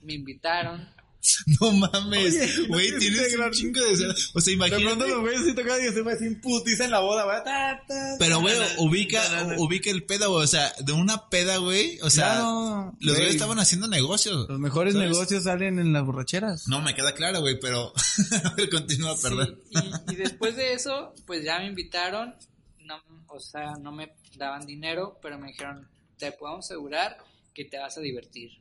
me 0.09 0.13
invitaron 0.15 0.87
No 1.59 1.71
mames, 1.73 2.67
güey, 2.69 2.91
no 2.91 2.97
tienes 2.97 3.35
un 3.35 3.51
chingo 3.51 3.81
de... 3.83 3.91
O 3.91 3.97
sea, 3.97 4.07
De 4.07 4.13
pronto 4.31 4.51
imagínate... 4.51 5.07
los 5.09 5.19
güeyes 5.19 5.41
sí 5.43 5.53
tocaban 5.53 5.85
y 5.85 5.89
se 5.91 6.01
me 6.01 6.13
hacían 6.13 6.35
putiza 6.39 6.85
en 6.85 6.91
la 6.91 7.01
boda, 7.01 7.25
güey. 7.25 8.15
Pero, 8.19 8.39
güey, 8.39 8.55
ubica, 8.77 9.21
ubica 9.57 9.89
el 9.91 10.03
pedo, 10.05 10.31
güey. 10.31 10.45
O 10.45 10.47
sea, 10.47 10.71
de 10.79 10.93
una 10.93 11.27
peda, 11.29 11.57
güey. 11.57 11.99
O 12.03 12.09
sea, 12.09 12.35
Claro, 12.35 12.93
los 13.01 13.13
güey. 13.13 13.15
güeyes 13.17 13.33
estaban 13.35 13.59
haciendo 13.59 13.89
negocios. 13.89 14.47
Los 14.47 14.59
mejores 14.59 14.93
¿sabes? 14.93 15.09
negocios 15.09 15.43
salen 15.43 15.77
en 15.79 15.91
las 15.91 16.05
borracheras. 16.05 16.69
No 16.69 16.81
me 16.81 16.95
queda 16.95 17.13
claro, 17.13 17.41
güey, 17.41 17.59
pero... 17.59 17.91
A 18.45 18.53
ver, 18.55 18.69
continúa, 18.69 19.17
Sí, 19.17 19.23
perdón. 19.23 19.59
y, 20.07 20.13
y 20.13 20.15
después 20.15 20.55
de 20.55 20.71
eso, 20.73 21.13
pues 21.27 21.43
ya 21.43 21.59
me 21.59 21.67
invitaron, 21.67 22.33
no, 22.85 22.95
o 23.27 23.41
sea, 23.41 23.73
no 23.81 23.91
me 23.91 24.13
daban 24.37 24.65
dinero, 24.65 25.19
pero 25.21 25.37
me 25.37 25.47
dijeron, 25.49 25.85
te 26.17 26.31
podemos 26.31 26.65
asegurar 26.65 27.17
que 27.53 27.65
te 27.65 27.77
vas 27.77 27.97
a 27.97 28.01
divertir. 28.01 28.51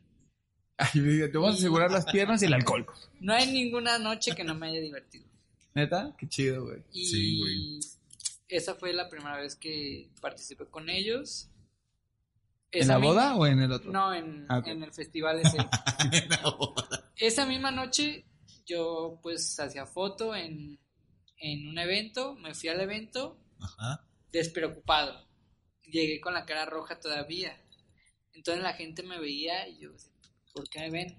Ay, 0.94 1.00
te 1.30 1.38
vamos 1.38 1.56
a 1.56 1.58
asegurar 1.58 1.90
las 1.90 2.04
piernas 2.06 2.40
y 2.42 2.46
el 2.46 2.54
alcohol. 2.54 2.86
No 3.20 3.32
hay 3.34 3.50
ninguna 3.52 3.98
noche 3.98 4.34
que 4.34 4.44
no 4.44 4.54
me 4.54 4.68
haya 4.68 4.80
divertido. 4.80 5.26
¿Neta? 5.74 6.14
Qué 6.18 6.28
chido, 6.28 6.64
güey. 6.64 6.82
Y 6.92 7.04
Sí, 7.06 7.38
güey. 7.40 7.80
esa 8.48 8.74
fue 8.74 8.92
la 8.92 9.08
primera 9.08 9.36
vez 9.38 9.56
que 9.56 10.10
participé 10.20 10.66
con 10.66 10.88
ellos. 10.88 11.48
¿En 12.70 12.82
Esa 12.82 12.92
la 12.98 12.98
boda 13.04 13.34
o 13.36 13.46
en 13.46 13.60
el 13.60 13.72
otro? 13.72 13.90
No, 13.90 14.12
en, 14.14 14.44
Ah, 14.48 14.62
en 14.66 14.82
el 14.82 14.92
festival 14.92 15.40
ese. 15.40 15.56
Esa 17.16 17.46
misma 17.46 17.70
noche 17.70 18.24
yo 18.66 19.18
pues 19.22 19.58
hacía 19.58 19.86
foto 19.86 20.36
en, 20.36 20.78
en 21.38 21.68
un 21.68 21.78
evento, 21.78 22.34
me 22.36 22.54
fui 22.54 22.68
al 22.68 22.80
evento 22.80 23.38
Ajá. 23.60 24.04
despreocupado. 24.30 25.26
Llegué 25.84 26.20
con 26.20 26.34
la 26.34 26.44
cara 26.44 26.66
roja 26.66 27.00
todavía. 27.00 27.56
Entonces 28.34 28.62
la 28.62 28.74
gente 28.74 29.02
me 29.02 29.18
veía 29.18 29.66
y 29.68 29.78
yo, 29.78 29.90
¿por 29.92 30.17
qué 30.64 30.80
me 30.80 30.90
ven? 30.90 31.18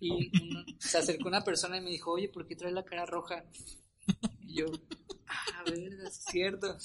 Y 0.00 0.10
uno- 0.42 0.64
se 0.78 0.98
acercó 0.98 1.28
una 1.28 1.42
persona 1.44 1.78
y 1.78 1.80
me 1.80 1.90
dijo, 1.90 2.12
oye, 2.12 2.28
¿por 2.28 2.46
qué 2.46 2.54
traes 2.56 2.74
la 2.74 2.84
cara 2.84 3.06
roja? 3.06 3.44
Y 4.42 4.56
yo, 4.60 4.66
ah, 5.28 5.62
verga, 5.70 6.08
es 6.08 6.24
cierto. 6.30 6.76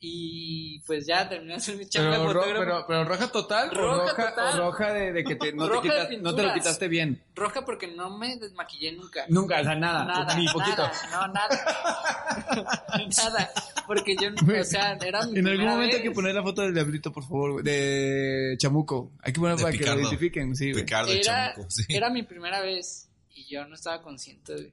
Y 0.00 0.78
pues 0.86 1.06
ya 1.06 1.28
terminé 1.28 1.54
de 1.54 1.56
hacer 1.56 1.76
mi 1.76 1.84
chamba 1.88 2.18
de 2.18 2.26
Pero, 2.28 2.40
pero, 2.44 2.84
pero 2.86 3.04
roja 3.04 3.32
total 3.32 3.68
Roja 3.72 3.96
o 3.96 4.06
roja, 4.08 4.28
total. 4.30 4.60
o 4.60 4.64
roja 4.66 4.92
de, 4.92 5.12
de 5.12 5.24
que 5.24 5.34
te- 5.34 5.52
no, 5.52 5.68
te 5.68 5.88
quitas- 5.88 6.08
no 6.20 6.34
te 6.36 6.42
lo 6.44 6.54
quitaste 6.54 6.86
bien. 6.86 7.20
Roja 7.34 7.64
porque 7.64 7.88
no 7.88 8.16
me 8.16 8.36
desmaquillé 8.36 8.92
nunca. 8.92 9.24
Nunca, 9.28 9.60
o 9.60 9.64
sea, 9.64 9.74
nada, 9.74 10.04
Nada, 10.04 10.36
ni 10.36 10.46
poquito. 10.46 10.82
nada, 10.82 10.92
no, 11.10 11.32
nada. 11.32 11.48
nada, 13.16 13.50
porque 13.88 14.14
yo, 14.20 14.28
o 14.30 14.64
sea, 14.64 14.92
era 15.04 15.26
mi 15.26 15.38
En 15.40 15.48
algún 15.48 15.66
momento 15.66 15.96
hay 15.96 16.02
que 16.02 16.10
poner 16.12 16.32
la 16.34 16.42
foto 16.44 16.62
del 16.62 16.74
diablito, 16.74 17.12
por 17.12 17.24
favor, 17.24 17.52
güey, 17.54 17.64
de 17.64 18.54
Chamuco. 18.58 19.12
Hay 19.22 19.32
que 19.32 19.40
poner 19.40 19.56
De 19.56 19.62
para 19.64 19.76
que 19.76 19.84
lo 19.84 19.98
identifiquen, 20.00 20.54
sí, 20.54 20.70
era, 20.70 21.52
Chamuco, 21.54 21.70
sí. 21.70 21.84
era 21.88 22.08
mi 22.10 22.22
primera 22.22 22.60
vez 22.60 23.08
y 23.34 23.46
yo 23.52 23.64
no 23.66 23.74
estaba 23.74 24.00
consciente 24.02 24.54
de, 24.54 24.72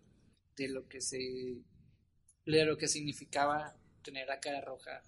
de 0.56 0.68
lo 0.70 0.88
que 0.88 1.02
se 1.02 1.18
de 2.46 2.64
lo 2.66 2.78
que 2.78 2.88
significaba 2.88 3.74
tener 4.06 4.28
la 4.28 4.40
cara 4.40 4.62
roja 4.62 5.02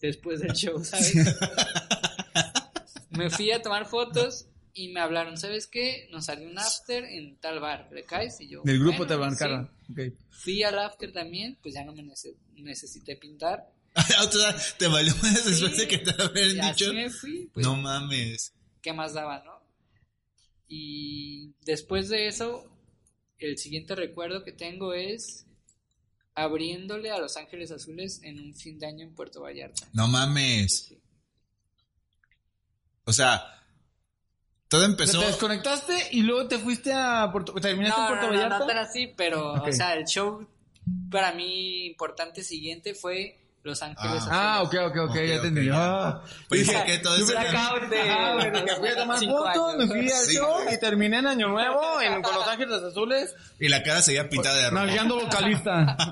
después 0.00 0.40
del 0.40 0.52
show, 0.54 0.82
¿sabes? 0.84 1.12
me 3.10 3.28
fui 3.30 3.50
a 3.52 3.60
tomar 3.62 3.86
fotos 3.86 4.46
y 4.72 4.88
me 4.88 5.00
hablaron, 5.00 5.36
¿sabes 5.36 5.66
qué? 5.66 6.08
Nos 6.10 6.26
salió 6.26 6.48
un 6.48 6.58
after 6.58 7.04
en 7.04 7.36
tal 7.38 7.60
bar, 7.60 7.88
¿le 7.92 8.04
caes? 8.04 8.40
Y 8.40 8.48
yo, 8.48 8.62
Del 8.64 8.78
grupo 8.80 8.98
bueno, 8.98 9.06
te 9.08 9.14
sí. 9.14 9.20
marcaron. 9.20 9.70
Ok. 9.90 10.00
Fui 10.30 10.62
al 10.62 10.78
after 10.78 11.12
también, 11.12 11.58
pues 11.62 11.74
ya 11.74 11.84
no 11.84 11.92
me 11.92 12.02
nece- 12.02 12.36
necesité 12.54 13.16
pintar. 13.16 13.70
te 14.78 14.88
valió 14.88 15.14
más 15.22 15.44
después 15.44 15.72
Sí. 15.72 15.78
de 15.78 15.88
que 15.88 15.98
te 15.98 16.10
habían 16.22 16.56
Y 16.56 16.58
así 16.60 16.84
dicho. 16.84 16.92
me 16.94 17.10
fui, 17.10 17.50
pues, 17.52 17.64
No 17.66 17.76
mames. 17.76 18.52
¿qué 18.82 18.92
más 18.92 19.14
daba, 19.14 19.42
no? 19.44 19.62
Y 20.68 21.52
después 21.64 22.08
de 22.08 22.26
eso, 22.26 22.68
el 23.38 23.56
siguiente 23.58 23.94
recuerdo 23.94 24.42
que 24.44 24.52
tengo 24.52 24.92
es 24.94 25.46
abriéndole 26.34 27.10
a 27.10 27.18
Los 27.18 27.36
Ángeles 27.36 27.70
Azules 27.70 28.20
en 28.22 28.40
un 28.40 28.54
fin 28.54 28.78
de 28.78 28.86
año 28.86 29.04
en 29.04 29.14
Puerto 29.14 29.42
Vallarta. 29.42 29.86
No 29.92 30.08
mames. 30.08 30.94
O 33.04 33.12
sea, 33.12 33.44
todo 34.68 34.84
empezó. 34.84 35.20
Te 35.20 35.26
desconectaste 35.26 36.08
y 36.12 36.22
luego 36.22 36.48
te 36.48 36.58
fuiste 36.58 36.92
a 36.92 37.28
Puerto... 37.30 37.54
¿Terminaste 37.54 38.00
en 38.00 38.02
No, 38.02 38.08
Puerto 38.08 38.26
no, 38.26 38.32
no, 38.32 38.36
Vallarta? 38.38 38.58
no 38.58 38.66
tan 38.66 38.78
así, 38.78 39.12
pero, 39.16 39.52
o 39.52 39.72
sea, 39.72 39.94
el 39.94 40.04
show 40.06 40.46
para 41.10 41.32
mí 41.32 41.86
importante 41.86 42.42
siguiente 42.42 42.94
fue 42.94 43.43
Los 43.64 43.82
Ángeles 43.82 44.22
Ah, 44.30 44.60
Azules. 44.60 44.82
ok, 44.82 44.90
ok, 44.90 44.96
ok, 45.04 45.10
Ok, 45.10 45.14
ya 45.16 45.34
entendí. 45.36 45.66
ya. 45.66 45.72
Ah. 45.74 46.22
Pues 46.48 46.66
Dije, 46.68 46.84
que 46.84 46.98
todo 46.98 47.18
yo 47.18 47.24
de- 47.26 47.38
Ajá, 47.48 47.72
Ah, 47.72 48.34
güey, 48.34 48.52
que 48.64 48.76
fui 48.76 48.88
a 48.88 48.96
tomar 48.96 49.18
fotos, 49.24 49.76
me 49.78 49.86
fui 49.86 50.10
al 50.12 50.24
Sí. 50.26 50.36
show 50.36 50.56
y 50.70 50.78
terminé 50.78 51.18
en 51.18 51.26
Año 51.26 51.48
Nuevo 51.48 52.00
en, 52.00 52.20
con 52.22 52.34
Los 52.34 52.46
Ángeles 52.46 52.82
Azules, 52.82 53.34
Y 53.58 53.68
la 53.68 53.82
cara 53.82 54.02
seguía 54.02 54.28
pintada 54.28 54.56
de 54.56 54.70
rojo. 54.70 54.84
navegando 54.84 55.18
vocalista. 55.18 55.96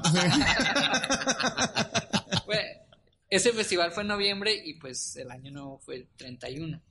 Ese 3.29 3.53
festival 3.55 3.93
fue 3.93 4.03
en 4.03 4.09
noviembre 4.09 4.55
y 4.62 4.75
pues 4.75 5.17
el 5.17 5.31
año 5.31 5.51
nuevo 5.53 5.79
fue 5.79 5.97
el 5.97 6.09
31. 6.17 6.83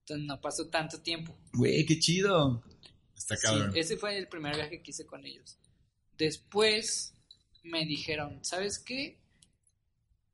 Entonces 0.00 0.26
no 0.26 0.40
pasó 0.40 0.66
tanto 0.68 1.00
tiempo. 1.02 1.38
Güey, 1.52 1.86
qué 1.86 2.00
chido. 2.00 2.64
Está 3.16 3.36
Sí, 3.36 3.42
cabrón. 3.46 3.72
ese 3.76 3.96
fue 3.96 4.18
el 4.18 4.26
primer 4.26 4.56
viaje 4.56 4.82
que 4.82 4.90
hice 4.90 5.06
con 5.06 5.24
ellos. 5.24 5.56
Después 6.16 7.14
me 7.62 7.84
dijeron, 7.84 8.44
¿sabes 8.44 8.80
qué? 8.80 9.17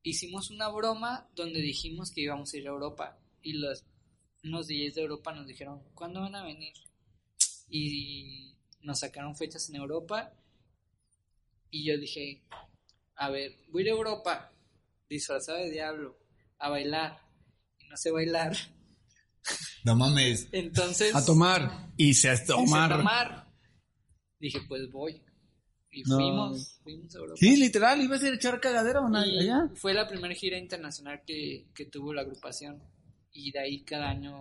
Hicimos 0.07 0.51
una 0.51 0.69
broma 0.69 1.31
donde 1.35 1.63
dijimos 1.63 2.11
que 2.13 2.21
íbamos 2.21 2.53
a 2.53 2.59
ir 2.59 2.67
a 2.67 2.73
Europa. 2.73 3.19
Y 3.41 3.55
los, 3.55 3.87
unos 4.45 4.69
DJs 4.69 4.97
de 4.97 5.01
Europa 5.01 5.33
nos 5.33 5.47
dijeron, 5.47 5.83
¿cuándo 5.95 6.21
van 6.21 6.35
a 6.35 6.45
venir? 6.45 6.75
Y 7.71 8.55
nos 8.83 9.01
sacaron 9.01 9.35
fechas 9.35 9.71
en 9.71 9.77
Europa. 9.77 10.31
Y 11.71 11.87
yo 11.87 11.99
dije, 11.99 12.45
a 13.17 13.31
ver, 13.31 13.57
voy 13.71 13.83
a 13.83 13.87
ir 13.87 13.93
a 13.93 13.97
Europa 13.97 14.53
disfrazado 15.09 15.57
de 15.59 15.71
diablo 15.71 16.19
a 16.59 16.69
bailar. 16.69 17.19
Y 17.79 17.87
no 17.87 17.97
sé 17.97 18.11
bailar. 18.11 18.55
No 19.85 19.97
mames. 19.97 20.49
Entonces... 20.53 21.15
A 21.15 21.25
tomar. 21.25 21.93
Y 21.97 22.13
se 22.13 22.37
tomar. 22.45 22.99
tomar. 22.99 23.51
Dije, 24.39 24.61
pues 24.69 24.91
voy. 24.91 25.24
Y 25.95 26.03
No. 26.03 26.17
fuimos, 26.17 26.79
fuimos 26.83 27.15
a 27.15 27.19
Europa. 27.19 27.37
Sí, 27.39 27.57
literal, 27.57 28.03
ibas 28.03 28.23
a 28.23 28.27
ir 28.27 28.33
a 28.33 28.37
echar 28.37 28.61
cagadera 28.61 29.01
o 29.01 29.09
nada 29.09 29.27
Y 29.27 29.39
allá. 29.39 29.71
fue 29.77 29.95
la 29.95 30.09
primera 30.09 30.35
gira 30.35 30.59
internacional 30.59 31.23
que, 31.27 31.67
que 31.75 31.85
tuvo 31.87 32.13
la 32.13 32.23
agrupación. 32.23 32.83
Y 33.33 33.53
de 33.53 33.61
ahí 33.61 33.85
cada 33.85 34.11
año, 34.11 34.35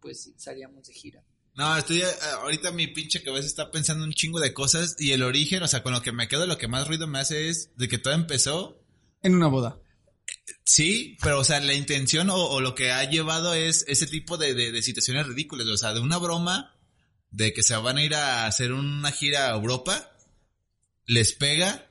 pues 0.00 0.32
salíamos 0.36 0.86
de 0.86 0.92
gira. 0.94 1.22
No, 1.54 1.76
estoy 1.76 2.00
eh, 2.02 2.04
ahorita 2.42 2.70
mi 2.72 2.86
pinche 2.88 3.22
cabeza 3.22 3.46
está 3.46 3.70
pensando 3.70 4.04
un 4.04 4.12
chingo 4.12 4.40
de 4.40 4.52
cosas 4.52 4.94
y 4.98 5.12
el 5.12 5.22
origen, 5.22 5.62
o 5.62 5.68
sea, 5.68 5.82
con 5.82 5.92
lo 5.92 6.02
que 6.02 6.12
me 6.12 6.28
quedo, 6.28 6.46
lo 6.46 6.58
que 6.58 6.68
más 6.68 6.86
ruido 6.86 7.06
me 7.06 7.18
hace 7.18 7.48
es 7.48 7.70
de 7.76 7.88
que 7.88 7.96
todo 7.98 8.12
empezó. 8.12 8.82
En 9.22 9.34
una 9.34 9.46
boda. 9.48 9.80
Sí, 10.64 11.16
pero 11.22 11.40
o 11.40 11.44
sea, 11.44 11.60
la 11.60 11.72
intención 11.74 12.28
o, 12.30 12.36
o 12.36 12.60
lo 12.60 12.74
que 12.74 12.90
ha 12.90 13.08
llevado 13.08 13.54
es 13.54 13.84
ese 13.88 14.06
tipo 14.06 14.36
de, 14.36 14.54
de, 14.54 14.70
de 14.72 14.82
situaciones 14.82 15.26
ridículas, 15.26 15.66
o 15.68 15.76
sea, 15.76 15.94
de 15.94 16.00
una 16.00 16.18
broma 16.18 16.74
de 17.30 17.52
que 17.52 17.62
se 17.62 17.76
van 17.76 17.96
a 17.98 18.04
ir 18.04 18.14
a 18.14 18.46
hacer 18.46 18.72
una 18.72 19.10
gira 19.12 19.46
a 19.50 19.56
Europa, 19.56 20.15
les 21.06 21.32
pega 21.32 21.86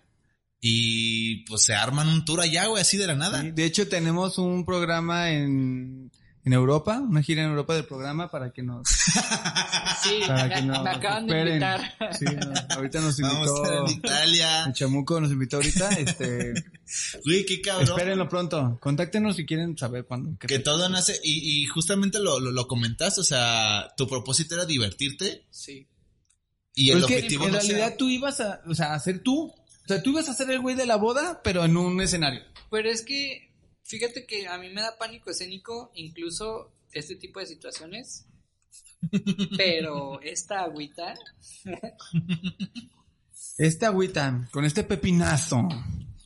y 0.62 1.46
pues 1.46 1.64
se 1.64 1.74
arman 1.76 2.08
un 2.08 2.26
tour 2.26 2.42
allá, 2.42 2.66
güey, 2.68 2.82
así 2.82 2.98
de 2.98 3.08
la 3.08 3.16
nada. 3.16 3.42
Sí, 3.42 3.52
De 3.52 3.66
hecho, 3.66 3.88
tenemos 3.88 4.38
un 4.40 4.66
programa 4.66 5.30
en, 5.32 6.12
en 6.44 6.54
Europa, 6.54 7.00
una 7.00 7.22
gira 7.22 7.44
en 7.44 7.50
Europa 7.50 7.76
del 7.76 7.86
programa 7.86 8.32
para 8.32 8.52
que 8.52 8.64
nos, 8.64 8.88
Sí, 10.04 10.22
para 10.28 10.50
que 10.56 10.62
nos 10.64 10.82
me 10.84 10.90
acaban 10.90 11.28
de 11.28 11.40
invitar. 11.40 11.96
Sí, 12.18 12.26
no, 12.26 12.76
ahorita 12.76 13.00
nos 13.02 13.20
Vamos 13.20 13.48
a 13.52 13.56
estar 13.56 13.74
en 13.74 13.80
invitó, 13.82 14.08
Italia. 14.08 14.64
el 14.66 14.74
Chamuco 14.74 15.22
nos 15.22 15.32
invitó 15.32 15.58
ahorita, 15.58 15.90
este, 16.00 16.54
Güey, 17.26 17.46
qué 17.46 17.62
cabrón. 17.62 17.88
espérenlo 17.90 18.28
pronto, 18.28 18.78
contáctenos 18.82 19.36
si 19.36 19.46
quieren 19.46 19.78
saber 19.78 20.06
cuándo. 20.06 20.36
qué 20.40 20.48
Que 20.48 20.60
todo 20.60 20.90
nace, 20.90 21.20
y, 21.24 21.62
y 21.62 21.66
justamente 21.68 22.20
lo, 22.20 22.40
lo, 22.40 22.52
lo 22.52 22.68
comentaste, 22.68 23.22
o 23.22 23.24
sea, 23.24 23.88
tu 23.98 24.08
propósito 24.08 24.56
era 24.56 24.66
divertirte 24.66 25.46
Sí. 25.52 25.88
Y 26.76 26.92
el 26.92 27.04
objetivo 27.04 27.46
en 27.46 27.52
no 27.54 27.58
realidad 27.60 27.88
sea- 27.90 27.98
tú 27.98 28.10
ibas 28.10 28.40
a, 28.42 28.62
o 28.68 28.76
sea, 28.76 28.94
a 28.94 29.00
ser 29.00 29.20
tú, 29.24 29.48
o 29.48 29.88
sea, 29.88 30.04
tú 30.04 30.12
ibas 30.12 30.30
a 30.30 30.34
ser 30.34 30.50
el 30.52 30.60
güey 30.60 30.76
de 30.76 30.86
la 30.86 30.98
boda, 30.98 31.42
pero 31.44 31.64
en 31.66 31.76
un 31.78 32.00
escenario. 32.02 32.42
Pero 32.70 32.90
es 32.90 33.02
que, 33.04 33.52
fíjate 33.84 34.26
que 34.26 34.48
a 34.48 34.58
mí 34.58 34.70
me 34.70 34.82
da 34.82 34.98
pánico 34.98 35.30
escénico 35.32 35.92
incluso 35.96 36.74
este 36.92 37.16
tipo 37.16 37.40
de 37.40 37.46
situaciones. 37.48 38.26
Pero 39.58 40.20
esta 40.22 40.62
agüita, 40.64 41.14
Esta 43.58 43.88
agüita, 43.88 44.48
con 44.52 44.66
este 44.66 44.84
pepinazo. 44.84 45.68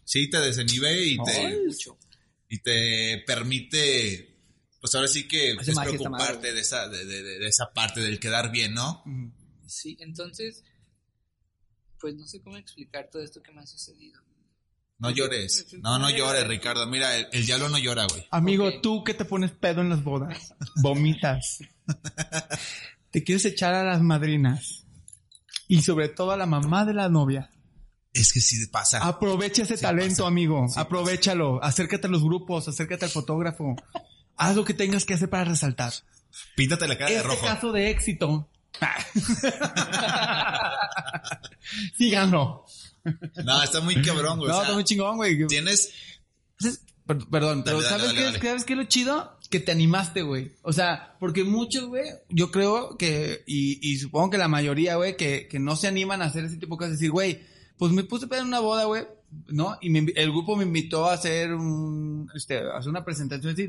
Sí, 0.06 0.30
te 0.30 0.40
desinhibe 0.40 1.04
y 1.06 1.18
te, 1.18 1.58
y 2.50 2.60
te 2.60 3.24
permite, 3.28 4.38
pues 4.82 4.96
ahora 4.96 5.08
sí 5.08 5.28
que 5.28 5.56
Hace 5.60 5.74
magia 5.74 5.92
esta 5.94 6.04
preocuparte 6.10 6.38
madre. 6.38 6.54
de 6.54 6.62
esa, 6.62 6.88
de, 6.88 7.06
de- 7.06 7.22
de- 7.24 7.40
de 7.40 7.48
esa 7.48 7.72
parte 7.74 8.02
del 8.02 8.20
quedar 8.20 8.52
bien, 8.52 8.74
¿no? 8.74 9.04
Sí, 9.69 9.97
entonces, 9.99 10.63
pues 11.99 12.15
no 12.15 12.25
sé 12.27 12.41
cómo 12.41 12.58
explicar 12.58 13.10
todo 13.12 13.21
esto 13.23 13.41
que 13.41 13.51
me 13.51 13.62
ha 13.62 13.65
sucedido. 13.67 14.19
No 14.97 15.12
llores. 15.12 15.67
No, 15.82 15.97
no 15.97 16.10
llores, 16.10 16.45
Ricardo. 16.47 16.86
Mira, 16.88 17.15
el, 17.15 17.27
el 17.32 17.45
diablo 17.45 17.69
no 17.69 17.77
llora, 17.77 18.05
güey. 18.10 18.25
Amigo, 18.32 18.82
tú 18.82 19.03
que 19.03 19.13
te 19.13 19.23
pones 19.25 19.51
pedo 19.51 19.82
en 19.82 19.89
las 19.89 20.03
bodas, 20.03 20.53
vomitas. 20.82 21.60
te 23.12 23.23
quieres 23.23 23.45
echar 23.45 23.73
a 23.73 23.84
las 23.84 24.01
madrinas 24.01 24.86
y 25.67 25.82
sobre 25.82 26.10
todo 26.10 26.32
a 26.32 26.38
la 26.38 26.45
mamá 26.45 26.86
de 26.86 26.93
la 26.93 27.10
novia. 27.10 27.49
Es 28.12 28.34
que 28.34 28.41
sí 28.41 28.65
pasa. 28.67 28.99
Aprovecha 29.05 29.63
ese 29.63 29.77
Sí 29.77 29.84
talento, 29.84 30.15
pasa. 30.23 30.27
amigo. 30.27 30.67
Sí 30.67 30.79
Aprovechalo. 30.79 31.63
Acércate 31.63 32.08
a 32.08 32.10
los 32.10 32.23
grupos, 32.23 32.67
acércate 32.67 33.05
al 33.05 33.12
fotógrafo. 33.12 33.75
Haz 34.36 34.55
lo 34.55 34.65
que 34.65 34.73
tengas 34.73 35.05
que 35.05 35.13
hacer 35.13 35.29
para 35.29 35.45
resaltar. 35.45 35.93
Píntate 36.55 36.88
la 36.88 36.97
cara 36.97 37.10
de 37.12 37.17
Este 37.17 37.27
rojo. 37.27 37.45
caso 37.45 37.71
de 37.71 37.89
éxito. 37.91 38.49
Síganlo. 41.97 42.65
No, 43.43 43.63
está 43.63 43.82
muy 43.82 44.01
cabrón, 44.01 44.39
güey. 44.39 44.49
No, 44.49 44.55
o 44.55 44.58
sea, 44.58 44.62
está 44.63 44.73
muy 44.73 44.84
chingón, 44.84 45.17
güey. 45.17 45.47
tienes 45.47 45.91
per- 47.05 47.25
perdón, 47.29 47.63
pero 47.63 47.77
Dale, 47.82 47.89
¿sabes, 47.89 48.05
dale, 48.08 48.17
qué, 48.17 48.23
dale. 48.25 48.39
¿sabes 48.41 48.65
qué 48.65 48.73
es 48.73 48.79
lo 48.79 48.86
chido? 48.86 49.38
Que 49.49 49.60
te 49.60 49.71
animaste, 49.71 50.21
güey. 50.21 50.53
O 50.62 50.73
sea, 50.73 51.15
porque 51.19 51.43
muchos, 51.43 51.86
güey, 51.86 52.05
yo 52.29 52.51
creo 52.51 52.97
que, 52.97 53.43
y, 53.47 53.79
y 53.89 53.97
supongo 53.97 54.29
que 54.29 54.38
la 54.38 54.47
mayoría, 54.47 54.95
güey, 54.95 55.17
que, 55.17 55.47
que 55.47 55.60
no 55.60 55.75
se 55.75 55.88
animan 55.88 56.21
a 56.21 56.25
hacer 56.25 56.45
ese 56.45 56.58
tipo 56.58 56.75
de 56.75 56.79
cosas. 56.79 56.91
Decir, 56.93 57.12
güey, 57.12 57.41
pues 57.77 57.91
me 57.93 58.03
puse 58.03 58.25
a 58.25 58.29
pedir 58.29 58.43
una 58.43 58.60
boda, 58.60 58.86
güey, 58.86 59.08
¿no? 59.47 59.77
Y 59.82 59.89
me 59.89 60.12
el 60.15 60.32
grupo 60.32 60.55
me 60.55 60.65
invitó 60.65 61.10
a 61.10 61.13
hacer 61.13 61.53
un, 61.53 62.29
este, 62.36 62.60
a 62.60 62.77
hacer 62.77 62.89
una 62.89 63.05
presentación 63.05 63.53
así. 63.53 63.67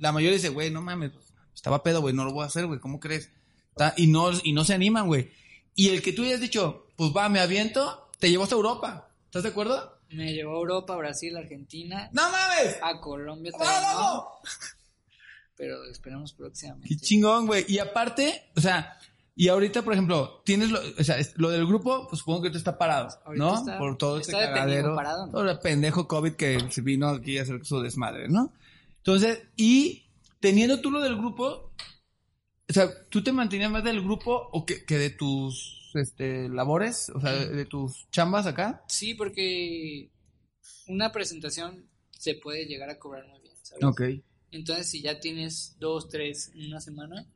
La 0.00 0.12
mayoría 0.12 0.36
dice, 0.36 0.50
güey, 0.50 0.70
no 0.70 0.82
mames, 0.82 1.12
estaba 1.54 1.82
pedo, 1.82 2.00
güey, 2.02 2.14
no 2.14 2.24
lo 2.26 2.32
voy 2.32 2.42
a 2.42 2.46
hacer, 2.48 2.66
güey, 2.66 2.78
¿cómo 2.80 3.00
crees? 3.00 3.30
Y 3.96 4.06
no, 4.06 4.30
y 4.42 4.52
no 4.52 4.64
se 4.64 4.74
animan, 4.74 5.06
güey. 5.06 5.30
Y 5.74 5.90
el 5.90 6.02
que 6.02 6.12
tú 6.12 6.22
hayas 6.22 6.40
dicho, 6.40 6.86
pues 6.96 7.12
va, 7.14 7.28
me 7.28 7.40
aviento, 7.40 8.08
te 8.18 8.30
llevas 8.30 8.50
a 8.52 8.54
Europa. 8.54 9.08
¿Estás 9.26 9.42
de 9.42 9.50
acuerdo? 9.50 9.98
Me 10.08 10.32
llevó 10.32 10.52
a 10.56 10.60
Europa, 10.60 10.96
Brasil, 10.96 11.36
Argentina, 11.36 12.08
¡No 12.12 12.22
mames! 12.30 12.78
a 12.82 12.98
Colombia 13.00 13.52
¡Vamos, 13.52 13.66
también! 13.68 13.92
¿no? 13.92 14.24
Pero 15.56 15.84
esperemos 15.90 16.32
próximamente. 16.32 16.88
Qué 16.88 16.96
chingón, 16.96 17.46
güey. 17.46 17.64
Y 17.68 17.78
aparte, 17.78 18.44
o 18.56 18.60
sea, 18.60 18.98
y 19.34 19.48
ahorita, 19.48 19.82
por 19.82 19.92
ejemplo, 19.92 20.42
tienes 20.44 20.70
lo, 20.70 20.80
o 20.98 21.04
sea, 21.04 21.16
lo 21.36 21.50
del 21.50 21.66
grupo, 21.66 22.06
pues 22.08 22.20
supongo 22.20 22.42
que 22.42 22.50
tú 22.50 22.56
está 22.58 22.78
parado, 22.78 23.08
Ahorita 23.24 23.44
¿no? 23.44 23.54
está- 23.58 23.78
por 23.78 23.98
todo 23.98 24.18
este 24.18 24.32
cagadero. 24.32 24.94
parado, 24.94 25.26
¿no? 25.26 25.32
Todo 25.32 25.50
el 25.50 25.58
pendejo 25.58 26.06
COVID 26.08 26.32
que 26.32 26.58
se 26.70 26.80
vino 26.82 27.08
aquí 27.08 27.36
a 27.38 27.42
hacer 27.42 27.64
su 27.64 27.80
desmadre, 27.80 28.28
¿no? 28.28 28.52
Entonces, 28.98 29.42
y 29.56 30.04
teniendo 30.40 30.80
tú 30.80 30.90
lo 30.90 31.00
del 31.00 31.16
grupo, 31.16 31.72
o 32.68 32.72
sea, 32.72 32.90
¿tú 33.08 33.22
te 33.22 33.32
mantenías 33.32 33.70
más 33.70 33.84
del 33.84 34.02
grupo 34.02 34.48
o 34.52 34.66
que, 34.66 34.84
que 34.84 34.98
de 34.98 35.10
tus, 35.10 35.90
este, 35.94 36.48
labores? 36.48 37.10
O 37.10 37.20
sea, 37.20 37.32
de, 37.32 37.48
de 37.48 37.64
tus 37.64 38.08
chambas 38.10 38.46
acá. 38.46 38.84
Sí, 38.88 39.14
porque 39.14 40.10
una 40.88 41.12
presentación 41.12 41.88
se 42.10 42.34
puede 42.34 42.66
llegar 42.66 42.90
a 42.90 42.98
cobrar 42.98 43.26
muy 43.28 43.40
bien, 43.40 43.54
¿sabes? 43.62 43.84
Ok. 43.84 44.02
Entonces, 44.50 44.88
si 44.88 45.02
ya 45.02 45.20
tienes 45.20 45.76
dos, 45.78 46.08
tres 46.08 46.50
en 46.54 46.66
una 46.66 46.80
semana, 46.80 47.26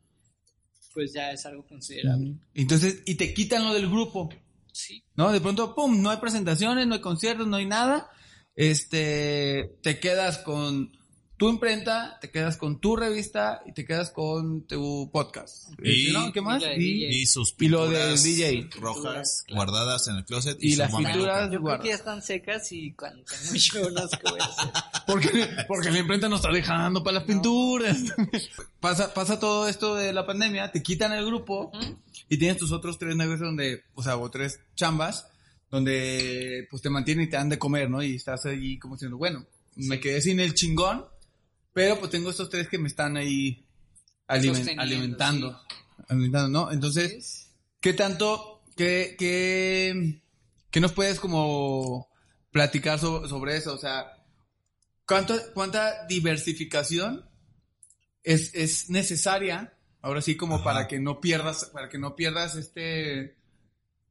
pues 0.94 1.12
ya 1.12 1.30
es 1.30 1.44
algo 1.46 1.66
considerable. 1.66 2.34
Entonces, 2.54 3.02
y 3.04 3.14
te 3.14 3.34
quitan 3.34 3.64
lo 3.64 3.74
del 3.74 3.88
grupo. 3.88 4.30
Sí. 4.72 5.02
¿no? 5.16 5.32
De 5.32 5.40
pronto, 5.40 5.74
pum, 5.74 6.00
no 6.00 6.10
hay 6.10 6.18
presentaciones, 6.18 6.86
no 6.86 6.94
hay 6.94 7.00
conciertos, 7.00 7.46
no 7.46 7.56
hay 7.56 7.66
nada. 7.66 8.10
Este, 8.54 9.78
te 9.82 10.00
quedas 10.00 10.38
con 10.38 10.92
tu 11.40 11.48
imprenta, 11.48 12.18
te 12.20 12.30
quedas 12.30 12.58
con 12.58 12.80
tu 12.80 12.96
revista 12.96 13.62
y 13.64 13.72
te 13.72 13.86
quedas 13.86 14.10
con 14.10 14.66
tu 14.66 15.08
podcast. 15.10 15.70
Y- 15.82 16.12
¿no? 16.12 16.30
¿Qué 16.34 16.42
más? 16.42 16.62
y 16.76 17.24
sus 17.24 17.54
Y 17.58 17.68
lo 17.68 17.88
del 17.88 18.12
pinturas 18.12 18.22
DJ. 18.22 18.68
rojas 18.78 19.44
guardadas 19.50 20.06
en 20.08 20.16
el 20.16 20.24
closet 20.26 20.58
Y 20.60 20.76
las 20.76 20.94
pinturas- 20.94 21.50
Yo 21.50 21.62
creo 21.62 21.80
que 21.80 21.88
ya 21.88 21.94
están 21.94 22.20
secas 22.20 22.70
y 22.72 22.92
cuando 22.92 23.24
voy 23.82 24.38
a 24.38 24.44
hacer. 24.44 24.70
porque, 25.06 25.48
porque 25.66 25.90
la 25.90 26.00
imprenta 26.00 26.28
no 26.28 26.36
está 26.36 26.52
dejando 26.52 27.02
para 27.02 27.14
las 27.20 27.24
pinturas. 27.24 27.96
pasa, 28.80 29.14
pasa 29.14 29.40
todo 29.40 29.66
esto 29.66 29.94
de 29.94 30.12
la 30.12 30.26
pandemia, 30.26 30.70
te 30.70 30.82
quitan 30.82 31.12
el 31.12 31.24
grupo 31.24 31.72
y 32.28 32.36
tienes 32.36 32.58
tus 32.58 32.70
otros 32.70 32.98
tres 32.98 33.16
negocios 33.16 33.48
donde, 33.48 33.84
o 33.94 34.02
sea, 34.02 34.18
o 34.18 34.30
tres 34.30 34.60
chambas 34.76 35.26
donde 35.70 36.66
pues 36.70 36.82
te 36.82 36.90
mantienen 36.90 37.24
y 37.26 37.30
te 37.30 37.36
dan 37.36 37.48
de 37.48 37.58
comer, 37.58 37.88
¿no? 37.88 38.02
Y 38.02 38.16
estás 38.16 38.44
ahí 38.44 38.78
como 38.78 38.96
diciendo, 38.96 39.16
bueno, 39.16 39.46
me 39.76 40.00
quedé 40.00 40.20
sin 40.20 40.38
el 40.40 40.52
chingón, 40.52 41.06
pero 41.72 41.98
pues 41.98 42.10
tengo 42.10 42.30
estos 42.30 42.48
tres 42.50 42.68
que 42.68 42.78
me 42.78 42.88
están 42.88 43.16
ahí 43.16 43.66
alimentando, 44.26 45.60
alimentando, 46.08 46.48
¿no? 46.48 46.72
Entonces, 46.72 47.12
Es- 47.12 47.50
¿qué 47.80 47.92
tanto, 47.92 48.62
qué, 48.76 49.16
qué, 49.18 50.22
qué 50.70 50.80
nos 50.80 50.92
puedes 50.92 51.20
como 51.20 52.08
platicar 52.50 52.98
so- 52.98 53.28
sobre 53.28 53.56
eso? 53.56 53.74
O 53.74 53.78
sea, 53.78 54.06
¿cuánto, 55.06 55.34
¿cuánta 55.54 56.06
diversificación 56.06 57.28
es, 58.22 58.54
es 58.54 58.90
necesaria? 58.90 59.74
Ahora 60.02 60.22
sí, 60.22 60.36
como 60.36 60.56
Ajá. 60.56 60.64
para 60.64 60.88
que 60.88 60.98
no 60.98 61.20
pierdas, 61.20 61.66
para 61.72 61.88
que 61.88 61.98
no 61.98 62.16
pierdas 62.16 62.56
este, 62.56 63.36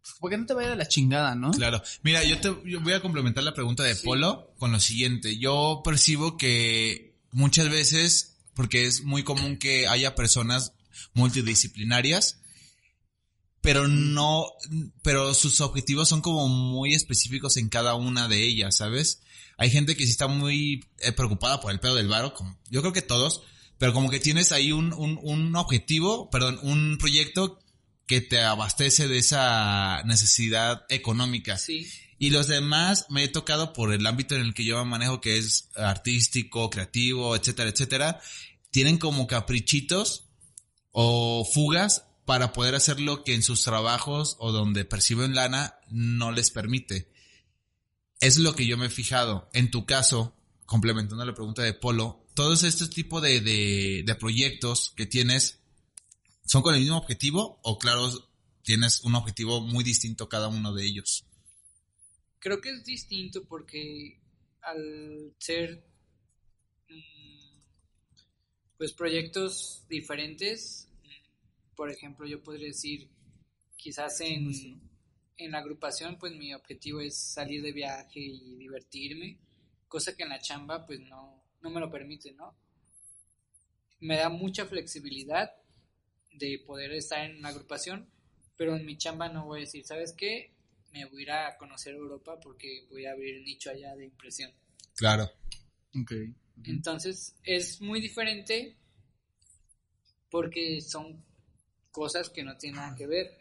pues, 0.01 0.15
porque 0.19 0.37
no 0.37 0.45
te 0.45 0.53
vaya 0.53 0.69
de 0.71 0.75
la 0.75 0.87
chingada, 0.87 1.33
¿no? 1.33 1.49
Claro. 1.51 1.81
Mira, 2.03 2.23
yo 2.23 2.39
te 2.39 2.53
yo 2.69 2.79
voy 2.81 2.93
a 2.93 3.01
complementar 3.01 3.43
la 3.43 3.53
pregunta 3.55 3.83
de 3.83 3.95
Sí. 3.95 4.05
Polo 4.05 4.53
con 4.59 4.71
lo 4.71 4.79
siguiente. 4.79 5.37
Yo 5.39 5.81
percibo 5.83 6.37
que 6.37 7.08
muchas 7.31 7.69
veces, 7.69 8.37
porque 8.53 8.85
es 8.85 9.03
muy 9.03 9.23
común 9.23 9.57
que 9.57 9.87
haya 9.87 10.15
personas 10.15 10.73
multidisciplinarias, 11.13 12.39
pero 13.61 13.87
no, 13.87 14.45
pero 15.01 15.33
sus 15.33 15.61
objetivos 15.61 16.09
son 16.09 16.21
como 16.21 16.47
muy 16.47 16.93
específicos 16.93 17.57
en 17.57 17.69
cada 17.69 17.95
una 17.95 18.27
de 18.27 18.43
ellas, 18.43 18.77
¿sabes? 18.77 19.21
Hay 19.57 19.69
gente 19.69 19.95
que 19.97 20.05
sí 20.05 20.11
está 20.11 20.27
muy 20.27 20.85
eh, 20.99 21.11
preocupada 21.11 21.59
por 21.59 21.71
el 21.71 21.79
pedo 21.79 21.95
del 21.95 22.07
varo, 22.07 22.33
como, 22.33 22.57
yo 22.69 22.81
creo 22.81 22.93
que 22.93 23.01
todos, 23.01 23.43
pero 23.77 23.93
como 23.93 24.09
que 24.09 24.19
tienes 24.19 24.51
ahí 24.51 24.71
un, 24.71 24.93
un, 24.93 25.19
un 25.21 25.55
objetivo, 25.55 26.29
perdón, 26.29 26.59
un 26.63 26.97
proyecto 26.97 27.59
que 28.09 28.21
te 28.21 28.41
abastece 28.41 29.07
de 29.07 29.19
esa 29.19 30.01
necesidad 30.03 30.83
económica. 30.89 31.59
Sí. 31.59 31.87
Y 32.17 32.31
los 32.31 32.47
demás 32.47 33.05
me 33.09 33.23
he 33.23 33.27
tocado 33.27 33.71
por 33.71 33.93
el 33.93 34.03
ámbito 34.07 34.33
en 34.35 34.41
el 34.41 34.55
que 34.55 34.65
yo 34.65 34.83
manejo, 34.83 35.21
que 35.21 35.37
es 35.37 35.69
artístico, 35.75 36.71
creativo, 36.71 37.35
etcétera, 37.35 37.69
etcétera. 37.69 38.19
Tienen 38.71 38.97
como 38.97 39.27
caprichitos 39.27 40.27
o 40.89 41.45
fugas 41.53 42.05
para 42.25 42.51
poder 42.51 42.73
hacer 42.73 42.99
lo 42.99 43.23
que 43.23 43.35
en 43.35 43.43
sus 43.43 43.61
trabajos 43.61 44.37
o 44.39 44.51
donde 44.51 44.85
perciben 44.85 45.35
lana 45.35 45.75
no 45.91 46.31
les 46.31 46.49
permite. 46.49 47.11
Es 48.21 48.39
lo 48.39 48.55
que 48.55 48.65
yo 48.65 48.75
me 48.75 48.87
he 48.87 48.89
fijado. 48.89 49.51
En 49.53 49.69
tu 49.69 49.85
caso, 49.85 50.35
complementando 50.65 51.23
la 51.23 51.35
pregunta 51.35 51.61
de 51.61 51.75
Polo, 51.75 52.25
todos 52.33 52.63
estos 52.63 52.89
tipos 52.89 53.21
de, 53.21 53.39
de, 53.39 54.01
de 54.03 54.15
proyectos 54.15 54.93
que 54.95 55.05
tienes, 55.05 55.58
¿son 56.49 56.63
con 56.63 56.73
el 56.73 56.81
mismo 56.81 56.97
objetivo 56.97 57.59
o 57.61 57.77
claro, 57.77 58.09
tienes 58.63 59.03
un 59.03 59.13
objetivo 59.13 59.61
muy 59.61 59.83
distinto 59.83 60.27
cada 60.27 60.47
uno 60.47 60.73
de 60.73 60.83
ellos? 60.83 61.23
Creo 62.39 62.59
que 62.59 62.71
es 62.71 62.83
distinto 62.83 63.43
porque 63.43 64.19
al 64.61 65.35
ser 65.37 65.85
mm, 66.89 67.59
pues 68.79 68.93
proyectos 68.93 69.85
diferentes, 69.87 70.87
por 71.75 71.91
ejemplo, 71.91 72.25
yo 72.25 72.41
podría 72.41 72.69
decir 72.69 73.07
quizás 73.75 74.19
en, 74.21 74.51
en 75.37 75.51
la 75.51 75.59
agrupación 75.59 76.17
pues 76.17 76.33
mi 76.35 76.51
objetivo 76.55 76.99
es 76.99 77.15
salir 77.15 77.61
de 77.61 77.73
viaje 77.73 78.21
y 78.21 78.55
divertirme, 78.55 79.37
cosa 79.87 80.17
que 80.17 80.23
en 80.23 80.29
la 80.29 80.41
chamba 80.41 80.83
pues 80.83 80.99
no, 81.01 81.43
no 81.61 81.69
me 81.69 81.79
lo 81.79 81.91
permite, 81.91 82.31
¿no? 82.31 82.55
Me 83.99 84.17
da 84.17 84.29
mucha 84.29 84.65
flexibilidad 84.65 85.58
de 86.39 86.59
poder 86.65 86.91
estar 86.93 87.23
en 87.29 87.37
una 87.37 87.49
agrupación, 87.49 88.09
pero 88.55 88.75
en 88.75 88.85
mi 88.85 88.97
chamba 88.97 89.29
no 89.29 89.45
voy 89.45 89.59
a 89.59 89.65
decir, 89.65 89.85
¿sabes 89.85 90.13
qué? 90.13 90.51
Me 90.91 91.05
voy 91.05 91.19
a 91.19 91.23
ir 91.23 91.31
a 91.31 91.57
conocer 91.57 91.93
Europa 91.93 92.39
porque 92.39 92.87
voy 92.89 93.05
a 93.05 93.11
abrir 93.11 93.41
nicho 93.43 93.69
allá 93.69 93.95
de 93.95 94.05
impresión. 94.05 94.51
Claro. 94.95 95.29
Ok. 96.01 96.11
Entonces 96.63 97.35
es 97.43 97.79
muy 97.81 98.01
diferente 98.01 98.75
porque 100.29 100.81
son 100.81 101.23
cosas 101.91 102.29
que 102.29 102.43
no 102.43 102.57
tienen 102.57 102.77
nada 102.81 102.95
que 102.95 103.07
ver. 103.07 103.37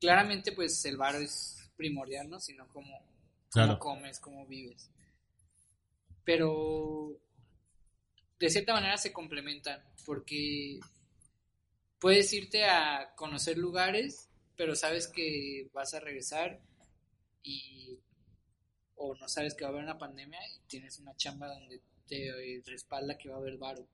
Claramente 0.00 0.52
pues 0.52 0.84
el 0.84 0.96
bar 0.96 1.16
es 1.16 1.70
primordial, 1.76 2.28
¿no? 2.28 2.40
Sino 2.40 2.66
como 2.68 2.98
Claro. 3.50 3.78
cómo 3.78 4.00
comes, 4.00 4.20
cómo 4.20 4.46
vives. 4.46 4.90
Pero 6.24 7.16
de 8.38 8.48
cierta 8.50 8.72
manera 8.72 8.96
se 8.96 9.12
complementan 9.12 9.82
porque 10.06 10.78
puedes 12.00 12.32
irte 12.32 12.64
a 12.64 13.14
conocer 13.16 13.58
lugares, 13.58 14.28
pero 14.56 14.74
sabes 14.74 15.06
que 15.06 15.70
vas 15.72 15.94
a 15.94 16.00
regresar 16.00 16.60
y 17.42 17.98
o 18.96 19.14
no 19.14 19.28
sabes 19.28 19.54
que 19.54 19.64
va 19.64 19.70
a 19.70 19.72
haber 19.72 19.84
una 19.84 19.98
pandemia 19.98 20.40
y 20.54 20.60
tienes 20.66 20.98
una 20.98 21.16
chamba 21.16 21.48
donde 21.48 21.80
te 22.06 22.62
respalda 22.66 23.16
que 23.16 23.28
va 23.28 23.36
a 23.36 23.38
haber 23.38 23.56
varo. 23.56 23.86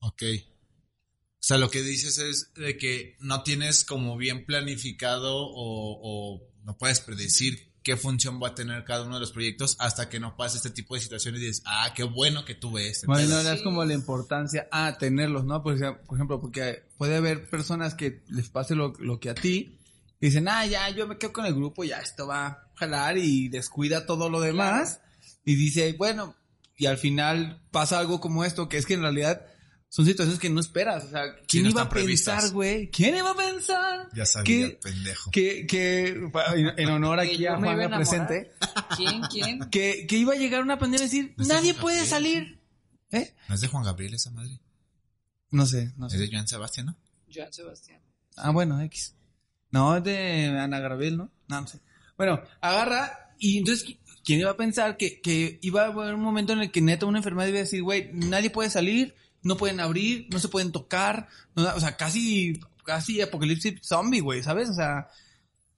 Ok. 0.00 0.22
O 0.24 1.44
sea, 1.44 1.58
lo 1.58 1.70
que 1.70 1.82
dices 1.82 2.18
es 2.18 2.52
de 2.54 2.76
que 2.76 3.16
no 3.20 3.42
tienes 3.42 3.84
como 3.84 4.16
bien 4.16 4.44
planificado 4.44 5.36
o, 5.36 5.54
o 5.54 6.52
no 6.64 6.76
puedes 6.76 7.00
predecir 7.00 7.71
qué 7.82 7.96
función 7.96 8.40
va 8.42 8.48
a 8.48 8.54
tener 8.54 8.84
cada 8.84 9.04
uno 9.04 9.14
de 9.14 9.20
los 9.20 9.32
proyectos 9.32 9.76
hasta 9.78 10.08
que 10.08 10.20
no 10.20 10.36
pase 10.36 10.56
este 10.56 10.70
tipo 10.70 10.94
de 10.94 11.00
situaciones 11.00 11.40
y 11.40 11.46
dices, 11.46 11.62
ah, 11.66 11.92
qué 11.94 12.04
bueno 12.04 12.44
que 12.44 12.54
tuve 12.54 12.88
este. 12.88 13.06
Bueno, 13.06 13.28
pedo". 13.28 13.42
no 13.42 13.50
es 13.50 13.62
como 13.62 13.84
la 13.84 13.94
importancia 13.94 14.68
a 14.70 14.96
tenerlos, 14.98 15.44
¿no? 15.44 15.62
Por 15.62 15.74
ejemplo, 15.74 16.02
por 16.04 16.16
ejemplo, 16.16 16.40
porque 16.40 16.84
puede 16.96 17.16
haber 17.16 17.48
personas 17.48 17.94
que 17.94 18.22
les 18.28 18.48
pase 18.48 18.74
lo, 18.74 18.92
lo 18.98 19.18
que 19.20 19.30
a 19.30 19.34
ti 19.34 19.78
y 20.20 20.26
dicen, 20.26 20.48
ah, 20.48 20.64
ya, 20.66 20.88
yo 20.90 21.06
me 21.08 21.18
quedo 21.18 21.32
con 21.32 21.46
el 21.46 21.54
grupo, 21.54 21.82
ya 21.84 21.98
esto 21.98 22.26
va 22.26 22.46
a 22.46 22.70
jalar 22.76 23.18
y 23.18 23.48
descuida 23.48 24.06
todo 24.06 24.30
lo 24.30 24.40
demás 24.40 25.00
y 25.44 25.56
dice, 25.56 25.94
bueno, 25.98 26.36
y 26.76 26.86
al 26.86 26.96
final 26.96 27.60
pasa 27.70 27.98
algo 27.98 28.20
como 28.20 28.44
esto, 28.44 28.68
que 28.68 28.76
es 28.76 28.86
que 28.86 28.94
en 28.94 29.02
realidad 29.02 29.46
son 29.94 30.06
situaciones 30.06 30.40
que 30.40 30.48
no 30.48 30.58
esperas, 30.58 31.04
o 31.04 31.10
sea, 31.10 31.22
¿quién 31.46 31.64
no 31.64 31.68
iba 31.70 31.82
a 31.82 31.88
pensar, 31.90 32.50
güey? 32.52 32.90
¿Quién 32.90 33.14
iba 33.14 33.30
a 33.30 33.34
pensar? 33.36 34.08
Ya 34.14 34.24
sabía, 34.24 34.68
que, 34.70 34.78
pendejo. 34.82 35.30
que, 35.30 35.66
que, 35.66 36.08
en 36.78 36.88
honor 36.88 37.20
aquí 37.20 37.44
a 37.44 37.52
a 37.52 37.56
Juan 37.58 37.74
enamorar. 37.78 37.98
presente, 37.98 38.52
¿Quién? 38.96 39.20
¿Quién? 39.30 39.60
que, 39.70 40.06
que 40.08 40.16
iba 40.16 40.32
a 40.32 40.36
llegar 40.36 40.62
una 40.62 40.78
pandemia 40.78 41.04
y 41.04 41.08
decir, 41.08 41.34
¿No 41.36 41.42
es 41.42 41.48
de 41.48 41.54
nadie 41.54 41.74
puede 41.74 41.96
Gabriel? 42.06 42.10
salir. 42.10 42.58
¿Eh? 43.10 43.34
¿No 43.48 43.54
es 43.54 43.60
de 43.60 43.68
Juan 43.68 43.84
Gabriel 43.84 44.14
esa 44.14 44.30
madre? 44.30 44.58
No 45.50 45.66
sé, 45.66 45.92
no 45.98 46.06
Es 46.06 46.12
sé. 46.14 46.18
de 46.20 46.30
Joan 46.32 46.48
Sebastián, 46.48 46.86
¿no? 46.86 46.96
Joan 47.34 47.52
Sebastián. 47.52 48.00
Ah, 48.36 48.48
bueno, 48.50 48.80
X. 48.80 49.14
No, 49.70 49.94
es 49.98 50.04
de 50.04 50.46
Ana 50.58 50.80
Gabriel, 50.80 51.18
¿no? 51.18 51.30
No, 51.48 51.60
no 51.60 51.66
sé. 51.66 51.80
Bueno, 52.16 52.40
agarra 52.62 53.34
y 53.38 53.58
entonces, 53.58 53.86
¿qui- 53.86 53.98
¿quién 54.24 54.40
iba 54.40 54.50
a 54.52 54.56
pensar 54.56 54.96
que, 54.96 55.20
que 55.20 55.58
iba 55.60 55.82
a 55.82 55.86
haber 55.88 56.14
un 56.14 56.22
momento 56.22 56.54
en 56.54 56.60
el 56.60 56.70
que 56.70 56.80
neta 56.80 57.04
una 57.04 57.18
enfermedad 57.18 57.48
iba 57.48 57.58
a 57.58 57.62
decir, 57.62 57.82
güey, 57.82 58.10
nadie 58.14 58.48
puede 58.48 58.70
salir, 58.70 59.14
no 59.42 59.56
pueden 59.56 59.80
abrir, 59.80 60.26
no 60.30 60.38
se 60.38 60.48
pueden 60.48 60.72
tocar, 60.72 61.28
no- 61.54 61.74
o 61.74 61.80
sea, 61.80 61.96
casi, 61.96 62.60
casi 62.84 63.20
apocalipsis 63.20 63.80
zombie, 63.82 64.20
güey, 64.20 64.42
¿sabes? 64.42 64.68
O 64.70 64.74
sea, 64.74 65.08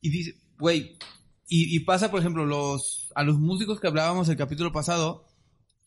y 0.00 0.10
dice, 0.10 0.36
güey, 0.58 0.96
y, 1.48 1.74
y 1.76 1.80
pasa, 1.80 2.10
por 2.10 2.20
ejemplo, 2.20 2.44
los, 2.46 3.10
a 3.14 3.22
los 3.22 3.38
músicos 3.38 3.80
que 3.80 3.86
hablábamos 3.86 4.28
el 4.28 4.36
capítulo 4.36 4.72
pasado, 4.72 5.26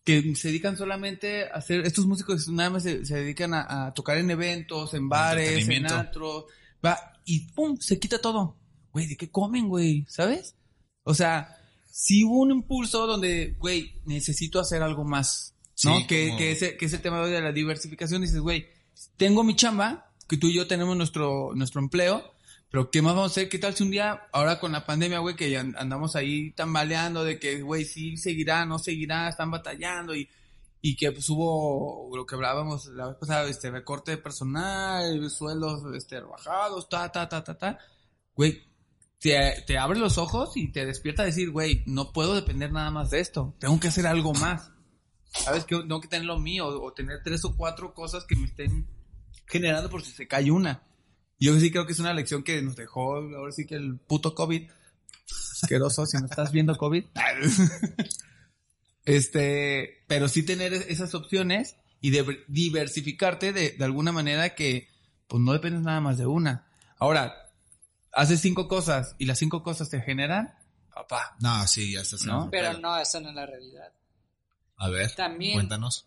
que 0.03 0.35
se 0.35 0.47
dedican 0.49 0.77
solamente 0.77 1.45
a 1.49 1.55
hacer, 1.55 1.81
estos 1.85 2.05
músicos 2.05 2.47
nada 2.47 2.69
más 2.69 2.83
se, 2.83 3.05
se 3.05 3.15
dedican 3.15 3.53
a, 3.53 3.87
a 3.87 3.93
tocar 3.93 4.17
en 4.17 4.31
eventos, 4.31 4.93
en 4.93 5.09
bares, 5.09 5.67
en 5.67 5.83
antros, 5.99 6.45
va, 6.85 6.97
y 7.25 7.41
pum, 7.51 7.77
se 7.79 7.99
quita 7.99 8.19
todo. 8.21 8.55
Güey, 8.93 9.07
¿de 9.07 9.17
qué 9.17 9.29
comen, 9.29 9.67
güey? 9.67 10.05
¿Sabes? 10.07 10.55
O 11.03 11.13
sea, 11.13 11.57
si 11.91 12.23
hubo 12.23 12.39
un 12.39 12.51
impulso 12.51 13.05
donde, 13.05 13.55
güey, 13.59 13.95
necesito 14.05 14.59
hacer 14.59 14.81
algo 14.81 15.03
más, 15.03 15.53
¿no? 15.83 15.97
Sí, 15.99 16.07
que, 16.07 16.27
como- 16.27 16.37
que, 16.37 16.51
ese, 16.51 16.77
que 16.77 16.85
ese 16.85 16.97
tema 16.99 17.25
de 17.25 17.41
la 17.41 17.51
diversificación, 17.51 18.21
dices, 18.21 18.39
güey, 18.39 18.67
tengo 19.17 19.43
mi 19.43 19.55
chamba, 19.55 20.11
que 20.27 20.37
tú 20.37 20.47
y 20.47 20.55
yo 20.55 20.67
tenemos 20.67 20.95
nuestro, 20.97 21.51
nuestro 21.55 21.81
empleo, 21.81 22.33
pero 22.69 22.91
¿qué 22.91 23.01
más 23.01 23.13
vamos 23.15 23.31
a 23.31 23.33
hacer? 23.33 23.49
¿Qué 23.49 23.59
tal 23.59 23.73
si 23.75 23.83
un 23.83 23.91
día, 23.91 24.27
ahora 24.33 24.59
con 24.59 24.71
la 24.73 24.85
pandemia, 24.85 25.19
güey, 25.19 25.35
que 25.35 25.57
andamos 25.57 26.15
ahí 26.15 26.51
tambaleando 26.51 27.23
de 27.23 27.39
que, 27.39 27.61
güey, 27.61 27.85
sí 27.85 28.17
seguirá, 28.17 28.65
no 28.65 28.77
seguirá, 28.77 29.29
están 29.29 29.51
batallando 29.51 30.13
y, 30.15 30.27
y 30.81 30.95
que 30.97 31.11
pues 31.13 31.29
hubo 31.29 32.09
lo 32.15 32.25
que 32.25 32.35
hablábamos 32.35 32.87
la 32.87 33.07
vez 33.07 33.15
pasada, 33.17 33.47
este 33.49 33.71
recorte 33.71 34.11
de 34.11 34.17
personal, 34.17 35.29
sueldos 35.29 35.83
este 35.95 36.19
rebajados, 36.19 36.89
ta, 36.89 37.09
ta, 37.11 37.29
ta, 37.29 37.41
ta, 37.43 37.57
ta. 37.57 37.77
Güey, 38.35 38.61
te, 39.19 39.63
te 39.65 39.77
abre 39.77 39.97
los 39.97 40.17
ojos 40.17 40.57
y 40.57 40.67
te 40.71 40.85
despierta 40.85 41.23
a 41.23 41.25
decir, 41.27 41.51
güey, 41.51 41.83
no 41.85 42.11
puedo 42.11 42.35
depender 42.35 42.71
nada 42.73 42.91
más 42.91 43.11
de 43.11 43.21
esto, 43.21 43.55
tengo 43.59 43.79
que 43.79 43.87
hacer 43.87 44.05
algo 44.07 44.33
más. 44.33 44.71
¿Sabes? 45.43 45.65
Que 45.65 45.75
tengo 45.77 46.01
que 46.01 46.07
tener 46.07 46.25
lo 46.25 46.39
mío 46.39 46.67
o 46.67 46.93
tener 46.93 47.21
tres 47.23 47.45
o 47.45 47.55
cuatro 47.55 47.93
cosas 47.93 48.25
que 48.25 48.35
me 48.35 48.45
estén 48.47 48.87
generando 49.45 49.89
por 49.89 50.03
si 50.03 50.11
se 50.11 50.27
cae 50.27 50.51
una. 50.51 50.83
Yo 51.39 51.57
sí 51.59 51.71
creo 51.71 51.85
que 51.85 51.93
es 51.93 51.99
una 51.99 52.13
lección 52.13 52.43
que 52.43 52.61
nos 52.61 52.75
dejó, 52.75 53.15
ahora 53.15 53.51
sí 53.51 53.65
que 53.65 53.75
el 53.75 53.97
puto 53.97 54.33
COVID. 54.33 54.69
Asqueroso, 55.61 56.05
si 56.05 56.17
no 56.17 56.25
estás 56.25 56.51
viendo 56.51 56.75
COVID. 56.75 57.05
Este, 59.07 60.03
pero 60.07 60.27
sí 60.27 60.43
tener 60.43 60.73
esas 60.73 61.15
opciones 61.15 61.77
y 62.01 62.09
de 62.09 62.43
diversificarte 62.49 63.53
de, 63.53 63.71
de 63.71 63.85
alguna 63.85 64.11
manera 64.11 64.53
que 64.53 64.89
pues 65.29 65.41
no 65.41 65.53
dependes 65.53 65.81
nada 65.81 66.01
más 66.01 66.17
de 66.17 66.25
una. 66.25 66.67
Ahora, 66.99 67.33
haces 68.11 68.41
cinco 68.41 68.67
cosas 68.67 69.15
y 69.17 69.25
las 69.25 69.39
cinco 69.39 69.63
cosas 69.63 69.89
te 69.89 70.01
generan, 70.01 70.53
papá. 70.93 71.37
No, 71.39 71.65
sí, 71.67 71.93
ya 71.93 72.01
estás 72.01 72.25
¿No? 72.25 72.49
Pero 72.51 72.77
no, 72.79 72.97
esa 72.97 73.21
no 73.21 73.29
es 73.29 73.35
la 73.35 73.45
realidad. 73.45 73.93
A 74.77 74.89
ver, 74.89 75.11
También 75.15 75.55
cuéntanos. 75.55 76.05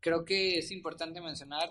creo 0.00 0.24
que 0.24 0.58
es 0.58 0.70
importante 0.72 1.20
mencionar 1.20 1.70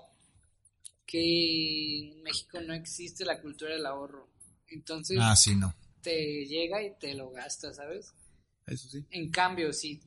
que 1.06 2.00
en 2.00 2.24
México 2.24 2.60
no 2.62 2.74
existe 2.74 3.26
la 3.26 3.42
cultura 3.42 3.72
del 3.74 3.86
ahorro. 3.86 4.28
Entonces 4.68 5.18
Ah, 5.20 5.36
sí, 5.36 5.56
no. 5.56 5.74
te 6.02 6.46
llega 6.46 6.84
y 6.84 6.96
te 7.00 7.14
lo 7.14 7.32
gastas, 7.32 7.78
¿sabes? 7.78 8.14
Eso 8.68 8.88
sí. 8.90 9.06
En 9.12 9.32
cambio, 9.32 9.74
si, 9.74 10.02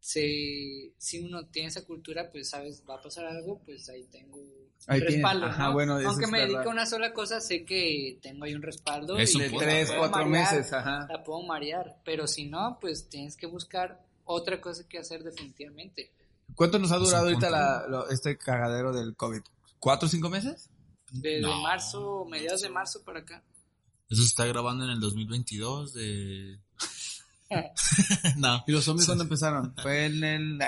se, 0.00 0.92
si 0.96 1.20
uno 1.20 1.46
tiene 1.48 1.68
esa 1.68 1.84
cultura, 1.84 2.30
pues 2.30 2.48
sabes, 2.50 2.82
va 2.88 2.96
a 2.96 3.02
pasar 3.02 3.26
algo, 3.26 3.60
pues 3.64 3.88
ahí 3.88 4.04
tengo 4.06 4.38
Ahí 4.86 5.00
respaldo. 5.00 5.46
ajá, 5.46 5.64
¿no? 5.68 5.72
bueno, 5.74 5.98
eso 5.98 6.08
Aunque 6.08 6.26
me 6.28 6.38
dedico 6.38 6.58
verdad. 6.58 6.70
a 6.70 6.72
una 6.74 6.86
sola 6.86 7.12
cosa, 7.12 7.40
sé 7.40 7.64
que 7.64 8.18
tengo 8.22 8.44
ahí 8.44 8.54
un 8.54 8.62
respaldo. 8.62 9.18
Es 9.18 9.34
y 9.34 9.40
De 9.40 9.50
tres, 9.50 9.88
puedo 9.88 10.00
cuatro 10.00 10.26
marear, 10.26 10.54
meses, 10.56 10.72
ajá. 10.72 11.06
La 11.10 11.22
puedo 11.24 11.42
marear, 11.42 11.96
pero 12.04 12.26
si 12.26 12.46
no, 12.48 12.78
pues 12.80 13.08
tienes 13.10 13.36
que 13.36 13.46
buscar 13.46 14.02
otra 14.24 14.60
cosa 14.60 14.86
que 14.88 14.98
hacer 14.98 15.22
definitivamente. 15.24 16.12
¿Cuánto 16.54 16.78
nos 16.78 16.90
ha 16.92 16.94
Es 16.96 17.00
un 17.00 17.06
durado 17.06 17.24
ahorita 17.26 17.48
punto. 17.48 17.50
la- 17.60 17.86
lo- 17.88 18.08
este 18.08 18.38
cagadero 18.38 18.92
del 18.94 19.14
COVID? 19.14 19.40
¿Cuatro 19.78 20.06
o 20.06 20.10
cinco 20.10 20.30
meses? 20.30 20.70
Desde 21.10 21.40
No. 21.42 21.60
marzo, 21.60 22.24
mediados 22.30 22.62
de 22.62 22.68
marzo 22.70 23.02
para 23.04 23.20
acá. 23.20 23.42
Eso 24.08 24.22
se 24.22 24.28
está 24.28 24.46
grabando 24.46 24.84
en 24.84 24.90
el 24.90 25.00
2022 25.00 25.92
de... 25.92 26.58
no. 28.36 28.64
¿Y 28.66 28.72
los 28.72 28.84
zombies 28.84 29.06
cuándo 29.06 29.24
empezaron? 29.24 29.74
Fue 29.82 30.06
en 30.06 30.24
el... 30.24 30.58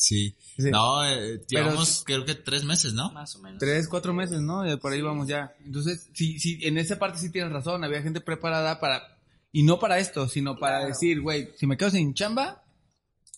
Sí. 0.00 0.36
Sí. 0.56 0.70
No, 0.70 1.04
eh, 1.04 1.40
llevamos 1.48 2.04
creo 2.06 2.24
que 2.24 2.36
tres 2.36 2.62
meses, 2.62 2.92
¿no? 2.94 3.10
Más 3.10 3.34
o 3.34 3.40
menos. 3.40 3.58
Tres, 3.58 3.88
cuatro 3.88 4.14
meses, 4.14 4.40
¿no? 4.40 4.64
Y 4.70 4.76
por 4.76 4.92
ahí 4.92 5.00
vamos 5.02 5.26
ya. 5.26 5.52
Entonces, 5.64 6.08
sí, 6.14 6.38
sí, 6.38 6.60
en 6.62 6.78
esa 6.78 7.00
parte 7.00 7.18
sí 7.18 7.30
tienes 7.32 7.52
razón. 7.52 7.82
Había 7.82 8.00
gente 8.00 8.20
preparada 8.20 8.78
para, 8.78 9.18
y 9.50 9.64
no 9.64 9.80
para 9.80 9.98
esto, 9.98 10.28
sino 10.28 10.56
para 10.56 10.76
Claro. 10.78 10.88
decir, 10.90 11.20
güey, 11.20 11.48
si 11.56 11.66
me 11.66 11.76
quedo 11.76 11.90
sin 11.90 12.14
chamba, 12.14 12.64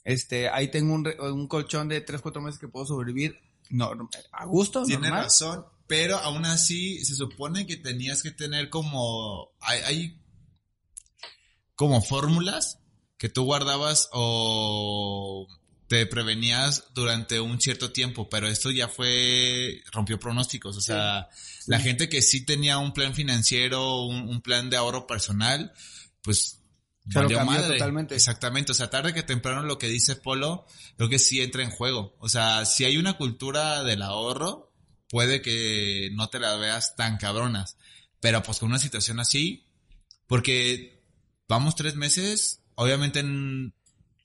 este, 0.05 0.51
ahí 0.51 0.71
tengo 0.71 0.93
un, 0.93 1.07
re- 1.07 1.17
un 1.33 1.49
colchón 1.49 1.89
de 1.89 2.03
tres, 2.03 2.21
cuatro 2.21 2.43
meses 2.43 2.61
que 2.61 2.69
puedo 2.69 2.85
sobrevivir. 2.85 3.39
No, 3.71 3.95
no, 3.95 4.11
a 4.33 4.45
gusto, 4.45 4.83
Tiene 4.85 5.05
normal. 5.09 5.25
razón, 5.25 5.65
pero 5.87 6.19
aún 6.19 6.45
así 6.45 7.03
se 7.07 7.15
supone 7.15 7.67
que 7.67 7.79
tenías 7.79 8.23
que 8.23 8.33
tener 8.33 8.69
como... 8.69 9.49
Hay, 9.61 9.81
hay 9.87 10.21
como 11.75 12.03
fórmulas 12.03 12.81
que 13.17 13.31
tú 13.31 13.45
guardabas 13.45 14.11
o 14.13 15.47
te 15.91 16.07
prevenías 16.07 16.85
durante 16.95 17.41
un 17.41 17.61
cierto 17.61 17.91
tiempo, 17.91 18.29
pero 18.29 18.47
esto 18.47 18.71
ya 18.71 18.87
fue, 18.87 19.83
rompió 19.91 20.21
pronósticos, 20.21 20.77
o 20.77 20.81
sea, 20.81 21.29
la 21.67 21.81
gente 21.81 22.09
que 22.09 22.23
sí 22.23 22.45
tenía 22.45 22.79
un 22.79 22.93
plan 22.93 23.13
financiero, 23.13 24.03
un, 24.05 24.29
un 24.29 24.41
plan 24.41 24.71
de 24.71 24.77
ahorro 24.77 25.09
personal, 25.09 25.73
pues 26.23 26.61
valió 27.07 27.39
cambió 27.39 27.61
madre. 27.61 27.73
totalmente. 27.77 28.15
Exactamente, 28.15 28.71
o 28.71 28.75
sea, 28.77 28.89
tarde 28.89 29.13
que 29.13 29.25
temprano 29.25 29.65
lo 29.65 29.79
que 29.79 29.89
dice 29.89 30.15
Polo, 30.15 30.65
creo 30.97 31.09
que 31.09 31.19
sí 31.19 31.41
entra 31.43 31.65
en 31.65 31.71
juego. 31.73 32.15
O 32.21 32.29
sea, 32.29 32.65
si 32.67 32.85
hay 32.85 32.97
una 32.97 33.15
cultura 33.15 33.83
del 33.83 34.03
ahorro, 34.03 34.73
puede 35.09 35.43
que 35.43 36.11
no 36.13 36.29
te 36.29 36.39
la 36.39 36.55
veas 36.55 36.95
tan 36.95 37.17
cabronas, 37.17 37.77
pero 38.21 38.45
pues 38.45 38.61
con 38.61 38.69
una 38.69 38.79
situación 38.79 39.19
así, 39.19 39.67
porque 40.29 41.03
vamos 41.49 41.75
tres 41.75 41.97
meses, 41.97 42.61
obviamente 42.77 43.19
n- 43.19 43.73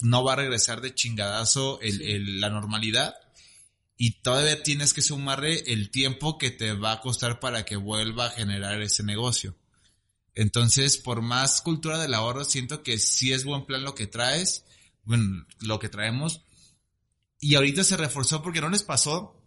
no 0.01 0.23
va 0.23 0.34
a 0.34 0.38
regresar 0.38 0.81
de 0.81 0.93
chingadazo 0.93 1.79
el- 1.81 1.97
Sí. 1.97 2.03
el- 2.12 2.39
la 2.41 2.49
normalidad 2.49 3.15
y 3.97 4.21
todavía 4.21 4.62
tienes 4.63 4.93
que 4.93 5.01
sumarle 5.01 5.63
el 5.71 5.89
tiempo 5.91 6.38
que 6.38 6.51
te 6.51 6.73
va 6.73 6.93
a 6.93 7.01
costar 7.01 7.39
para 7.39 7.63
que 7.65 7.75
vuelva 7.77 8.27
a 8.27 8.31
generar 8.31 8.81
ese 8.81 9.03
negocio. 9.03 9.58
Entonces, 10.34 10.97
por 10.97 11.21
más 11.21 11.62
cultura 11.62 11.97
del 11.97 12.13
ahorro, 12.13 12.43
siento 12.43 12.84
que 12.84 12.99
sí 12.99 13.31
es 13.31 13.45
buen 13.45 13.65
plan 13.65 13.84
lo 13.84 13.95
que 13.95 14.05
traes, 14.08 14.65
bueno, 15.03 15.45
lo 15.62 15.79
que 15.79 15.88
traemos. 15.88 16.41
Y 17.39 17.55
ahorita 17.55 17.84
se 17.86 17.95
reforzó 17.95 18.41
porque 18.43 18.60
no 18.62 18.69
les 18.69 18.84
pasó 18.84 19.41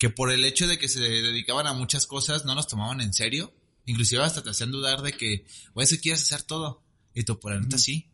que 0.00 0.10
por 0.10 0.32
el 0.32 0.44
hecho 0.44 0.66
de 0.66 0.78
que 0.78 0.88
se 0.88 1.00
dedicaban 1.00 1.66
a 1.68 1.74
muchas 1.74 2.06
cosas 2.06 2.44
no 2.44 2.54
nos 2.54 2.66
tomaban 2.66 3.00
en 3.00 3.12
serio. 3.14 3.54
Inclusive 3.84 4.22
hasta 4.24 4.42
te 4.42 4.50
hacían 4.50 4.72
dudar 4.72 5.00
de 5.02 5.12
que, 5.12 5.46
güey, 5.74 5.86
si 5.86 5.98
quieres 6.00 6.22
hacer 6.22 6.42
todo. 6.42 6.82
Y 7.14 7.22
tú, 7.22 7.38
por 7.38 7.54
la 7.54 7.60
neta, 7.60 7.78
sí. 7.78 8.10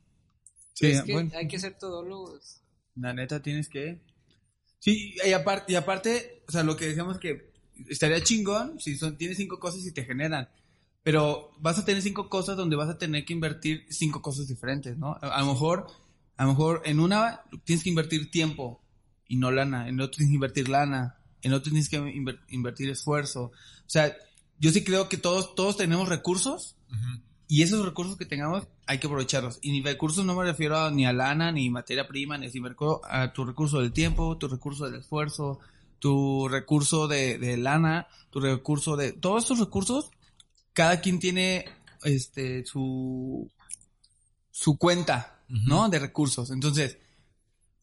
Sí, 0.74 0.86
es 0.86 1.02
que 1.02 1.12
bueno. 1.12 1.30
hay 1.34 1.48
que 1.48 1.58
ser 1.58 1.78
todólogos. 1.78 2.62
La 2.94 3.12
neta 3.12 3.40
tienes 3.42 3.68
que. 3.68 4.00
Sí, 4.78 5.14
y 5.24 5.32
aparte, 5.32 5.72
y 5.72 5.76
aparte, 5.76 6.42
o 6.48 6.52
sea, 6.52 6.62
lo 6.62 6.76
que 6.76 6.86
decíamos 6.86 7.18
que 7.18 7.52
estaría 7.88 8.22
chingón 8.22 8.80
si 8.80 8.96
son, 8.96 9.16
tienes 9.16 9.36
cinco 9.36 9.58
cosas 9.58 9.84
y 9.86 9.92
te 9.92 10.04
generan. 10.04 10.48
Pero 11.02 11.50
vas 11.58 11.78
a 11.78 11.84
tener 11.84 12.02
cinco 12.02 12.28
cosas 12.28 12.56
donde 12.56 12.76
vas 12.76 12.88
a 12.88 12.98
tener 12.98 13.24
que 13.24 13.32
invertir 13.32 13.86
cinco 13.90 14.22
cosas 14.22 14.48
diferentes, 14.48 14.96
¿no? 14.98 15.16
A, 15.20 15.36
a 15.36 15.40
lo 15.40 15.46
mejor, 15.46 15.86
a 16.36 16.44
lo 16.44 16.50
mejor 16.50 16.82
en 16.84 17.00
una 17.00 17.42
tienes 17.64 17.82
que 17.82 17.90
invertir 17.90 18.30
tiempo 18.30 18.80
y 19.26 19.36
no 19.36 19.50
lana, 19.50 19.88
en 19.88 20.00
otro 20.00 20.16
tienes 20.18 20.30
que 20.30 20.34
invertir 20.36 20.68
lana, 20.68 21.18
en 21.42 21.52
otro 21.52 21.70
tienes 21.70 21.88
que 21.88 21.98
inver- 22.00 22.40
invertir 22.48 22.88
esfuerzo. 22.90 23.44
O 23.46 23.88
sea, 23.90 24.16
yo 24.58 24.70
sí 24.70 24.84
creo 24.84 25.08
que 25.08 25.16
todos, 25.16 25.54
todos 25.54 25.76
tenemos 25.76 26.08
recursos 26.08 26.76
Ujú. 26.88 27.22
Y 27.52 27.60
esos 27.62 27.84
recursos 27.84 28.16
que 28.16 28.24
tengamos 28.24 28.66
hay 28.86 28.98
que 28.98 29.08
aprovecharlos. 29.08 29.58
Y 29.60 29.72
ni 29.72 29.82
recursos 29.82 30.24
no 30.24 30.34
me 30.34 30.42
refiero 30.42 30.78
a- 30.78 30.90
ni 30.90 31.04
a 31.04 31.12
lana, 31.12 31.52
ni 31.52 31.68
materia 31.68 32.08
prima, 32.08 32.38
ni 32.38 32.46
así, 32.46 32.62
me 32.62 32.70
a 33.04 33.32
tu 33.34 33.44
recurso 33.44 33.78
del 33.80 33.92
tiempo, 33.92 34.38
tu 34.38 34.48
recurso 34.48 34.86
del 34.86 35.00
esfuerzo, 35.00 35.58
tu 35.98 36.48
recurso 36.48 37.08
de, 37.08 37.36
de 37.36 37.58
lana, 37.58 38.06
tu 38.30 38.40
recurso 38.40 38.96
de... 38.96 39.12
Todos 39.12 39.42
estos 39.42 39.58
recursos, 39.58 40.10
cada 40.72 41.02
quien 41.02 41.18
tiene 41.18 41.66
este 42.04 42.64
su 42.64 43.50
su 44.50 44.78
cuenta, 44.78 45.42
¿no? 45.48 45.90
De 45.90 45.98
recursos. 45.98 46.50
Entonces, 46.52 46.96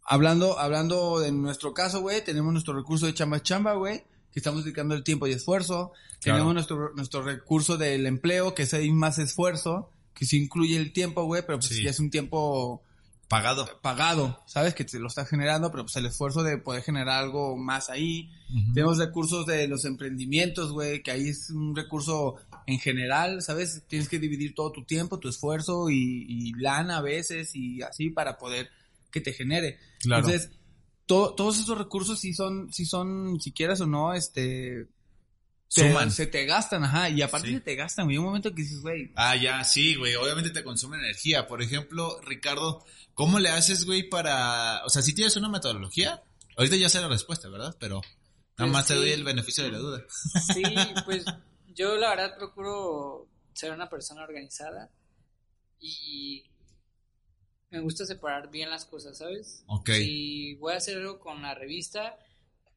hablando, 0.03 0.57
hablando 0.57 1.19
de 1.19 1.31
nuestro 1.31 1.75
caso, 1.75 2.01
güey, 2.01 2.23
tenemos 2.23 2.51
nuestro 2.51 2.73
recurso 2.73 3.05
de 3.05 3.13
chamba 3.13 3.43
chamba, 3.43 3.73
güey, 3.75 4.01
que 4.31 4.39
estamos 4.39 4.63
dedicando 4.63 4.95
el 4.95 5.03
tiempo 5.03 5.27
y 5.27 5.31
esfuerzo. 5.31 5.91
Claro. 6.21 6.37
Tenemos 6.39 6.53
nuestro, 6.53 6.93
nuestro 6.95 7.21
recurso 7.23 7.77
del 7.77 8.05
empleo, 8.05 8.53
que 8.53 8.63
es 8.63 8.73
ahí 8.73 8.91
más 8.91 9.17
esfuerzo, 9.19 9.91
que 10.13 10.25
sí 10.25 10.43
incluye 10.43 10.77
el 10.77 10.91
tiempo, 10.93 11.23
güey, 11.25 11.43
pero 11.45 11.59
pues 11.59 11.69
Sí. 11.71 11.83
ya 11.83 11.89
es 11.91 11.99
un 11.99 12.09
tiempo 12.11 12.83
Pagado. 13.27 13.69
pagado, 13.81 14.41
¿sabes? 14.47 14.73
Que 14.73 14.83
te 14.83 14.97
lo 14.99 15.07
estás 15.07 15.29
generando, 15.29 15.69
pero 15.71 15.83
pues 15.83 15.95
el 15.97 16.07
esfuerzo 16.07 16.41
de 16.43 16.57
poder 16.57 16.81
generar 16.81 17.23
algo 17.23 17.55
más 17.57 17.89
ahí. 17.91 18.29
Tenemos 18.73 18.97
recursos 18.97 19.45
de 19.45 19.67
los 19.67 19.85
emprendimientos, 19.85 20.71
güey, 20.71 21.03
que 21.03 21.11
ahí 21.11 21.29
es 21.29 21.51
un 21.51 21.75
recurso 21.75 22.35
en 22.65 22.79
general, 22.79 23.43
¿sabes? 23.43 23.83
Tienes 23.87 24.09
que 24.09 24.17
dividir 24.17 24.55
todo 24.55 24.71
tu 24.71 24.83
tiempo, 24.83 25.19
tu 25.19 25.29
esfuerzo 25.29 25.91
y, 25.91 26.25
y 26.27 26.53
lana 26.53 26.97
a 26.97 27.01
veces 27.01 27.55
y 27.55 27.81
así 27.83 28.09
para 28.09 28.39
poder 28.39 28.69
que 29.11 29.21
te 29.21 29.31
genere. 29.33 29.77
Claro. 29.99 30.25
Entonces, 30.25 30.51
to- 31.09 31.33
todos 31.33 31.57
esos 31.59 31.75
recursos 31.75 32.19
sí 32.19 32.35
son, 32.35 32.71
sí 32.71 32.85
son, 32.85 33.41
si 33.41 33.51
quieras 33.51 33.81
o 33.81 33.87
no, 33.87 34.13
este... 34.13 34.85
te- 35.73 35.89
Suman. 35.89 36.11
se 36.11 36.27
te 36.27 36.45
gastan, 36.45 36.83
ajá, 36.83 37.09
y 37.09 37.23
aparte 37.23 37.47
Sí. 37.47 37.53
se 37.55 37.61
te 37.61 37.75
gastan, 37.75 38.05
güey. 38.05 38.15
Hay 38.15 38.19
un 38.19 38.25
momento 38.25 38.51
que 38.51 38.61
dices, 38.61 38.79
güey, 38.81 39.11
Ah, 39.15 39.35
ya, 39.35 39.63
sí, 39.63 39.95
güey. 39.95 40.13
Obviamente 40.15 40.51
te 40.51 40.63
consume 40.63 40.97
energía. 40.97 41.47
Por 41.47 41.63
ejemplo, 41.63 42.21
Ricardo, 42.21 42.85
¿cómo 43.15 43.39
le 43.39 43.49
haces, 43.49 43.85
güey, 43.85 44.07
para... 44.07 44.83
O 44.85 44.89
sea, 44.89 45.01
si 45.01 45.13
tienes 45.15 45.35
una 45.35 45.49
metodología? 45.49 46.21
Ahorita 46.57 46.75
ya 46.75 46.89
sé 46.89 47.01
la 47.01 47.07
respuesta, 47.07 47.49
¿verdad? 47.49 47.75
Pero 47.79 47.95
nada 48.01 48.05
Pues 48.57 48.71
más 48.71 48.85
te 48.87 48.93
sí. 48.93 48.99
doy 48.99 49.09
el 49.11 49.23
beneficio 49.23 49.63
de 49.63 49.71
la 49.71 49.77
duda. 49.79 50.03
Sí, 50.53 50.61
pues 51.05 51.25
yo 51.75 51.95
la 51.97 52.09
verdad 52.11 52.35
procuro 52.37 53.27
ser 53.53 53.71
una 53.71 53.89
persona 53.89 54.23
organizada 54.23 54.89
y 55.79 56.43
me 57.71 57.79
gusta 57.79 58.05
separar 58.05 58.49
bien 58.49 58.69
las 58.69 58.85
cosas, 58.85 59.17
¿sabes? 59.17 59.63
Ok. 59.67 59.89
Si 59.91 60.55
voy 60.55 60.73
a 60.73 60.77
hacer 60.77 60.97
algo 60.97 61.19
con 61.19 61.41
la 61.41 61.53
revista, 61.53 62.17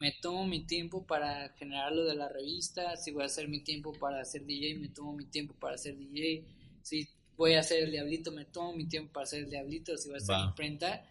me 0.01 0.12
tomo 0.12 0.47
mi 0.47 0.66
tiempo 0.66 1.07
para 1.07 1.49
generar 1.51 1.93
lo 1.93 2.05
de 2.05 2.14
la 2.14 2.28
revista. 2.28 2.97
Si 2.97 3.11
voy 3.11 3.22
a 3.22 3.26
hacer 3.26 3.49
mi 3.49 3.61
tiempo 3.61 3.93
para 3.93 4.20
hacer 4.20 4.45
DJ, 4.45 4.74
me 4.78 4.88
tomo 4.88 5.12
mi 5.14 5.24
tiempo 5.26 5.55
para 5.55 5.76
hacer 5.76 5.97
DJ. 5.97 6.45
Si 6.82 7.09
voy 7.36 7.55
a 7.55 7.61
hacer 7.61 7.84
el 7.84 7.90
diablito, 7.90 8.32
me 8.32 8.45
tomo 8.45 8.74
mi 8.74 8.86
tiempo 8.86 9.12
para 9.12 9.24
hacer 9.24 9.45
el 9.45 9.51
diablito. 9.51 9.97
Si 9.97 10.09
voy 10.09 10.16
a 10.16 10.18
hacer 10.18 10.34
Va. 10.34 10.45
imprenta, 10.47 11.07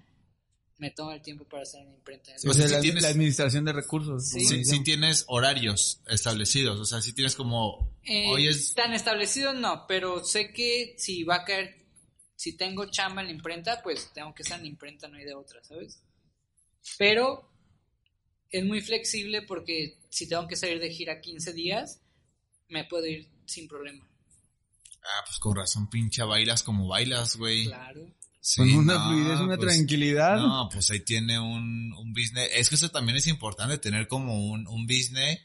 me 0.78 0.92
tomo 0.92 1.12
el 1.12 1.22
tiempo 1.22 1.46
para 1.46 1.64
hacer 1.64 1.84
mi 1.86 1.94
imprenta. 1.94 2.38
Sí, 2.38 2.48
o 2.48 2.54
sea, 2.54 2.68
la, 2.68 2.76
si 2.76 2.82
tienes- 2.82 3.04
la 3.04 3.10
administración 3.10 3.66
de 3.66 3.74
recursos. 3.74 4.28
Sí. 4.28 4.64
sí 4.66 4.84
tienes 4.84 5.26
horarios 5.28 6.02
establecidos. 6.08 6.80
O 6.80 6.86
sea, 6.86 7.02
si 7.02 7.14
tienes 7.14 7.36
como... 7.36 7.96
Eh, 8.04 8.28
Hoy 8.30 8.48
es... 8.48 8.74
Tan 8.76 8.94
establecido 8.94 9.54
no, 9.54 9.86
pero 9.88 10.24
sé 10.24 10.52
que 10.54 10.96
si 10.98 11.24
va 11.24 11.36
a 11.38 11.46
caer, 11.46 11.81
si 12.42 12.54
tengo 12.54 12.90
chamba 12.90 13.22
en 13.22 13.28
la 13.28 13.34
imprenta, 13.34 13.84
pues 13.84 14.12
tengo 14.16 14.34
que 14.34 14.42
estar 14.42 14.58
en 14.58 14.64
la 14.64 14.70
imprenta, 14.70 15.08
no 15.08 15.16
hay 15.16 15.26
de 15.26 15.36
otra, 15.36 15.64
¿sabes? 15.64 16.02
Pero 16.98 17.48
es 18.50 18.66
muy 18.66 18.82
flexible 18.82 19.44
porque 19.44 20.00
si 20.10 20.28
tengo 20.28 20.48
que 20.48 20.56
salir 20.56 20.80
de 20.80 20.90
gira 20.90 21.22
15 21.22 21.54
días, 21.54 22.02
me 22.68 22.84
puedo 22.86 23.06
ir 23.06 23.30
sin 23.46 23.68
problema. 23.68 24.10
Ah, 25.04 25.24
pues 25.24 25.38
con 25.38 25.56
razón, 25.56 25.88
pincha, 25.88 26.26
bailas 26.26 26.64
como 26.64 26.88
bailas, 26.88 27.36
güey. 27.36 27.66
Claro. 27.66 28.12
Sí, 28.40 28.58
Con 28.58 28.72
una 28.74 28.96
no, 28.96 29.08
fluidez, 29.08 29.40
una 29.40 29.58
pues, 29.58 29.76
tranquilidad. 29.76 30.38
No, 30.38 30.68
pues 30.72 30.90
ahí 30.90 31.02
tiene 31.02 31.40
un, 31.40 31.94
un 31.94 32.12
business. 32.12 32.50
Es 32.56 32.70
que 32.70 32.76
eso 32.76 32.90
también 32.90 33.18
es 33.20 33.28
importante, 33.28 33.78
tener 33.78 34.08
como 34.08 34.50
un, 34.50 34.68
un 34.68 34.88
business 34.88 35.42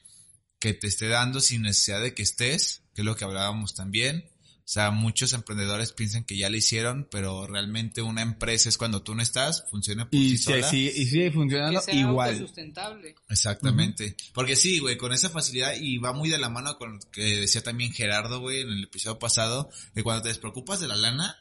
que 0.59 0.73
te 0.73 0.87
esté 0.87 1.09
dando 1.09 1.41
sin 1.41 1.61
necesidad 1.61 2.01
de 2.01 2.15
que 2.15 2.23
estés, 2.23 2.85
que 2.95 3.03
es 3.03 3.05
lo 3.05 3.17
que 3.17 3.25
hablábamos 3.25 3.75
también. 3.75 4.31
O 4.67 4.69
sea, 4.69 4.91
muchos 4.91 5.33
emprendedores 5.33 5.93
piensan 5.93 6.25
que 6.25 6.37
ya 6.37 6.51
lo 6.51 6.57
hicieron, 6.57 7.07
pero 7.09 7.47
realmente 7.47 8.03
una 8.03 8.21
empresa 8.23 8.69
es 8.69 8.77
cuando 8.77 9.01
tú 9.05 9.15
no 9.15 9.23
estás, 9.23 9.65
funciona 9.71 10.11
por 10.11 10.19
y, 10.19 10.31
sí 10.31 10.39
sola. 10.39 10.69
sí, 10.69 10.91
y 10.93 11.07
sigue 11.07 11.31
funcionando 11.31 11.79
Que 11.79 11.85
sea 11.87 11.95
igual. 11.95 12.37
sustentable. 12.37 13.15
Exactamente. 13.29 14.17
Porque 14.35 14.57
sí, 14.57 14.81
güey, 14.81 14.97
con 14.97 15.13
esa 15.13 15.31
facilidad 15.31 15.73
y 15.81 15.99
va 15.99 16.13
muy 16.13 16.29
de 16.31 16.39
la 16.39 16.49
mano 16.49 16.77
con 16.79 16.95
lo 16.95 16.99
que 17.13 17.23
decía 17.43 17.63
también 17.63 17.93
Gerardo, 17.93 18.41
güey, 18.41 18.63
en 18.63 18.71
el 18.71 18.83
episodio 18.85 19.21
pasado, 19.21 19.71
que 19.95 20.03
cuando 20.03 20.23
te 20.23 20.31
despreocupas 20.31 20.81
de 20.81 20.89
la 20.89 20.97
lana, 20.97 21.37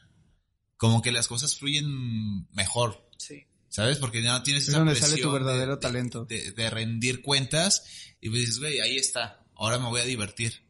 como 0.76 1.02
que 1.02 1.10
las 1.10 1.26
cosas 1.26 1.56
fluyen 1.58 2.46
mejor. 2.52 3.08
Sí. 3.18 3.44
¿Sabes? 3.68 3.98
Porque 3.98 4.22
ya 4.22 4.34
no 4.34 4.42
tienes 4.44 4.62
Es 4.62 4.68
esa 4.68 4.78
donde 4.78 4.92
presión 4.92 5.10
sale 5.10 5.22
tu 5.22 5.32
de- 5.32 5.38
verdadero 5.40 5.74
de, 5.74 5.80
talento. 5.82 6.24
De, 6.26 6.52
de 6.52 6.70
rendir 6.70 7.22
cuentas 7.22 7.84
y 8.20 8.28
pues 8.28 8.42
dices, 8.42 8.58
güey, 8.60 8.78
ahí 8.80 8.96
está, 8.98 9.44
ahora 9.56 9.80
me 9.80 9.86
voy 9.88 10.00
a 10.00 10.04
divertir. 10.04 10.62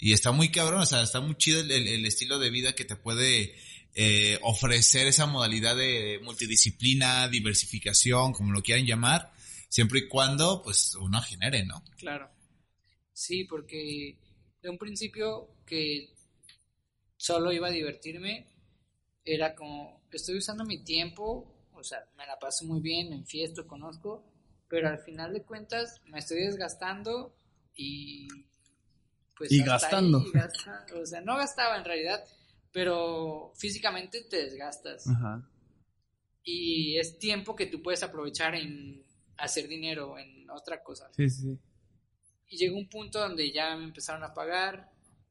Y 0.00 0.12
está 0.12 0.32
muy 0.32 0.50
cabrón, 0.50 0.80
o 0.80 0.86
sea, 0.86 1.02
está 1.02 1.20
muy 1.20 1.36
chido 1.36 1.60
el, 1.60 2.06
estilo 2.06 2.38
de 2.38 2.50
vida 2.50 2.74
que 2.74 2.84
te 2.84 2.96
puede 2.96 3.54
eh, 3.94 4.38
ofrecer 4.42 5.06
esa 5.06 5.26
modalidad 5.26 5.76
de 5.76 6.20
multidisciplina, 6.22 7.28
diversificación, 7.28 8.32
como 8.32 8.52
lo 8.52 8.62
quieran 8.62 8.86
llamar, 8.86 9.30
siempre 9.68 10.00
y 10.00 10.08
cuando 10.08 10.62
pues 10.62 10.94
uno 10.94 11.20
genere, 11.20 11.64
¿no? 11.66 11.84
Claro. 11.98 12.30
Sí, 13.12 13.44
porque 13.44 14.16
de 14.62 14.70
un 14.70 14.78
principio 14.78 15.48
que 15.66 16.14
solo 17.16 17.52
iba 17.52 17.68
a 17.68 17.72
divertirme, 17.72 18.46
era 19.24 19.54
como, 19.54 20.02
estoy 20.10 20.38
usando 20.38 20.64
mi 20.64 20.82
tiempo, 20.82 21.68
o 21.74 21.84
sea, 21.84 21.98
me 22.16 22.26
la 22.26 22.38
paso 22.38 22.64
muy 22.64 22.80
bien, 22.80 23.10
me 23.10 23.16
enfiesto, 23.16 23.66
conozco, 23.66 24.24
pero 24.68 24.88
al 24.88 24.98
final 25.00 25.34
de 25.34 25.42
cuentas 25.42 26.00
me 26.06 26.18
estoy 26.18 26.40
desgastando 26.44 27.34
y 27.74 28.28
pues 29.40 29.50
Y 29.52 29.62
gastando. 29.64 30.18
ahí, 30.18 30.30
gasta- 30.32 30.84
o 31.00 31.06
sea, 31.06 31.22
no 31.22 31.34
gastaba 31.38 31.78
en 31.78 31.84
realidad, 31.86 32.22
pero 32.72 33.52
físicamente 33.56 34.22
te 34.28 34.44
desgastas 34.44 35.08
Ajá. 35.08 35.48
y 36.44 36.98
es 36.98 37.18
tiempo 37.18 37.56
que 37.56 37.64
tú 37.66 37.80
puedes 37.82 38.02
aprovechar 38.02 38.54
en 38.54 39.02
hacer 39.38 39.66
dinero 39.66 40.18
en 40.18 40.48
otra 40.50 40.82
cosa. 40.82 41.08
Sí, 41.16 41.30
sí. 41.30 41.58
Y 42.48 42.58
llegó 42.58 42.76
un 42.76 42.88
punto 42.90 43.18
donde 43.18 43.50
ya 43.50 43.74
me 43.76 43.84
empezaron 43.84 44.22
a 44.24 44.34
pagar, 44.34 44.90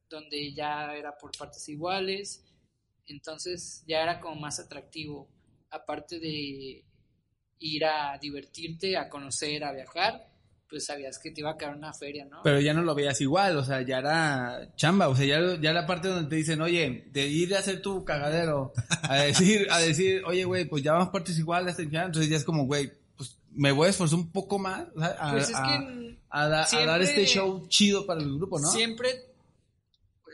donde 0.10 0.54
ya 0.54 0.96
era 0.96 1.16
por 1.16 1.30
partes 1.38 1.70
iguales, 1.70 2.44
entonces 3.06 3.84
ya 3.88 4.02
era 4.02 4.20
como 4.20 4.42
más 4.42 4.60
atractivo, 4.60 5.30
aparte 5.70 6.20
de 6.20 6.84
ir 7.60 7.86
a 7.86 8.18
divertirte, 8.20 8.98
a 8.98 9.08
conocer, 9.08 9.64
a 9.64 9.72
viajar, 9.72 10.29
pues 10.70 10.86
sabías 10.86 11.18
que 11.18 11.32
te 11.32 11.42
iba 11.42 11.50
a 11.52 11.58
caer 11.58 11.76
una 11.76 11.94
feria, 11.94 12.26
¿no? 12.26 12.42
Pero 12.44 12.60
ya 12.62 12.74
no 12.76 12.84
lo 12.84 12.94
veías 12.94 13.20
igual, 13.22 13.58
o 13.58 13.64
sea, 13.66 13.82
ya 13.82 13.98
era 13.98 14.70
chamba, 14.76 15.10
o 15.10 15.16
sea, 15.16 15.26
ya, 15.26 15.60
ya 15.60 15.74
la 15.74 15.88
parte 15.88 16.08
donde 16.10 16.30
te 16.30 16.36
dicen, 16.36 16.62
oye, 16.62 17.06
de 17.12 17.28
ir 17.28 17.56
a 17.56 17.60
hacer 17.60 17.82
tu 17.82 18.06
cagadero, 18.06 18.72
a 19.02 19.16
decir, 19.16 19.68
a 19.72 19.80
decir, 19.80 20.24
oye, 20.26 20.44
güey, 20.44 20.66
pues 20.66 20.84
ya 20.84 20.94
vamos 20.94 21.10
partes 21.10 21.40
iguales, 21.40 21.78
entonces 21.80 22.30
ya 22.30 22.38
es 22.38 22.44
como, 22.44 22.66
güey, 22.66 22.92
pues 23.18 23.38
me 23.52 23.72
voy 23.72 23.88
a 23.88 23.90
esforzar 23.90 24.20
un 24.20 24.32
poco 24.32 24.60
más, 24.60 24.86
o 24.96 25.00
sea, 25.00 25.16
a, 25.20 25.32
pues 25.32 25.50
es 25.50 25.56
a- 25.56 25.64
que 25.64 26.18
a 26.30 26.48
da- 26.48 26.64
a 26.72 26.86
dar 26.86 27.02
este 27.02 27.26
show 27.26 27.68
chido 27.68 28.06
para 28.06 28.22
el 28.22 28.36
grupo, 28.36 28.60
¿no? 28.60 28.70
siempre, 28.72 29.10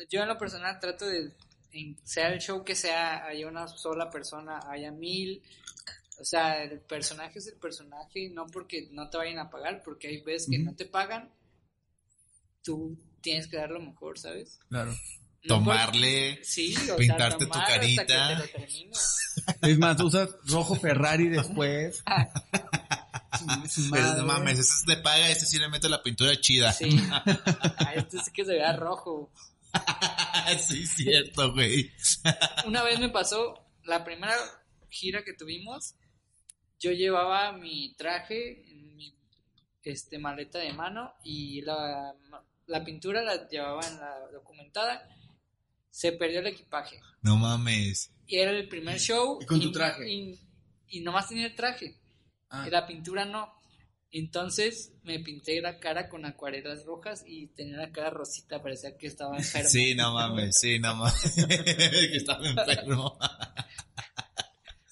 yo 0.10 0.22
en 0.22 0.28
lo 0.28 0.38
personal 0.38 0.78
trato 0.80 1.06
de, 1.08 1.32
sea 2.04 2.28
el 2.34 2.40
show 2.42 2.64
que 2.66 2.76
sea, 2.76 3.26
haya 3.26 3.48
una 3.48 3.68
sola 3.70 4.10
persona, 4.10 4.60
haya 4.70 4.92
mil, 4.92 5.42
o 6.20 6.24
sea, 6.26 6.64
el 6.64 6.80
personaje 6.82 7.40
es 7.40 7.48
el 7.48 7.56
personaje, 7.58 8.30
no 8.30 8.46
porque 8.48 8.88
no 8.92 9.10
te 9.10 9.18
vayan 9.18 9.40
a 9.40 9.50
pagar, 9.50 9.82
porque 9.84 10.08
hay 10.08 10.22
veces 10.22 10.50
que 10.50 10.60
no 10.60 10.74
te 10.76 10.86
pagan, 10.86 11.30
tú 12.64 12.98
tienes 13.22 13.48
que 13.48 13.58
dar 13.58 13.70
lo 13.72 13.80
mejor, 13.82 14.18
¿sabes? 14.20 14.60
Claro. 14.70 14.92
No 14.92 14.98
por- 15.64 15.76
Tomarle, 15.76 16.44
sí, 16.44 16.76
o 16.92 16.96
pintarte 16.96 17.30
sea, 17.30 17.38
tu 17.38 17.46
tomar 17.52 17.62
hasta 17.72 17.80
que 17.80 17.96
carita. 17.96 18.48
te 18.52 18.60
lo. 18.60 18.92
Es 19.62 19.78
más, 19.78 20.02
usas 20.02 20.30
rojo 20.48 20.76
Ferrari 20.76 21.28
después. 21.30 22.04
Pero 23.92 24.04
madre. 24.06 24.22
no 24.22 24.26
mames, 24.28 24.60
este 24.60 24.74
es 24.74 24.86
de 24.86 25.04
paga, 25.04 25.30
este 25.30 25.46
sí 25.46 25.60
le 25.60 25.70
meto 25.70 25.88
la 25.90 26.02
pintura 26.02 26.40
chida. 26.40 26.72
Sí, 26.74 26.98
a 27.12 27.94
este 27.96 28.18
sí 28.24 28.32
que 28.32 28.46
se 28.46 28.54
vea 28.54 28.76
rojo. 28.76 29.32
sí, 30.58 30.86
cierto, 30.88 31.52
güey. 31.54 31.92
Una 32.66 32.82
vez 32.84 33.00
me 33.00 33.10
pasó, 33.10 33.66
la 33.84 34.04
primera 34.04 34.34
gira 34.90 35.24
que 35.24 35.34
tuvimos, 35.34 35.96
yo 36.80 36.92
llevaba 36.92 37.52
mi 37.52 37.96
traje 37.96 38.70
en 38.72 38.96
mi 38.96 39.16
este, 39.84 40.20
maleta 40.20 40.60
de 40.60 40.74
mano 40.74 41.14
y 41.24 41.62
la, 41.62 42.14
la 42.68 42.84
pintura 42.84 43.22
la 43.24 43.48
llevaba 43.48 43.88
en 43.88 44.00
la 44.00 44.20
documentada. 44.32 45.08
Se 45.90 46.12
perdió 46.12 46.42
el 46.42 46.48
equipaje. 46.48 47.00
No 47.22 47.38
mames. 47.38 48.12
Y 48.28 48.38
era 48.38 48.52
el 48.52 48.68
primer 48.68 49.00
show. 49.00 49.40
Y 49.42 49.46
con 49.46 49.62
tu 49.62 49.72
traje. 49.72 50.10
Y, 50.10 50.40
y 50.88 51.00
nomás 51.02 51.30
tenía 51.30 51.48
el 51.48 51.56
traje. 51.56 52.00
Ah. 52.50 52.66
Y 52.68 52.72
la 52.72 52.86
pintura 52.86 53.26
no. 53.26 53.54
Entonces 54.12 54.94
me 55.04 55.20
pinté 55.20 55.60
la 55.60 55.78
cara 55.78 56.08
con 56.08 56.26
acuarelas 56.26 56.86
rojas 56.86 57.26
y 57.28 57.48
tenía 57.48 57.76
la 57.76 57.92
cara 57.92 58.10
rosita, 58.10 58.62
parecía 58.62 58.98
que 58.98 59.08
estaba 59.08 59.38
enfermo. 59.38 59.70
Sí, 59.70 59.94
no 59.94 60.14
mames, 60.14 60.58
sí, 60.58 60.80
no 60.80 60.96
mames. 60.96 61.36
que 61.48 62.16
estaba 62.16 62.48
enfermo. 62.48 63.18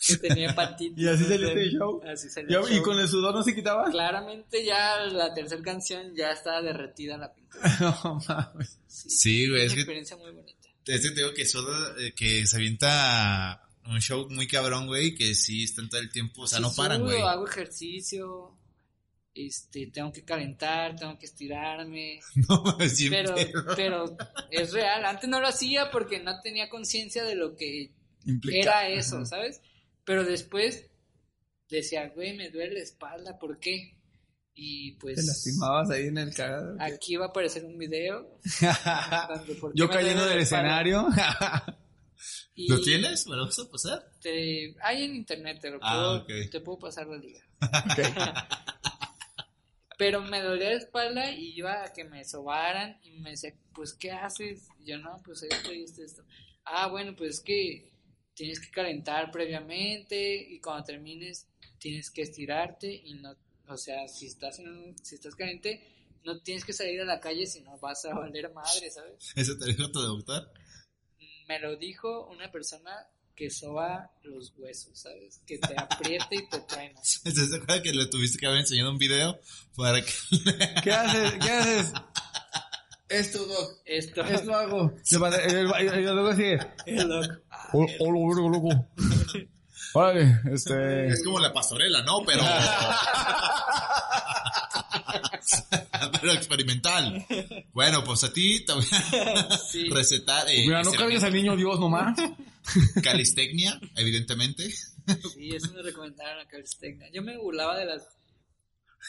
Que 0.08 0.18
tenía 0.18 0.52
hepatitis. 0.52 0.98
¿Y 1.04 1.08
así 1.08 1.24
salió 1.24 1.48
Entonces, 1.48 1.66
este 1.66 1.78
show? 1.78 2.02
Así 2.08 2.30
salió 2.30 2.50
¿Ya- 2.62 2.68
el 2.68 2.74
¿Y 2.74 2.76
show. 2.78 2.84
con 2.86 3.00
el 3.00 3.08
sudor 3.08 3.34
no 3.36 3.44
se 3.44 3.56
quitaba? 3.56 3.90
Claramente 3.92 4.66
ya 4.66 4.98
la 5.12 5.34
tercera 5.34 5.62
canción 5.62 6.14
ya 6.16 6.32
estaba 6.32 6.62
derretida 6.62 7.18
la 7.18 7.34
pintura. 7.34 7.64
No 8.04 8.20
mames. 8.28 8.80
Sí, 8.88 9.10
Sí, 9.10 9.48
güey, 9.50 9.62
Una 9.62 9.68
es 9.68 9.74
que 9.74 9.80
experiencia 9.80 10.18
muy 10.18 10.32
bonita. 10.32 10.68
Es 10.86 11.02
que 11.02 11.10
te 11.12 11.22
digo 11.22 11.34
que 11.34 11.46
Soda, 11.46 11.96
eh, 12.00 12.14
que 12.14 12.46
se 12.46 12.58
avienta 12.58 13.62
un 13.86 14.00
show 14.02 14.28
muy 14.30 14.48
cabrón, 14.48 14.88
güey, 14.88 15.16
que 15.16 15.34
sí 15.36 15.64
están 15.64 15.90
todo 15.90 16.02
el 16.02 16.12
tiempo, 16.12 16.42
o 16.44 16.48
sea, 16.48 16.58
Sí 16.58 16.64
no 16.64 16.74
paran, 16.76 16.98
sudo, 17.00 17.08
güey. 17.10 17.22
Hago 17.22 17.48
ejercicio, 17.48 18.58
este, 19.36 19.88
tengo 19.88 20.12
que 20.12 20.24
calentar, 20.24 20.96
tengo 20.96 21.18
que 21.18 21.26
estirarme, 21.26 22.20
No, 22.50 22.78
siempre. 22.90 23.26
pero, 23.34 23.76
pero 23.76 24.18
es 24.52 24.72
real. 24.74 25.06
Antes 25.06 25.30
no 25.30 25.40
lo 25.40 25.48
hacía 25.48 25.90
porque 25.92 26.20
no 26.20 26.40
tenía 26.42 26.70
conciencia 26.70 27.24
de 27.24 27.36
lo 27.36 27.56
que 27.56 27.92
Implica. 28.26 28.58
era 28.86 28.90
eso. 28.90 29.26
¿sabes? 29.26 29.62
Pero 30.06 30.24
después 30.24 30.90
decía, 31.70 32.10
güey, 32.10 32.36
me 32.36 32.50
duele 32.50 32.74
la 32.76 32.80
espalda, 32.82 33.38
¿por 33.40 33.60
qué? 33.60 33.98
Y 34.56 34.92
pues 34.98 35.16
Te 35.16 35.24
lastimabas 35.26 35.90
ahí 35.90 36.08
en 36.08 36.18
el 36.20 36.34
cagado. 36.34 36.76
aquí 36.80 37.16
va 37.16 37.26
a 37.26 37.30
aparecer 37.30 37.66
un 37.66 37.78
video. 37.78 38.40
Yo 39.74 39.90
cayendo 39.90 40.26
del 40.26 40.40
escenario. 40.40 41.08
Y 42.56 42.70
¿Lo 42.70 42.80
tienes? 42.82 43.26
¿Me 43.28 43.36
lo 43.36 43.46
vas 43.46 43.58
a 43.60 43.70
pasar? 43.70 44.06
te- 44.22 44.76
hay 44.82 45.04
en 45.06 45.16
internet, 45.16 45.58
te, 45.60 45.72
lo 45.72 45.80
Ah, 45.82 46.24
puedo, 46.26 46.50
te 46.50 46.62
puedo 46.62 46.80
pasar 46.80 47.08
la 47.08 47.18
liga. 47.18 47.42
Pero 49.98 50.22
me 50.22 50.42
dolía 50.42 50.70
la 50.70 50.78
espalda 50.78 51.32
y 51.32 51.58
iba 51.58 51.84
a 51.84 51.94
que 51.94 52.04
me 52.04 52.24
sobaran 52.26 53.00
y 53.04 53.20
me 53.20 53.32
decía, 53.32 53.54
pues, 53.74 53.94
¿qué 53.94 54.12
haces? 54.12 54.68
Y 54.80 54.92
yo, 54.92 54.98
no, 54.98 55.22
pues 55.24 55.44
esto 55.44 55.72
y 55.74 55.84
esto, 55.84 56.02
y 56.02 56.06
esto. 56.06 56.24
Ah, 56.66 56.88
bueno, 56.88 57.16
pues 57.16 57.36
es 57.38 57.42
que 57.42 57.93
tienes 58.34 58.60
que 58.60 58.72
calentar 58.72 59.32
previamente 59.32 60.36
y 60.36 60.60
cuando 60.60 60.84
termines 60.86 61.48
tienes 61.80 62.10
que 62.12 62.24
estirarte 62.24 62.92
y 62.94 63.14
no, 63.16 63.36
o 63.68 63.78
sea, 63.78 64.08
si 64.08 64.28
estás 64.28 64.60
en 64.60 64.70
un- 64.70 64.98
si 65.04 65.16
estás 65.16 65.36
caliente, 65.36 65.88
no 66.24 66.40
tienes 66.42 66.64
que 66.64 66.74
salir 66.74 67.02
a 67.02 67.06
la 67.06 67.20
calle 67.20 67.46
si 67.46 67.62
no 67.62 67.78
vas 67.80 68.06
a 68.06 68.14
valer 68.14 68.52
madre, 68.54 68.90
¿sabes? 68.90 69.32
¿Eso 69.36 69.58
te 69.58 69.66
dijo 69.68 69.92
tu 69.92 70.00
doctor? 70.00 70.52
Me 71.48 71.60
lo 71.60 71.76
dijo 71.76 72.28
una 72.28 72.50
persona 72.52 72.92
que 73.36 73.50
soba 73.50 74.12
los 74.24 74.54
huesos, 74.58 74.98
¿sabes? 74.98 75.42
Que 75.46 75.58
te 75.58 75.74
apriete 75.76 76.36
y 76.36 76.48
te 76.48 76.60
truena. 76.62 77.00
¿Estás 77.26 77.50
de 77.52 77.58
acuerdo 77.58 77.82
que 77.84 77.92
le 77.92 78.06
tuviste 78.06 78.38
que 78.40 78.46
haber 78.46 78.60
enseñado 78.60 78.92
un 78.92 78.98
video 78.98 79.40
para 79.76 80.02
que... 80.02 80.12
¿Qué 80.84 80.92
haces? 80.92 81.34
¿Qué 81.44 81.50
haces? 81.52 81.94
Esto, 83.14 83.46
Doc. 83.46 83.80
Esto 83.86 84.22
Esto 84.24 84.54
hago. 84.56 84.94
Y 85.10 85.16
y- 85.16 85.18
y 85.18 86.02
luego 86.04 86.28
así. 86.30 86.44
es 86.86 87.06
loco. 87.06 87.42
Hola, 88.00 88.50
loco. 88.50 88.88
Órale, 89.96 90.40
este. 90.52 91.08
Es 91.08 91.24
como 91.24 91.40
la 91.40 91.54
pastorela, 91.54 92.02
¿no? 92.04 92.24
Pero... 92.26 92.44
Pero 96.22 96.34
experimental. 96.34 97.26
Bueno, 97.74 98.04
pues 98.04 98.24
a 98.24 98.32
ti 98.34 98.66
te 98.66 98.74
voy 98.74 98.86
a 98.92 99.58
Sí. 99.58 99.90
recetar... 99.90 100.48
eh, 100.50 100.64
Mira, 100.66 100.82
no 100.84 100.92
cargues 100.92 101.24
al 101.24 101.34
niño 101.34 101.56
Dios 101.56 101.80
nomás. 101.80 102.18
calistecnia, 103.04 103.80
evidentemente. 103.96 104.70
Sí, 104.72 105.50
eso 105.54 105.72
me 105.74 105.82
recomendaron 105.82 106.38
la 106.40 106.48
calistecnia. 106.48 107.08
Yo 107.14 107.22
me 107.22 107.38
burlaba 107.38 107.78
de 107.78 107.86
las 107.86 108.04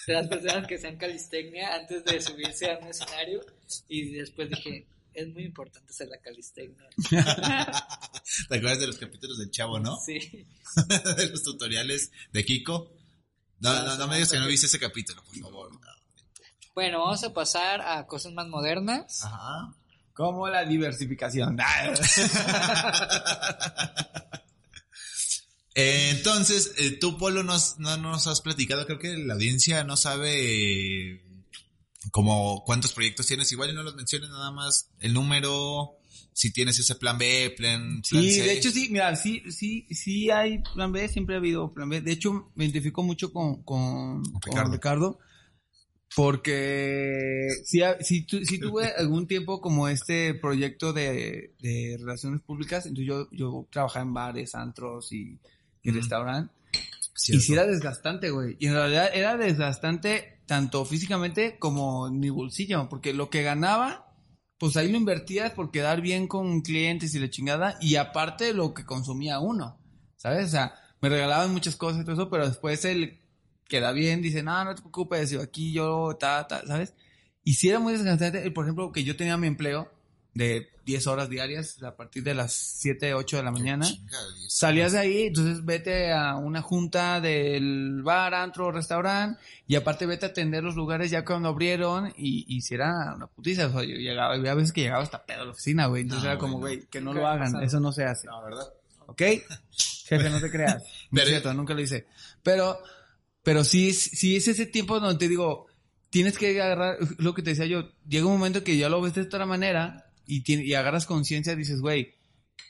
las 0.07 0.29
personas 0.29 0.67
que 0.67 0.77
hacían 0.77 0.97
calistecnia 0.97 1.75
antes 1.75 2.05
de 2.05 2.21
subirse 2.21 2.71
a 2.71 2.79
un 2.79 2.89
escenario 2.89 3.45
y 3.89 4.13
después 4.13 4.51
dije, 4.51 4.87
es 5.15 5.29
muy 5.29 5.45
importante 5.45 5.91
hacer 5.91 6.09
la 6.09 6.19
calistecnia. 6.19 6.89
¿Te 8.49 8.57
acuerdas 8.57 8.81
de 8.81 8.87
los 8.87 8.97
capítulos 8.97 9.39
del 9.39 9.51
Chavo, 9.51 9.79
no? 9.79 9.99
Sí. 10.01 10.19
de 11.17 11.31
los 11.31 11.43
tutoriales 11.43 12.11
de 12.33 12.45
Kiko. 12.45 12.91
No, 13.61 13.83
no, 13.85 13.97
no 13.97 14.09
me 14.09 14.17
digas 14.17 14.33
que 14.33 14.39
no 14.39 14.47
viste 14.47 14.67
ese 14.67 14.79
capítulo, 14.79 15.23
por 15.25 15.39
favor. 15.39 15.71
Bueno, 16.75 17.01
vamos 17.01 17.23
a 17.23 17.33
pasar 17.33 17.81
a 17.81 18.07
cosas 18.07 18.33
más 18.33 18.49
modernas. 18.49 19.25
Ajá. 19.25 19.73
Como 20.13 20.49
la 20.49 20.65
diversificación. 20.65 21.57
Eh, 25.75 26.11
entonces, 26.11 26.73
eh, 26.79 26.93
tú, 26.93 27.19
Polo, 27.19 27.43
nos, 27.43 27.79
no 27.79 27.97
nos 27.97 28.27
has 28.29 28.41
platicado, 28.41 28.87
creo 28.87 28.99
que 28.99 29.17
la 29.17 29.35
audiencia 29.35 29.83
no 29.85 29.97
sabe 29.97 31.11
eh, 31.15 31.21
como 32.13 32.63
cuántos 32.65 32.93
proyectos 32.93 33.27
tienes, 33.27 33.51
igual 33.53 33.75
no 33.75 33.83
los 33.83 33.97
menciones 33.97 34.31
nada 34.31 34.53
más, 34.53 34.91
el 35.01 35.13
número, 35.15 35.97
si 36.33 36.53
tienes 36.53 36.79
ese 36.79 36.95
plan 36.95 37.19
B, 37.19 37.53
plan, 37.57 38.03
plan 38.09 38.23
Sí, 38.23 38.33
C. 38.35 38.43
de 38.43 38.53
hecho 38.53 38.71
sí, 38.71 38.89
mira, 38.91 39.17
sí, 39.17 39.43
sí, 39.51 39.87
sí 39.91 40.31
hay 40.31 40.63
plan 40.75 40.93
B, 40.93 41.09
siempre 41.09 41.35
ha 41.35 41.39
habido 41.39 41.73
plan 41.75 41.89
B. 41.89 42.01
De 42.03 42.13
hecho, 42.13 42.53
me 42.55 42.65
identifico 42.65 43.03
mucho 43.03 43.33
con, 43.33 43.63
con, 43.65 44.23
con 44.23 44.43
Ricardo. 44.43 44.73
Ricardo. 44.73 45.19
porque 46.15 47.49
sí, 47.65 47.81
sí, 48.01 48.23
tu- 48.27 48.45
sí 48.45 48.59
tuve 48.59 48.93
algún 48.97 49.27
tiempo 49.27 49.61
como 49.61 49.89
este 49.89 50.35
proyecto 50.35 50.93
de, 50.93 51.55
de 51.61 51.97
relaciones 51.99 52.41
públicas, 52.43 52.87
entonces 52.87 53.07
yo, 53.09 53.29
yo 53.33 53.67
trabajaba 53.71 54.05
en 54.05 54.15
bares, 54.15 54.55
antros 54.55 55.13
y, 55.13 55.39
y. 55.85 55.93
Cierto. 57.17 57.39
Y 57.39 57.47
sí 57.47 57.53
era 57.53 57.67
desgastante, 57.67 58.31
güey. 58.31 58.57
Y 58.59 58.67
en 58.67 58.75
realidad 58.75 59.11
era 59.15 59.37
desgastante 59.37 60.41
tanto 60.47 60.85
físicamente 60.85 61.59
como 61.59 62.09
en 62.09 62.19
mi 62.19 62.31
bolsillo, 62.31 62.89
porque 62.89 63.15
lo 63.15 63.31
que 63.31 63.43
ganaba, 63.43 64.13
pues 64.59 64.77
ahí 64.77 64.91
lo 64.91 64.99
invertías 64.99 65.53
por 65.53 65.71
quedar 65.71 66.01
bien 66.01 66.29
con 66.29 66.61
clientes 66.61 67.15
y 67.15 67.19
la 67.19 67.31
chingada, 67.31 67.79
y 67.81 67.97
aparte 67.97 68.53
lo 68.53 68.75
que 68.75 68.85
consumía 68.85 69.39
uno, 69.41 69.79
¿sabes? 70.17 70.47
O 70.47 70.51
sea, 70.51 70.75
me 71.01 71.09
regalaban 71.09 71.53
muchas 71.53 71.77
cosas 71.77 72.03
y 72.03 72.05
todo 72.05 72.15
eso, 72.15 72.31
pero 72.31 72.47
después 72.47 72.85
él 72.85 73.21
queda 73.69 73.93
bien, 73.93 74.21
dice, 74.21 74.43
no, 74.43 74.65
no 74.65 74.75
te 74.75 74.83
preocupes, 74.83 75.31
yo 75.31 75.41
aquí 75.41 75.73
yo, 75.73 76.17
ta, 76.19 76.47
ta, 76.47 76.67
¿sabes? 76.67 76.95
Y 77.43 77.55
sí 77.55 77.69
era 77.69 77.79
muy 77.79 77.95
desgastante, 77.95 78.51
por 78.51 78.65
ejemplo, 78.65 78.93
que 78.93 79.05
yo 79.05 79.17
tenía 79.17 79.37
mi 79.37 79.47
empleo 79.47 79.91
de 80.35 80.69
10 80.85 81.07
horas 81.07 81.31
diarias 81.31 81.83
a 81.83 81.97
partir 81.97 82.23
de 82.25 82.35
las 82.35 82.53
7, 82.53 83.15
8 83.15 83.37
de 83.39 83.43
la 83.45 83.51
mañana. 83.53 83.87
Y 83.89 83.93
eso- 83.95 84.49
Salías 84.49 84.93
de 84.93 84.99
ahí, 84.99 85.23
entonces 85.29 85.65
vete 85.65 86.13
a 86.13 86.35
una 86.37 86.61
junta 86.61 87.21
del 87.21 88.03
bar, 88.03 88.35
antro, 88.35 88.71
restaurante, 88.73 89.41
y 89.67 89.77
aparte 89.77 90.07
vete 90.07 90.27
a 90.27 90.31
atender 90.31 90.63
los 90.63 90.75
lugares 90.75 91.11
ya 91.11 91.25
cuando 91.25 91.49
abrieron, 91.49 92.13
y, 92.17 92.45
y 92.55 92.61
si 92.63 92.75
era 92.75 93.15
una 93.15 93.27
putiza, 93.29 93.67
o 93.69 93.71
sea, 93.73 93.83
yo 93.85 93.95
llegaba, 93.97 94.35
había 94.35 94.55
veces 94.55 94.73
que 94.73 94.83
llegaba 94.83 95.03
hasta 95.03 95.25
pedo 95.25 95.43
a 95.43 95.45
la 95.47 95.51
oficina, 95.53 95.87
güey, 95.87 96.03
entonces 96.03 96.25
No, 96.25 96.31
era 96.31 96.39
como, 96.39 96.59
güey, 96.59 96.83
que 96.87 97.01
no 97.01 97.13
lo 97.15 97.27
hagan, 97.27 97.47
pasado. 97.53 97.63
eso 97.65 97.81
no 97.81 97.93
se 97.93 98.05
hace, 98.05 98.27
No, 98.27 98.43
¿verdad? 98.43 98.67
¿ok? 99.07 99.23
Jefe, 100.07 100.31
no 100.31 100.41
te 100.41 100.51
creas, 100.51 100.83
no 101.11 101.11
Pero- 101.13 101.23
es 101.23 101.29
cierto, 101.29 101.55
nunca 101.55 101.73
lo 101.75 101.81
hice, 101.81 102.07
pero, 102.43 102.79
pero 103.43 103.65
sí, 103.65 103.89
es- 103.91 104.03
sí 104.03 104.37
es 104.37 104.49
ese 104.49 104.67
tiempo 104.67 104.99
donde 105.01 105.19
te 105.19 105.29
digo, 105.29 105.67
tienes 106.11 106.37
que 106.39 106.61
agarrar, 106.61 106.99
lo 107.19 107.35
que 107.35 107.43
te 107.43 107.51
decía 107.51 107.67
yo, 107.67 107.89
llega 108.07 108.27
un 108.27 108.33
momento 108.35 108.63
que 108.63 108.77
ya 108.77 108.89
lo 108.89 109.01
ves 109.01 109.15
de 109.15 109.23
otra 109.23 109.47
manera, 109.47 110.11
y, 110.27 110.43
tiene- 110.43 110.65
y 110.65 110.75
agarras 110.75 111.07
conciencia, 111.07 111.55
dices, 111.57 111.81
güey, 111.81 112.15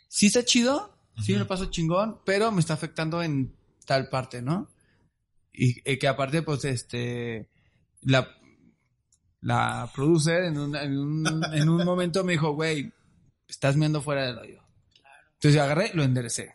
sí 0.08 0.26
está 0.26 0.44
chido, 0.44 0.96
sí 1.24 1.32
me 1.32 1.38
lo 1.40 1.46
paso 1.46 1.66
chingón, 1.66 2.20
pero 2.24 2.50
me 2.52 2.60
está 2.60 2.74
afectando 2.74 3.22
en 3.22 3.54
tal 3.86 4.08
parte, 4.08 4.42
¿no? 4.42 4.68
Y 5.52 5.74
que 5.98 6.08
aparte, 6.08 6.42
pues, 6.42 6.64
este, 6.64 7.48
la, 8.02 8.28
la 9.40 9.90
producer 9.94 10.44
en 10.44 10.58
un, 10.58 10.74
en 10.76 10.98
un, 10.98 11.44
en 11.54 11.68
un 11.68 11.84
momento 11.84 12.24
me 12.24 12.32
dijo, 12.32 12.52
güey, 12.54 12.92
estás 13.48 13.76
meando 13.76 14.00
fuera 14.02 14.26
del 14.26 14.38
hoyo. 14.38 14.60
Entonces 15.34 15.60
agarré, 15.60 15.90
lo 15.94 16.02
enderecé. 16.02 16.54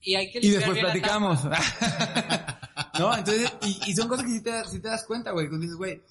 Y 0.00 0.14
hay 0.14 0.30
que 0.30 0.38
Y 0.38 0.42
limpiar 0.42 0.60
después 0.60 0.78
platicamos. 0.80 1.44
¿No? 2.98 3.16
Entonces, 3.16 3.52
y, 3.62 3.90
y 3.90 3.94
son 3.94 4.08
cosas 4.08 4.26
que 4.26 4.32
sí 4.32 4.42
te, 4.42 4.50
das- 4.50 4.70
sí 4.70 4.80
te 4.80 4.88
das 4.88 5.04
cuenta, 5.04 5.30
güey. 5.32 5.48
Cuando 5.48 5.62
dices, 5.64 5.76
güey, 5.76 6.02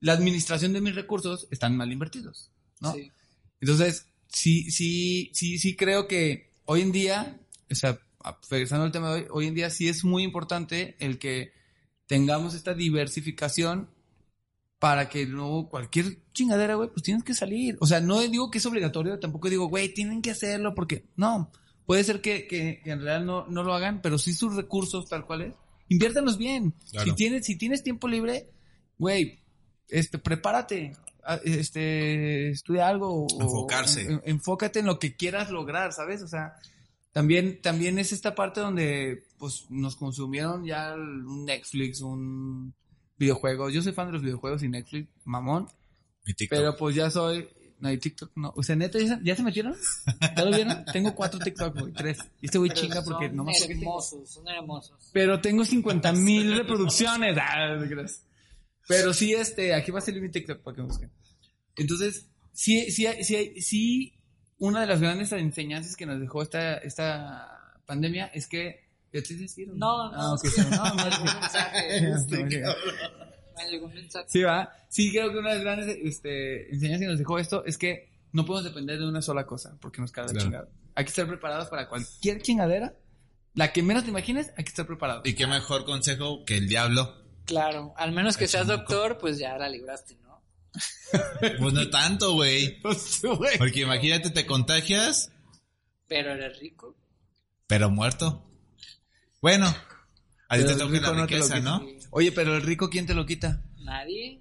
la 0.00 0.12
administración 0.12 0.72
de 0.72 0.80
mis 0.80 0.94
recursos 0.94 1.46
están 1.50 1.76
mal 1.76 1.90
invertidos, 1.92 2.50
¿no? 2.80 2.92
Sí. 2.92 3.10
Entonces, 3.62 4.08
sí, 4.26 4.70
sí, 4.72 5.30
sí, 5.32 5.56
sí 5.58 5.76
creo 5.76 6.08
que 6.08 6.50
hoy 6.64 6.80
en 6.80 6.90
día, 6.90 7.40
o 7.70 7.74
sea, 7.74 7.98
regresando 8.50 8.84
al 8.84 8.92
tema 8.92 9.14
de 9.14 9.22
hoy, 9.22 9.26
hoy 9.30 9.46
en 9.46 9.54
día 9.54 9.70
sí 9.70 9.88
es 9.88 10.04
muy 10.04 10.24
importante 10.24 10.96
el 10.98 11.18
que 11.20 11.52
tengamos 12.06 12.54
esta 12.54 12.74
diversificación 12.74 13.88
para 14.80 15.08
que 15.08 15.26
no 15.26 15.68
cualquier 15.70 16.18
chingadera, 16.32 16.74
güey, 16.74 16.88
pues 16.90 17.04
tienes 17.04 17.22
que 17.22 17.34
salir. 17.34 17.76
O 17.80 17.86
sea, 17.86 18.00
no 18.00 18.20
digo 18.20 18.50
que 18.50 18.58
es 18.58 18.66
obligatorio, 18.66 19.20
tampoco 19.20 19.48
digo, 19.48 19.68
güey, 19.68 19.94
tienen 19.94 20.22
que 20.22 20.32
hacerlo 20.32 20.74
porque 20.74 21.04
no. 21.14 21.52
Puede 21.86 22.02
ser 22.02 22.20
que, 22.20 22.48
que, 22.48 22.80
que 22.82 22.90
en 22.90 23.00
realidad 23.00 23.24
no, 23.24 23.46
no 23.46 23.62
lo 23.62 23.74
hagan, 23.74 24.02
pero 24.02 24.18
sí 24.18 24.34
sus 24.34 24.56
recursos 24.56 25.08
tal 25.08 25.24
cual 25.24 25.42
es, 25.42 25.54
inviértanlos 25.88 26.36
bien. 26.36 26.74
Claro. 26.90 27.08
Si 27.08 27.14
tienes, 27.14 27.46
si 27.46 27.56
tienes 27.56 27.84
tiempo 27.84 28.08
libre, 28.08 28.50
güey, 28.98 29.38
este, 29.88 30.18
prepárate, 30.18 30.96
este, 31.44 32.50
estudia 32.50 32.88
algo. 32.88 33.26
o- 33.26 33.40
Enfocarse. 33.42 34.02
en- 34.02 34.22
enfócate 34.24 34.80
en 34.80 34.86
lo 34.86 34.98
que 34.98 35.16
quieras 35.16 35.50
lograr, 35.50 35.92
¿sabes? 35.92 36.22
O 36.22 36.28
sea, 36.28 36.54
también, 37.12 37.60
también 37.60 37.98
es 37.98 38.12
esta 38.12 38.34
parte 38.34 38.60
donde, 38.60 39.24
pues, 39.38 39.66
nos 39.70 39.96
consumieron 39.96 40.64
ya 40.64 40.94
un 40.94 41.44
Netflix, 41.44 42.00
un 42.00 42.74
videojuegos. 43.18 43.72
Yo 43.72 43.82
soy 43.82 43.92
fan 43.92 44.06
de 44.08 44.14
los 44.14 44.22
videojuegos 44.22 44.62
y 44.62 44.68
Netflix, 44.68 45.08
mamón. 45.24 45.68
Mi 46.24 46.34
TikTok. 46.34 46.58
Pero 46.58 46.76
pues 46.76 46.94
ya 46.94 47.10
soy. 47.10 47.48
No, 47.80 47.90
y 47.90 47.98
TikTok 47.98 48.30
no. 48.36 48.52
O 48.56 48.62
sea, 48.62 48.76
neta, 48.76 48.98
¿ya, 49.00 49.16
se- 49.16 49.24
ya 49.24 49.34
se 49.34 49.42
metieron? 49.42 49.74
¿Ya 50.36 50.44
lo 50.44 50.52
vieron? 50.56 50.84
Tengo 50.92 51.14
cuatro 51.16 51.40
TikTok, 51.40 51.78
güey. 51.80 51.92
Tres. 51.92 52.18
Y 52.40 52.46
este 52.46 52.58
güey 52.58 52.70
chinga 52.70 53.02
porque 53.02 53.28
no 53.28 53.42
me 53.44 53.50
acuerdo 53.52 53.72
hermosos, 53.80 54.30
son 54.30 54.48
hermosos. 54.48 55.10
Pero 55.12 55.40
tengo 55.40 55.64
50 55.64 56.12
mil 56.12 56.56
reproducciones. 56.56 57.36
Ah, 57.40 57.74
no 57.74 57.82
te 57.82 57.88
creas. 57.88 58.22
Pero 58.88 59.12
sí, 59.14 59.32
este, 59.32 59.74
aquí 59.74 59.90
va 59.90 59.98
a 60.00 60.02
salir 60.02 60.20
mi 60.22 60.30
TikTok 60.30 60.60
para 60.62 60.74
que 60.74 60.82
me 60.82 60.88
busquen. 60.88 61.10
Entonces, 61.76 62.28
sí, 62.52 62.90
sí, 62.90 63.06
sí, 63.22 63.36
hay- 63.36 63.60
sí, 63.62 64.14
una 64.58 64.80
de 64.80 64.86
las 64.86 65.00
grandes 65.00 65.32
enseñanzas 65.32 65.96
que 65.96 66.06
nos 66.06 66.20
dejó 66.20 66.42
esta, 66.42 66.74
esta 66.78 67.74
pandemia 67.86 68.26
es 68.26 68.46
que. 68.46 68.82
¿Ya 69.12 69.22
te 69.22 69.34
decir? 69.34 69.68
No, 69.74 70.10
no, 70.10 70.32
Ah, 70.34 70.36
sí, 70.42 70.48
no, 70.56 70.70
no, 70.70 70.94
no. 70.94 70.94
mensaje. 70.94 72.00
No, 72.10 73.78
no. 73.80 73.92
Sí, 74.26 74.42
va. 74.42 74.72
Sí, 74.88 75.10
creo 75.10 75.30
que 75.32 75.38
una 75.38 75.50
de 75.50 75.54
las 75.56 75.64
grandes 75.64 75.98
este, 76.02 76.72
enseñanzas 76.72 77.00
que 77.00 77.06
nos 77.08 77.18
dejó 77.18 77.38
esto 77.38 77.64
es 77.64 77.76
que 77.78 78.10
no 78.32 78.44
podemos 78.46 78.64
depender 78.64 78.98
de 78.98 79.06
una 79.06 79.20
sola 79.22 79.46
cosa 79.46 79.76
porque 79.80 80.00
nos 80.00 80.10
cae 80.12 80.24
la 80.24 80.30
Claro. 80.32 80.44
chingada. 80.44 80.68
Hay 80.94 81.04
que 81.04 81.08
estar 81.10 81.26
preparados 81.26 81.68
para 81.68 81.88
cualquier 81.88 82.40
chingadera. 82.42 82.94
La 83.54 83.72
que 83.72 83.82
menos 83.82 84.04
te 84.04 84.10
imagines, 84.10 84.50
hay 84.56 84.64
que 84.64 84.70
estar 84.70 84.86
preparado. 84.86 85.22
Y 85.24 85.34
qué 85.34 85.46
mejor 85.46 85.84
consejo 85.84 86.44
que 86.46 86.56
el 86.56 86.68
diablo. 86.68 87.21
Claro, 87.52 87.92
al 87.98 88.12
menos 88.12 88.36
que 88.38 88.48
seas 88.48 88.66
doctor, 88.66 89.18
pues 89.18 89.36
ya 89.38 89.58
la 89.58 89.68
libraste, 89.68 90.16
¿no? 90.22 90.42
Pues 91.58 91.72
no 91.74 91.90
tanto, 91.90 92.32
güey. 92.32 92.80
Pues, 92.82 93.20
güey. 93.22 93.58
Porque 93.58 93.80
imagínate, 93.80 94.30
te 94.30 94.46
contagias, 94.46 95.30
Pero 96.08 96.32
eres 96.32 96.58
rico. 96.58 96.96
pero 97.66 97.90
muerto. 97.90 98.48
Bueno, 99.42 99.66
a 100.48 100.56
ti 100.56 100.64
te 100.64 100.74
toca 100.76 100.84
la 100.84 101.00
no 101.00 101.00
te 101.00 101.14
lo 101.14 101.26
riqueza, 101.26 101.54
quita. 101.56 101.60
¿no? 101.60 101.86
Oye, 102.10 102.32
pero 102.32 102.56
el 102.56 102.62
rico, 102.62 102.88
¿quién 102.88 103.04
te 103.06 103.12
lo 103.14 103.26
quita? 103.26 103.60
Nadie. 103.80 104.40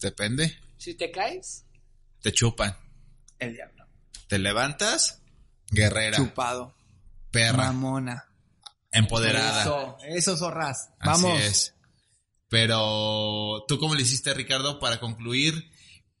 Depende. 0.00 0.56
Si 0.78 0.94
te 0.94 1.10
caes, 1.10 1.66
Te 2.22 2.32
chupan. 2.32 2.74
El 3.38 3.52
diablo. 3.54 3.86
Te 4.28 4.38
levantas, 4.38 5.20
guerrera, 5.70 6.16
Chupado. 6.16 6.74
perra, 7.30 7.66
Mamona. 7.72 8.26
empoderada. 8.92 9.60
Eso, 9.62 9.98
eso 10.08 10.36
zorras. 10.38 10.88
Así 11.00 11.22
Vamos. 11.22 11.40
es. 11.42 11.73
Pero, 12.54 13.64
¿tú 13.66 13.80
cómo 13.80 13.96
le 13.96 14.02
hiciste, 14.02 14.32
Ricardo, 14.32 14.78
para 14.78 15.00
concluir? 15.00 15.72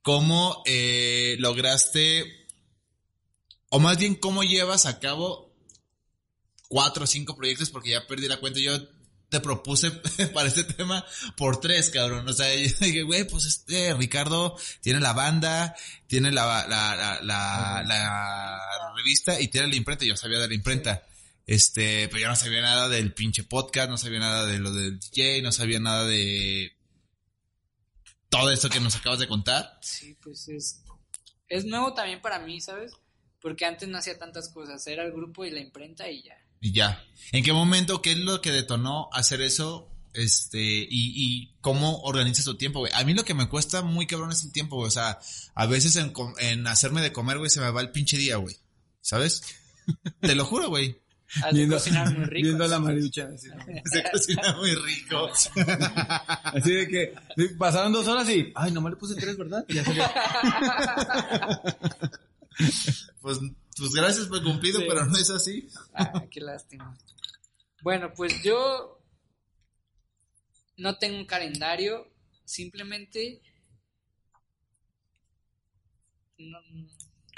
¿Cómo 0.02 0.64
eh, 0.66 1.36
lograste, 1.38 2.48
o 3.68 3.78
más 3.78 3.98
bien, 3.98 4.16
cómo 4.16 4.42
llevas 4.42 4.86
a 4.86 4.98
cabo 4.98 5.54
cuatro 6.66 7.04
o 7.04 7.06
cinco 7.06 7.36
proyectos? 7.36 7.70
Porque 7.70 7.90
ya 7.90 8.08
perdí 8.08 8.26
la 8.26 8.40
cuenta. 8.40 8.58
Yo 8.58 8.72
te 9.28 9.38
propuse 9.38 9.92
para 10.34 10.48
este 10.48 10.64
tema 10.64 11.06
por 11.36 11.60
tres, 11.60 11.90
cabrón. 11.90 12.28
O 12.28 12.32
sea, 12.32 12.52
yo 12.52 12.62
dije, 12.80 13.04
güey, 13.04 13.22
pues 13.28 13.46
este 13.46 13.94
Ricardo 13.94 14.56
tiene 14.80 14.98
la 14.98 15.12
banda, 15.12 15.76
tiene 16.08 16.32
la, 16.32 16.66
la, 16.66 16.96
la, 16.96 17.20
la, 17.22 17.84
la 17.86 18.92
revista 18.96 19.40
y 19.40 19.46
tiene 19.46 19.68
la 19.68 19.76
imprenta. 19.76 20.04
Yo 20.04 20.16
sabía 20.16 20.40
de 20.40 20.48
la 20.48 20.54
imprenta. 20.54 21.06
Este, 21.46 22.08
pero 22.08 22.22
yo 22.22 22.28
no 22.28 22.36
sabía 22.36 22.62
nada 22.62 22.88
del 22.88 23.12
pinche 23.12 23.44
podcast, 23.44 23.90
no 23.90 23.98
sabía 23.98 24.18
nada 24.18 24.46
de 24.46 24.58
lo 24.58 24.72
del 24.72 24.98
DJ, 24.98 25.42
no 25.42 25.52
sabía 25.52 25.78
nada 25.78 26.04
de 26.06 26.72
todo 28.30 28.50
esto 28.50 28.68
que 28.70 28.80
nos 28.80 28.96
acabas 28.96 29.18
de 29.18 29.28
contar. 29.28 29.78
sí, 29.82 30.16
pues 30.22 30.48
es, 30.48 30.82
es 31.48 31.64
nuevo 31.64 31.94
también 31.94 32.20
para 32.20 32.38
mí, 32.38 32.60
¿sabes? 32.60 32.92
Porque 33.40 33.66
antes 33.66 33.88
no 33.88 33.98
hacía 33.98 34.18
tantas 34.18 34.48
cosas. 34.48 34.86
Era 34.86 35.04
el 35.04 35.12
grupo 35.12 35.44
y 35.44 35.50
la 35.50 35.60
imprenta 35.60 36.10
y 36.10 36.22
ya. 36.22 36.36
Y 36.60 36.72
ya. 36.72 37.04
¿En 37.32 37.44
qué 37.44 37.52
momento, 37.52 38.00
qué 38.00 38.12
es 38.12 38.18
lo 38.18 38.40
que 38.40 38.50
detonó 38.50 39.10
hacer 39.12 39.42
eso? 39.42 39.90
Este, 40.14 40.62
y, 40.62 40.88
y 40.90 41.54
cómo 41.60 42.00
organizas 42.02 42.46
tu 42.46 42.56
tiempo, 42.56 42.78
güey. 42.78 42.92
A 42.94 43.04
mí 43.04 43.12
lo 43.12 43.24
que 43.24 43.34
me 43.34 43.48
cuesta 43.48 43.82
muy 43.82 44.06
cabrón 44.06 44.32
es 44.32 44.44
el 44.44 44.52
tiempo, 44.52 44.76
güey. 44.76 44.88
O 44.88 44.90
sea, 44.90 45.18
a 45.54 45.66
veces 45.66 45.96
en, 45.96 46.12
en 46.38 46.66
hacerme 46.66 47.02
de 47.02 47.12
comer, 47.12 47.36
güey, 47.36 47.50
se 47.50 47.60
me 47.60 47.70
va 47.70 47.82
el 47.82 47.90
pinche 47.90 48.16
día, 48.16 48.36
güey. 48.36 48.56
¿Sabes? 49.02 49.42
Te 50.20 50.34
lo 50.34 50.46
juro, 50.46 50.70
güey. 50.70 50.98
Has 51.42 51.54
de 51.54 51.68
cocinar 51.68 52.16
muy 52.16 52.24
rico. 52.26 52.44
viendo 52.46 52.64
a 52.64 52.68
la 52.68 52.78
marucha. 52.78 53.28
Así. 53.34 53.48
Se 53.84 54.10
cocina 54.10 54.56
muy 54.56 54.74
rico. 54.74 55.28
Así 56.44 56.72
de 56.72 56.88
que 56.88 57.14
pasaron 57.58 57.92
dos 57.92 58.06
horas 58.06 58.28
y, 58.28 58.52
ay, 58.54 58.70
nomás 58.72 58.92
le 58.92 58.96
puse 58.98 59.14
tres, 59.16 59.36
¿verdad? 59.36 59.64
Y 59.68 59.74
ya 59.74 59.84
salió. 59.84 60.04
Pues, 63.20 63.38
pues 63.76 63.90
gracias 63.92 64.26
por 64.26 64.42
cumplido, 64.42 64.80
Sí. 64.80 64.86
pero 64.88 65.06
no 65.06 65.16
es 65.16 65.30
así. 65.30 65.68
Ah, 65.94 66.24
qué 66.30 66.40
lástima. 66.40 66.96
Bueno, 67.82 68.12
pues 68.14 68.42
yo 68.42 69.00
no 70.76 70.96
tengo 70.98 71.18
un 71.18 71.26
calendario, 71.26 72.06
simplemente... 72.44 73.42
no- 76.38 76.58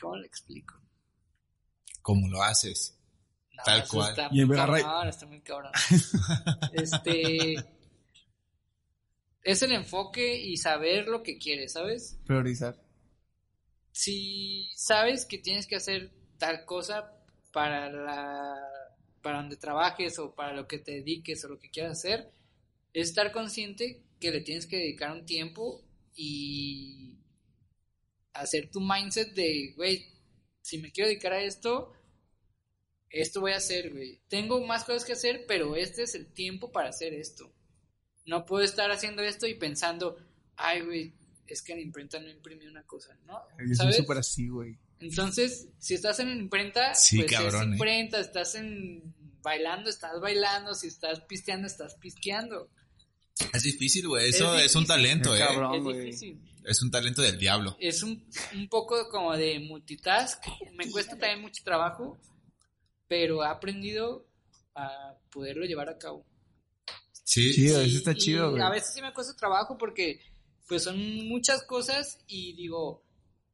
¿Cómo 0.00 0.16
le 0.16 0.26
explico? 0.26 0.74
¿Cómo 2.02 2.28
lo 2.28 2.42
haces? 2.42 2.95
No, 3.56 3.62
Tal 3.64 3.88
cual. 3.88 4.10
Está 4.10 4.28
Y 4.30 4.42
en 4.42 4.48
cabrón, 4.48 5.08
está 5.08 5.26
muy 5.26 5.40
cabrón. 5.40 5.72
este... 6.72 7.54
Es 9.42 9.62
el 9.62 9.72
enfoque 9.72 10.36
y 10.36 10.56
saber 10.56 11.06
lo 11.06 11.22
que 11.22 11.38
quieres, 11.38 11.72
¿sabes? 11.72 12.18
Priorizar. 12.26 12.82
si 13.92 14.68
sabes 14.74 15.24
que 15.24 15.38
tienes 15.38 15.66
que 15.66 15.76
hacer 15.76 16.10
tal 16.36 16.64
cosa 16.64 17.12
para 17.52 17.90
la 17.90 18.56
para 19.22 19.38
donde 19.38 19.56
trabajes 19.56 20.18
o 20.18 20.34
para 20.34 20.52
lo 20.52 20.68
que 20.68 20.78
te 20.78 20.92
dediques 20.92 21.44
o 21.44 21.48
lo 21.48 21.58
que 21.58 21.70
quieras 21.70 21.98
hacer 21.98 22.30
es 22.92 23.08
estar 23.08 23.32
consciente 23.32 24.04
que 24.20 24.30
le 24.30 24.40
tienes 24.40 24.66
que 24.66 24.76
dedicar 24.76 25.12
un 25.12 25.24
tiempo 25.24 25.82
y 26.14 27.18
hacer 28.34 28.70
tu 28.70 28.80
mindset 28.80 29.32
de 29.34 29.72
güey 29.76 30.06
si 30.60 30.78
me 30.78 30.92
quiero 30.92 31.08
dedicar 31.08 31.32
a 31.32 31.42
esto 31.42 31.92
esto 33.10 33.40
voy 33.40 33.52
a 33.52 33.56
hacer 33.56 33.92
güey 33.92 34.20
tengo 34.28 34.64
más 34.66 34.84
cosas 34.84 35.04
que 35.04 35.12
hacer 35.12 35.44
pero 35.46 35.76
este 35.76 36.02
es 36.02 36.14
el 36.14 36.26
tiempo 36.26 36.70
para 36.72 36.88
hacer 36.90 37.14
esto 37.14 37.52
no 38.24 38.44
puedo 38.44 38.64
estar 38.64 38.90
haciendo 38.90 39.22
esto 39.22 39.46
y 39.46 39.54
pensando 39.54 40.16
ay 40.56 40.80
güey 40.82 41.14
es 41.46 41.62
que 41.62 41.72
en 41.72 41.78
la 41.78 41.84
imprenta 41.84 42.18
no 42.18 42.28
imprimí 42.28 42.66
una 42.66 42.82
cosa, 42.82 43.16
¿no? 43.24 43.40
Yo 43.60 43.66
soy 43.68 43.76
¿Sabes? 43.76 43.96
súper 43.98 44.18
así, 44.18 44.48
güey. 44.48 44.76
Entonces, 44.98 45.68
si 45.78 45.94
estás 45.94 46.18
en 46.18 46.30
imprenta, 46.30 46.92
Sí, 46.96 47.18
pues 47.18 47.30
cabrón, 47.30 47.54
es 47.62 47.68
¿eh? 47.68 47.70
imprenta, 47.74 48.18
estás 48.18 48.56
en 48.56 49.14
bailando, 49.42 49.88
estás 49.88 50.20
bailando, 50.20 50.74
si 50.74 50.88
estás 50.88 51.20
pisteando, 51.20 51.68
estás 51.68 51.94
pisqueando. 51.94 52.68
Es 53.54 53.62
difícil, 53.62 54.08
güey. 54.08 54.28
Eso 54.30 54.56
Es 54.56 54.64
es, 54.64 54.74
un 54.74 54.82
difícil. 54.82 54.86
talento, 54.88 55.30
Qué 55.30 55.36
eh. 55.36 55.40
cabrón. 55.46 55.74
es 55.76 55.82
güey. 55.84 56.00
difícil. 56.06 56.40
Es 56.64 56.82
un 56.82 56.90
talento 56.90 57.22
del 57.22 57.38
diablo. 57.38 57.76
Es 57.78 58.02
un, 58.02 58.28
un 58.54 58.68
poco 58.68 59.08
como 59.08 59.36
de 59.36 59.60
multitask. 59.60 60.42
Me 60.74 60.90
cuesta 60.90 61.16
también 61.16 61.42
mucho 61.42 61.62
trabajo, 61.62 62.18
pero 63.08 63.42
he 63.44 63.46
aprendido 63.46 64.26
a 64.74 65.14
poderlo 65.30 65.64
llevar 65.64 65.88
a 65.88 65.98
cabo. 65.98 66.24
Sí. 67.24 67.52
Chido, 67.52 67.82
Y- 67.82 67.88
eso 67.88 67.98
está 67.98 68.14
chido, 68.14 68.50
güey. 68.50 68.62
A 68.62 68.70
veces 68.70 68.94
sí 68.94 69.02
me 69.02 69.12
cuesta 69.12 69.34
trabajo 69.34 69.76
porque 69.78 70.20
pues 70.68 70.82
son 70.84 70.98
muchas 71.28 71.62
cosas 71.62 72.18
y 72.26 72.54
digo, 72.54 73.02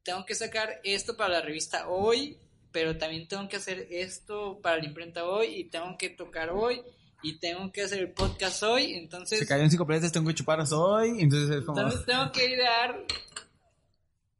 tengo 0.03 0.25
que 0.25 0.35
sacar 0.35 0.79
esto 0.83 1.15
para 1.15 1.35
la 1.35 1.41
revista 1.41 1.87
hoy, 1.87 2.37
pero 2.71 2.97
también 2.97 3.27
tengo 3.27 3.47
que 3.47 3.57
hacer 3.57 3.87
esto 3.91 4.59
para 4.61 4.77
la 4.77 4.85
imprenta 4.85 5.25
hoy 5.25 5.47
y 5.59 5.63
tengo 5.65 5.95
que 5.97 6.09
tocar 6.09 6.49
hoy 6.49 6.81
y 7.21 7.37
tengo 7.39 7.71
que 7.71 7.83
hacer 7.83 7.99
el 7.99 8.11
podcast 8.11 8.63
hoy, 8.63 8.95
entonces, 8.95 9.39
Se 9.39 9.47
cayeron 9.47 9.71
cinco 9.71 9.85
planetas, 9.85 10.11
tengo 10.11 10.27
que 10.27 10.33
chuparos 10.35 10.71
hoy. 10.73 11.21
Entonces 11.21 11.57
es 11.57 11.63
como. 11.65 11.79
entonces 11.79 12.05
tengo 12.05 12.31
que 12.31 12.49
idear 12.49 13.05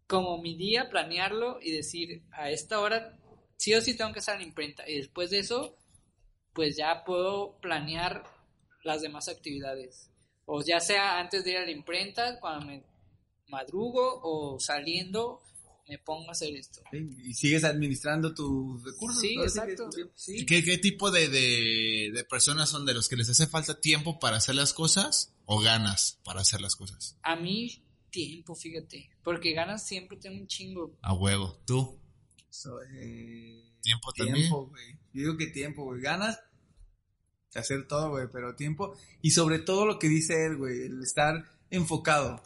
como 0.07 0.41
mi 0.41 0.55
día, 0.55 0.89
planearlo 0.89 1.59
y 1.61 1.71
decir, 1.71 2.23
a 2.31 2.49
esta 2.49 2.79
hora 2.79 3.17
sí 3.63 3.73
o 3.73 3.81
sí 3.81 3.95
tengo 3.95 4.11
que 4.11 4.19
estar 4.19 4.35
en 4.35 4.41
la 4.41 4.47
imprenta 4.47 4.83
y 4.89 4.97
después 4.97 5.29
de 5.29 5.39
eso, 5.39 5.77
pues 6.53 6.75
ya 6.75 7.05
puedo 7.05 7.57
planear 7.61 8.25
las 8.83 9.01
demás 9.01 9.29
actividades. 9.29 10.09
O 10.45 10.61
ya 10.61 10.81
sea 10.81 11.17
antes 11.17 11.45
de 11.45 11.51
ir 11.51 11.57
a 11.57 11.65
la 11.65 11.71
imprenta, 11.71 12.41
cuando 12.41 12.65
me 12.65 12.83
madrugo 13.47 14.19
o 14.21 14.59
saliendo, 14.59 15.41
me 15.87 15.97
pongo 15.97 16.27
a 16.27 16.31
hacer 16.33 16.53
esto. 16.57 16.81
Y 16.91 17.33
sigues 17.33 17.63
administrando 17.63 18.33
tus 18.33 18.83
recursos. 18.83 19.21
Sí, 19.21 19.35
exacto. 19.39 19.89
Sí. 20.13 20.45
¿Qué, 20.45 20.61
qué 20.61 20.77
tipo 20.77 21.09
de, 21.09 21.29
de, 21.29 22.11
de 22.13 22.23
personas 22.25 22.69
son 22.69 22.85
de 22.85 22.93
los 22.93 23.07
que 23.07 23.15
les 23.15 23.29
hace 23.29 23.47
falta 23.47 23.79
tiempo 23.79 24.19
para 24.19 24.35
hacer 24.35 24.55
las 24.55 24.73
cosas 24.73 25.33
o 25.45 25.61
ganas 25.61 26.19
para 26.25 26.41
hacer 26.41 26.59
las 26.59 26.75
cosas? 26.75 27.17
A 27.23 27.37
mí, 27.37 27.81
tiempo, 28.09 28.55
fíjate. 28.55 29.09
Porque 29.23 29.53
ganas 29.53 29.87
siempre 29.87 30.17
tengo 30.17 30.41
un 30.41 30.47
chingo. 30.47 30.97
A 31.01 31.13
huevo. 31.13 31.61
¿Tú? 31.65 32.02
So, 32.53 32.79
eh, 32.83 33.63
¿Tiempo 33.81 34.13
también? 34.13 34.35
Tiempo, 34.35 34.67
güey. 34.67 34.91
Yo 35.11 35.21
digo 35.21 35.37
que 35.37 35.47
tiempo, 35.47 35.85
güey. 35.85 36.01
Ganas 36.01 36.39
de 37.51 37.59
hacer 37.59 37.87
todo, 37.87 38.11
güey, 38.11 38.27
pero 38.31 38.53
tiempo. 38.53 38.95
Y 39.23 39.31
sobre 39.31 39.57
todo 39.57 39.87
lo 39.87 39.97
que 39.97 40.07
dice 40.07 40.45
él, 40.45 40.57
güey, 40.57 40.83
el 40.83 41.01
estar 41.01 41.33
enfocado. 41.71 42.43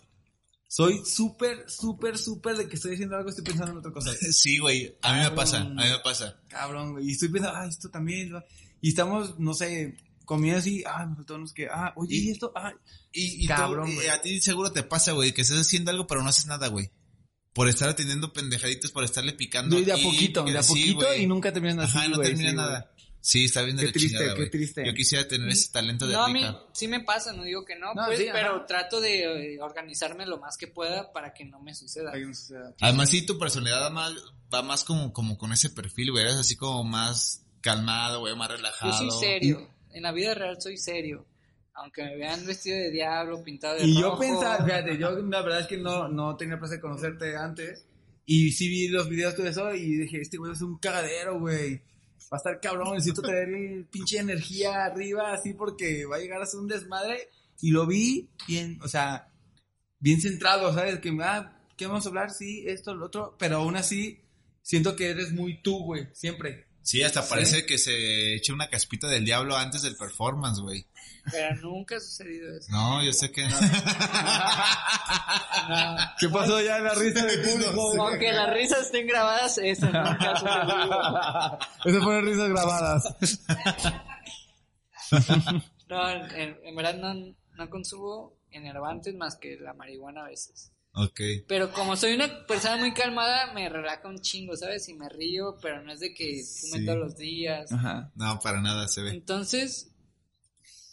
Soy 0.69 1.01
súper, 1.05 1.69
súper, 1.69 2.17
súper 2.17 2.55
de 2.55 2.69
que 2.69 2.77
estoy 2.77 2.93
haciendo 2.93 3.17
algo, 3.17 3.29
estoy 3.29 3.43
pensando 3.43 3.73
en 3.73 3.77
otra 3.79 3.91
cosa. 3.91 4.11
Sí, 4.31 4.59
güey. 4.59 4.97
A 5.01 5.13
mí 5.13 5.19
me 5.19 5.31
pasa. 5.31 5.59
A 5.59 5.65
mí 5.65 5.75
me 5.75 5.99
pasa. 6.01 6.39
Cabrón, 6.47 6.93
güey. 6.93 7.09
Y 7.09 7.11
estoy 7.11 7.27
pensando, 7.27 7.57
ah, 7.57 7.67
esto 7.67 7.89
también. 7.89 8.29
¿no? 8.29 8.41
Y 8.79 8.89
estamos, 8.89 9.37
no 9.39 9.53
sé, 9.53 9.97
comía 10.23 10.57
así, 10.57 10.85
ah, 10.87 11.05
me 11.05 11.17
faltó 11.17 11.35
unos 11.35 11.51
que, 11.51 11.67
ah, 11.67 11.91
oye, 11.97 12.15
¿y 12.15 12.29
esto? 12.29 12.53
Ah, 12.55 12.73
Y, 13.11 13.45
Cabrón, 13.45 13.93
güey. 13.93 14.07
a 14.07 14.21
ti 14.21 14.39
seguro 14.39 14.71
te 14.71 14.83
pasa, 14.83 15.11
güey, 15.11 15.33
que 15.33 15.41
estás 15.41 15.59
haciendo 15.59 15.91
algo 15.91 16.07
pero 16.07 16.23
no 16.23 16.29
haces 16.29 16.45
nada, 16.45 16.69
güey. 16.69 16.91
Por 17.57 17.67
estar 17.69 17.89
atendiendo 17.89 18.31
pendejaditos, 18.31 18.91
por 18.91 19.03
estarle 19.03 19.33
picando. 19.33 19.77
de, 19.77 19.85
de 19.85 19.91
a 19.91 19.95
aquí, 19.95 20.03
poquito, 20.03 20.43
de 20.43 20.55
a 20.57 20.61
sí, 20.61 20.69
poquito 20.93 21.15
y 21.15 21.25
nunca 21.25 21.51
terminan 21.51 21.79
así, 21.79 21.97
Ajá, 21.97 22.07
no 22.07 22.17
güey, 22.17 22.27
termina 22.29 22.51
sí, 22.51 22.55
nada. 22.55 22.91
Sí, 23.19 23.45
está 23.45 23.63
bien 23.63 23.75
de 23.75 23.81
Qué 23.81 23.87
la 23.87 23.93
triste, 23.93 24.17
chingada, 24.19 24.35
qué 24.35 24.45
triste. 24.45 24.85
Yo 24.85 24.93
quisiera 24.93 25.27
tener 25.27 25.49
ese 25.49 25.71
talento 25.71 26.05
de 26.05 26.13
No, 26.13 26.23
a 26.25 26.29
mí 26.29 26.41
sí 26.71 26.87
me 26.87 26.99
pasa, 26.99 27.33
no 27.33 27.43
digo 27.43 27.65
que 27.65 27.75
no, 27.75 27.95
No, 27.95 28.05
pues, 28.05 28.19
sí, 28.19 28.27
pero 28.31 28.57
ajá. 28.57 28.65
trato 28.67 29.01
de 29.01 29.55
eh, 29.55 29.59
organizarme 29.59 30.27
lo 30.27 30.37
más 30.37 30.55
que 30.55 30.67
pueda 30.67 31.11
para 31.11 31.33
que 31.33 31.45
no 31.45 31.59
me 31.59 31.73
suceda. 31.73 32.13
no 32.15 32.33
sea, 32.35 32.73
Además, 32.79 33.09
sí, 33.09 33.25
tu 33.25 33.39
personalidad 33.39 33.81
va 33.81 33.89
más, 33.89 34.13
va 34.53 34.61
más 34.61 34.83
como, 34.83 35.11
como 35.11 35.35
con 35.37 35.51
ese 35.51 35.71
perfil, 35.71 36.11
güey. 36.11 36.25
Eres 36.25 36.35
así 36.35 36.55
como 36.55 36.83
más 36.83 37.43
calmado, 37.61 38.19
güey, 38.19 38.35
más 38.35 38.49
relajado. 38.51 38.91
Yo 39.03 39.09
soy 39.11 39.19
serio, 39.19 39.67
en 39.91 40.03
la 40.03 40.11
vida 40.11 40.35
real 40.35 40.61
soy 40.61 40.77
serio. 40.77 41.25
Aunque 41.77 42.03
me 42.03 42.17
vean 42.17 42.45
vestido 42.45 42.75
de 42.75 42.89
diablo, 42.89 43.43
pintado 43.43 43.75
de 43.75 43.85
Y 43.85 43.99
yo 43.99 44.17
pensaba, 44.17 44.65
fíjate, 44.65 44.97
yo 44.97 45.11
la 45.11 45.41
verdad 45.41 45.61
es 45.61 45.67
que 45.67 45.77
no, 45.77 46.07
no 46.07 46.35
tenía 46.35 46.57
placer 46.57 46.77
de 46.77 46.81
conocerte 46.81 47.35
antes. 47.37 47.85
Y 48.25 48.51
sí 48.51 48.67
vi 48.67 48.87
los 48.89 49.07
videos 49.07 49.35
todo 49.35 49.47
eso 49.47 49.73
y 49.73 49.95
dije, 49.95 50.19
este 50.19 50.37
güey 50.37 50.51
es 50.51 50.61
un 50.61 50.77
cagadero, 50.79 51.39
güey. 51.39 51.77
Va 52.31 52.33
a 52.33 52.37
estar 52.37 52.59
cabrón, 52.59 52.95
necesito 52.95 53.21
tener 53.21 53.47
el 53.47 53.85
pinche 53.85 54.17
energía 54.17 54.85
arriba 54.85 55.31
así 55.33 55.53
porque 55.53 56.05
va 56.05 56.17
a 56.17 56.19
llegar 56.19 56.41
a 56.41 56.45
ser 56.45 56.59
un 56.59 56.67
desmadre. 56.67 57.29
Y 57.61 57.71
lo 57.71 57.87
vi 57.87 58.29
bien, 58.47 58.79
o 58.83 58.87
sea, 58.87 59.29
bien 59.99 60.19
centrado, 60.19 60.73
¿sabes? 60.73 60.99
Que, 60.99 61.15
ah, 61.21 61.57
¿qué 61.77 61.87
vamos 61.87 62.05
a 62.05 62.09
hablar? 62.09 62.31
Sí, 62.31 62.65
esto, 62.67 62.95
lo 62.95 63.05
otro. 63.05 63.35
Pero 63.39 63.57
aún 63.57 63.75
así, 63.75 64.19
siento 64.61 64.95
que 64.95 65.09
eres 65.09 65.31
muy 65.31 65.61
tú, 65.61 65.83
güey, 65.83 66.07
siempre. 66.13 66.66
Sí, 66.87 67.03
hasta 67.03 67.27
parece 67.27 67.65
que 67.65 67.77
se 67.77 68.35
echa 68.35 68.53
una 68.53 68.69
caspita 68.69 69.09
del 69.09 69.25
diablo 69.25 69.57
antes 69.57 69.81
del 69.81 69.97
performance, 69.97 70.61
güey. 70.61 70.85
Pero 71.29 71.53
nunca 71.57 71.97
ha 71.97 71.99
sucedido 71.99 72.55
eso. 72.55 72.71
No, 72.71 73.03
yo 73.03 73.11
sé 73.11 73.29
que 73.29 73.45
no. 73.45 73.57
No. 75.67 75.97
¿Qué 76.17 76.29
pasó 76.29 76.61
ya 76.61 76.77
en 76.77 76.85
la 76.85 76.93
risa 76.93 77.25
del 77.25 77.41
público? 77.41 78.01
Aunque 78.01 78.31
las 78.31 78.53
risas 78.53 78.85
estén 78.85 79.05
grabadas, 79.05 79.57
eso 79.57 79.85
nunca 79.87 80.31
ha 80.31 80.39
sucedido. 80.39 81.59
Esas 81.83 82.03
fueron 82.03 82.25
risas 82.25 82.49
grabadas. 82.49 83.17
No, 85.89 86.09
en, 86.09 86.57
en 86.63 86.75
verdad 86.75 86.95
no, 86.95 87.13
no 87.57 87.69
consumo 87.69 88.33
enervantes 88.51 89.13
más 89.15 89.35
que 89.35 89.57
la 89.57 89.73
marihuana 89.73 90.21
a 90.21 90.29
veces. 90.29 90.71
Ok. 90.97 91.19
Pero 91.47 91.71
como 91.71 91.95
soy 91.95 92.13
una 92.13 92.45
persona 92.45 92.77
muy 92.77 92.93
calmada, 92.93 93.53
me 93.53 93.69
relaja 93.69 94.07
un 94.07 94.19
chingo, 94.19 94.55
¿sabes? 94.55 94.87
Y 94.89 94.93
me 94.93 95.09
río, 95.09 95.57
pero 95.61 95.81
no 95.83 95.91
es 95.93 95.99
de 95.99 96.13
que 96.13 96.43
fume 96.43 96.79
Sí. 96.79 96.85
todos 96.85 96.99
los 96.99 97.17
días. 97.17 97.71
Ajá. 97.71 98.11
No, 98.15 98.39
para 98.39 98.61
nada 98.61 98.87
se 98.87 99.01
ve. 99.01 99.11
Entonces, 99.11 99.91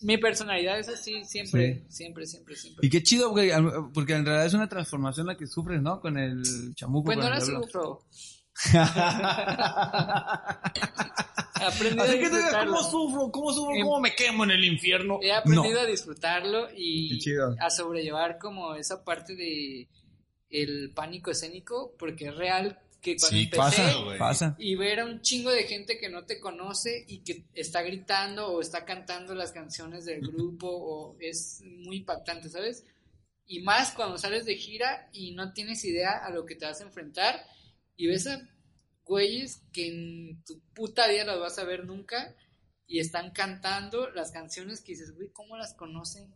mi 0.01 0.19
personalidad 0.19 0.79
es 0.79 0.89
así 0.89 1.25
siempre, 1.25 1.85
siempre, 1.89 2.27
siempre, 2.27 2.57
siempre. 2.57 2.87
Y 2.87 2.91
qué 2.91 3.03
chido, 3.03 3.31
güey, 3.31 3.51
porque 3.93 4.15
en 4.15 4.25
realidad 4.25 4.47
es 4.47 4.55
una 4.55 4.69
transformación 4.69 5.27
la 5.27 5.37
que 5.37 5.47
sufres, 5.47 5.81
¿no? 5.81 6.01
Con 6.01 6.19
el 6.19 6.43
chamuco. 6.75 7.07
Pues 7.07 7.19
no 7.19 7.31
la 7.31 7.39
el 7.39 7.45
Aprendí 11.67 12.01
a 12.01 12.05
Así 12.05 12.13
que 12.19 12.29
tú 12.29 12.37
digas, 12.37 12.43
disfrutarlo. 12.43 12.75
¿cómo 12.75 12.91
sufro? 12.91 13.31
¿Cómo 13.33 13.53
sufro? 13.53 13.75
¿Cómo 13.83 14.01
me 14.01 14.15
quemo 14.15 14.45
en 14.45 14.51
el 14.53 14.65
infierno? 14.65 15.19
He 15.23 15.33
aprendido 15.33 15.75
No. 15.75 15.81
a 15.81 15.87
disfrutarlo 15.87 16.69
y 16.77 17.19
a 17.61 17.71
sobrellevar 17.71 18.39
como 18.39 18.75
esa 18.75 19.05
parte 19.05 19.35
de 19.37 19.89
el 20.51 20.93
pánico 20.95 21.31
escénico, 21.31 21.95
porque 21.99 22.27
es 22.29 22.37
real 22.37 22.79
que 23.01 23.17
cuando 23.17 23.37
Sí, 23.37 23.43
empecé 23.45 23.57
Pasa, 23.59 23.95
güey. 24.05 24.19
pasa. 24.19 24.57
y 24.59 24.77
ver 24.77 25.01
a 25.01 25.05
un 25.05 25.21
chingo 25.21 25.51
de 25.51 25.65
gente 25.65 25.99
que 25.99 26.09
no 26.09 26.25
te 26.25 26.41
conoce 26.41 27.05
y 27.09 27.19
que 27.25 27.45
está 27.55 27.83
gritando 27.83 28.47
o 28.49 28.61
está 28.61 28.85
cantando 28.85 29.35
las 29.35 29.53
canciones 29.53 30.05
del 30.07 30.21
grupo 30.33 30.69
o 30.69 31.17
es 31.21 31.61
muy 31.65 31.97
impactante, 31.99 32.49
¿sabes? 32.49 32.85
Y 33.47 33.61
más 33.61 33.91
cuando 33.91 34.17
sales 34.17 34.47
de 34.47 34.57
gira 34.57 35.11
y 35.13 35.33
no 35.33 35.53
tienes 35.53 35.85
idea 35.85 36.13
a 36.25 36.31
lo 36.31 36.47
que 36.47 36.55
te 36.55 36.65
vas 36.65 36.81
a 36.81 36.85
enfrentar 36.85 37.45
y 37.97 38.07
ves 38.07 38.27
a 38.27 38.41
güeyes 39.05 39.63
que 39.73 39.89
en 39.89 40.43
tu 40.45 40.61
puta 40.75 41.07
vida 41.09 41.25
los 41.25 41.41
vas 41.41 41.59
a 41.59 41.65
ver 41.65 41.85
nunca 41.85 42.35
y 42.87 43.01
están 43.01 43.31
cantando 43.31 44.11
las 44.11 44.31
canciones 44.31 44.81
que 44.83 44.93
dices, 44.93 45.15
güey, 45.15 45.31
¿cómo 45.31 45.57
las 45.57 45.75
conocen? 45.75 46.35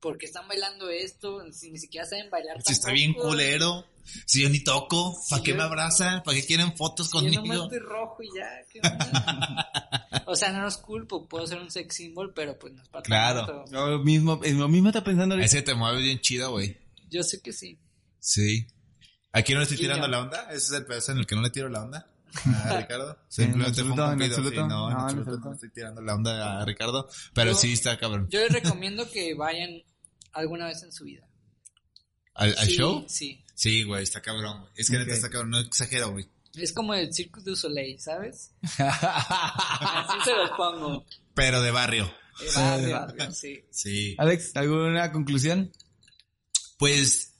¿Por 0.00 0.16
qué 0.16 0.26
están 0.26 0.46
bailando 0.46 0.90
esto? 0.90 1.42
Si 1.52 1.72
ni 1.72 1.78
siquiera 1.78 2.06
saben 2.06 2.30
bailar. 2.30 2.62
Si 2.62 2.72
está 2.72 2.92
bien 2.92 3.14
culero. 3.14 3.84
Si 4.26 4.42
yo 4.42 4.48
ni 4.48 4.62
toco. 4.62 5.20
¿Para 5.28 5.42
qué 5.42 5.50
yo- 5.50 5.56
me 5.56 5.62
abrazan? 5.64 6.22
¿Para 6.22 6.36
qué 6.36 6.46
quieren 6.46 6.76
fotos 6.76 7.08
Si 7.10 7.12
Yo 7.18 7.18
conmigo? 7.18 7.42
nomás 7.54 7.62
estoy 7.72 7.78
rojo 7.80 8.22
y 8.22 8.28
ya, 8.36 8.48
¿qué 8.70 8.78
onda? 8.78 9.70
o 10.26 10.36
sea, 10.36 10.52
no 10.52 10.62
los 10.62 10.78
culpo, 10.78 11.26
puedo 11.28 11.46
ser 11.48 11.58
un 11.58 11.70
sex 11.70 11.96
symbol, 11.96 12.32
pero 12.32 12.56
pues 12.58 12.72
no 12.74 12.82
es 12.82 12.88
para 12.88 13.02
Claro. 13.02 13.64
Yo 13.70 13.86
lo 13.88 13.98
mismo, 14.04 14.40
es 14.44 14.54
lo 14.54 14.68
mismo 14.68 14.88
está 14.90 15.02
pensando. 15.02 15.36
Ese 15.36 15.62
te 15.62 15.74
mueve 15.74 16.00
bien 16.00 16.20
chido, 16.20 16.52
güey. 16.52 16.78
Yo 17.10 17.22
sé 17.24 17.40
que 17.42 17.52
sí. 17.52 17.78
Sí. 18.20 18.66
Aquí 19.38 19.52
no 19.52 19.58
le 19.60 19.64
estoy 19.64 19.78
tirando 19.78 20.08
la 20.08 20.20
onda. 20.20 20.42
Ese 20.50 20.56
es 20.56 20.70
el 20.72 20.86
pedazo 20.86 21.12
en 21.12 21.18
el 21.18 21.26
que 21.26 21.34
no 21.34 21.42
le 21.42 21.50
tiro 21.50 21.68
la 21.68 21.82
onda. 21.82 22.06
A 22.66 22.76
Ricardo. 22.80 23.18
Simplemente 23.28 23.82
fue 23.82 23.90
un 23.92 23.96
cumplido, 23.96 24.36
sí. 24.36 24.42
No, 24.56 24.62
en 24.62 24.68
No, 24.68 24.90
en 24.90 24.96
absoluto 24.96 25.20
absoluto. 25.30 25.48
no 25.48 25.54
estoy 25.54 25.70
tirando 25.70 26.00
la 26.02 26.14
onda 26.14 26.60
a 26.60 26.64
Ricardo. 26.64 27.08
Pero 27.34 27.52
Yo- 27.52 27.56
sí 27.58 27.72
está 27.72 27.98
cabrón. 27.98 28.28
Yo 28.30 28.40
les 28.40 28.52
recomiendo 28.52 29.10
que 29.10 29.34
vayan 29.34 29.82
alguna 30.32 30.66
vez 30.66 30.82
en 30.82 30.92
su 30.92 31.04
vida. 31.04 31.26
¿Al, 32.34 32.54
al 32.58 32.66
Sí, 32.66 32.76
show? 32.76 33.04
Sí. 33.08 33.44
Sí, 33.54 33.82
güey, 33.82 34.02
está 34.04 34.20
cabrón. 34.22 34.60
güey. 34.60 34.72
Es 34.76 34.90
que 34.90 34.98
neta 34.98 35.12
está 35.14 35.30
cabrón. 35.30 35.50
No 35.50 35.58
exagero, 35.58 36.10
güey. 36.10 36.28
Es 36.54 36.72
como 36.72 36.94
el 36.94 37.12
Circus 37.12 37.44
du 37.44 37.56
Soleil, 37.56 37.98
¿sabes? 38.00 38.52
Así 38.78 40.18
se 40.24 40.34
los 40.36 40.50
pongo. 40.56 41.04
Pero 41.34 41.60
de 41.62 41.70
barrio. 41.70 42.12
Barrio, 42.54 42.90
barrio, 43.00 43.32
sí. 43.32 43.64
Sí. 43.70 44.14
Alex, 44.18 44.54
¿alguna 44.56 45.10
conclusión? 45.12 45.72
Pues 46.78 47.34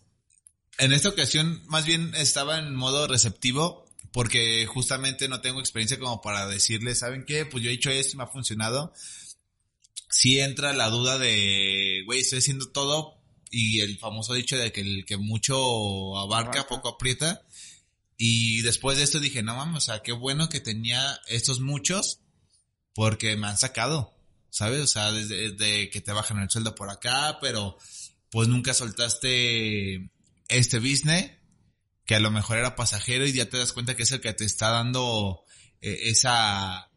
en 0.78 0.92
esta 0.92 1.08
ocasión 1.10 1.62
más 1.66 1.84
bien 1.84 2.14
estaba 2.14 2.58
en 2.58 2.74
modo 2.74 3.06
receptivo 3.06 3.86
porque 4.12 4.66
justamente 4.66 5.28
no 5.28 5.40
tengo 5.40 5.60
experiencia 5.60 5.98
como 5.98 6.20
para 6.22 6.46
decirle, 6.46 6.94
¿saben 6.94 7.24
qué? 7.26 7.44
Pues 7.44 7.62
yo 7.62 7.70
he 7.70 7.74
hecho 7.74 7.90
esto 7.90 8.14
y 8.14 8.16
me 8.16 8.24
ha 8.24 8.28
funcionado. 8.28 8.92
Sí 10.08 10.40
entra 10.40 10.72
la 10.72 10.88
duda 10.88 11.18
de, 11.18 12.02
güey, 12.06 12.20
estoy 12.20 12.38
haciendo 12.38 12.70
todo 12.70 13.18
y 13.50 13.80
el 13.80 13.98
famoso 13.98 14.34
dicho 14.34 14.56
de 14.56 14.72
que 14.72 14.80
el 14.80 15.04
que 15.04 15.16
mucho 15.16 16.16
abarca, 16.18 16.50
Abarca. 16.60 16.68
poco 16.68 16.88
aprieta. 16.88 17.42
Y 18.16 18.62
después 18.62 18.98
de 18.98 19.04
esto 19.04 19.20
dije, 19.20 19.42
no 19.42 19.54
mames, 19.54 19.76
o 19.76 19.86
sea, 19.86 20.02
qué 20.02 20.12
bueno 20.12 20.48
que 20.48 20.60
tenía 20.60 21.20
estos 21.28 21.60
muchos 21.60 22.20
porque 22.94 23.36
me 23.36 23.46
han 23.46 23.58
sacado, 23.58 24.14
¿sabes? 24.50 24.80
O 24.80 24.86
sea, 24.86 25.12
desde, 25.12 25.52
desde 25.52 25.90
que 25.90 26.00
te 26.00 26.12
bajan 26.12 26.40
el 26.40 26.50
sueldo 26.50 26.74
por 26.74 26.90
acá, 26.90 27.38
pero 27.40 27.78
pues 28.30 28.48
nunca 28.48 28.74
soltaste 28.74 30.10
este 30.48 30.78
business 30.78 31.30
que 32.04 32.14
a 32.14 32.20
lo 32.20 32.30
mejor 32.30 32.56
era 32.58 32.74
pasajero 32.76 33.26
y 33.26 33.32
ya 33.32 33.48
te 33.48 33.58
das 33.58 33.72
cuenta 33.72 33.94
que 33.96 34.02
es 34.04 34.12
el 34.12 34.20
que 34.20 34.32
te 34.32 34.44
está 34.44 34.70
dando 34.70 35.42
eh, 35.80 35.98
esa 36.04 36.90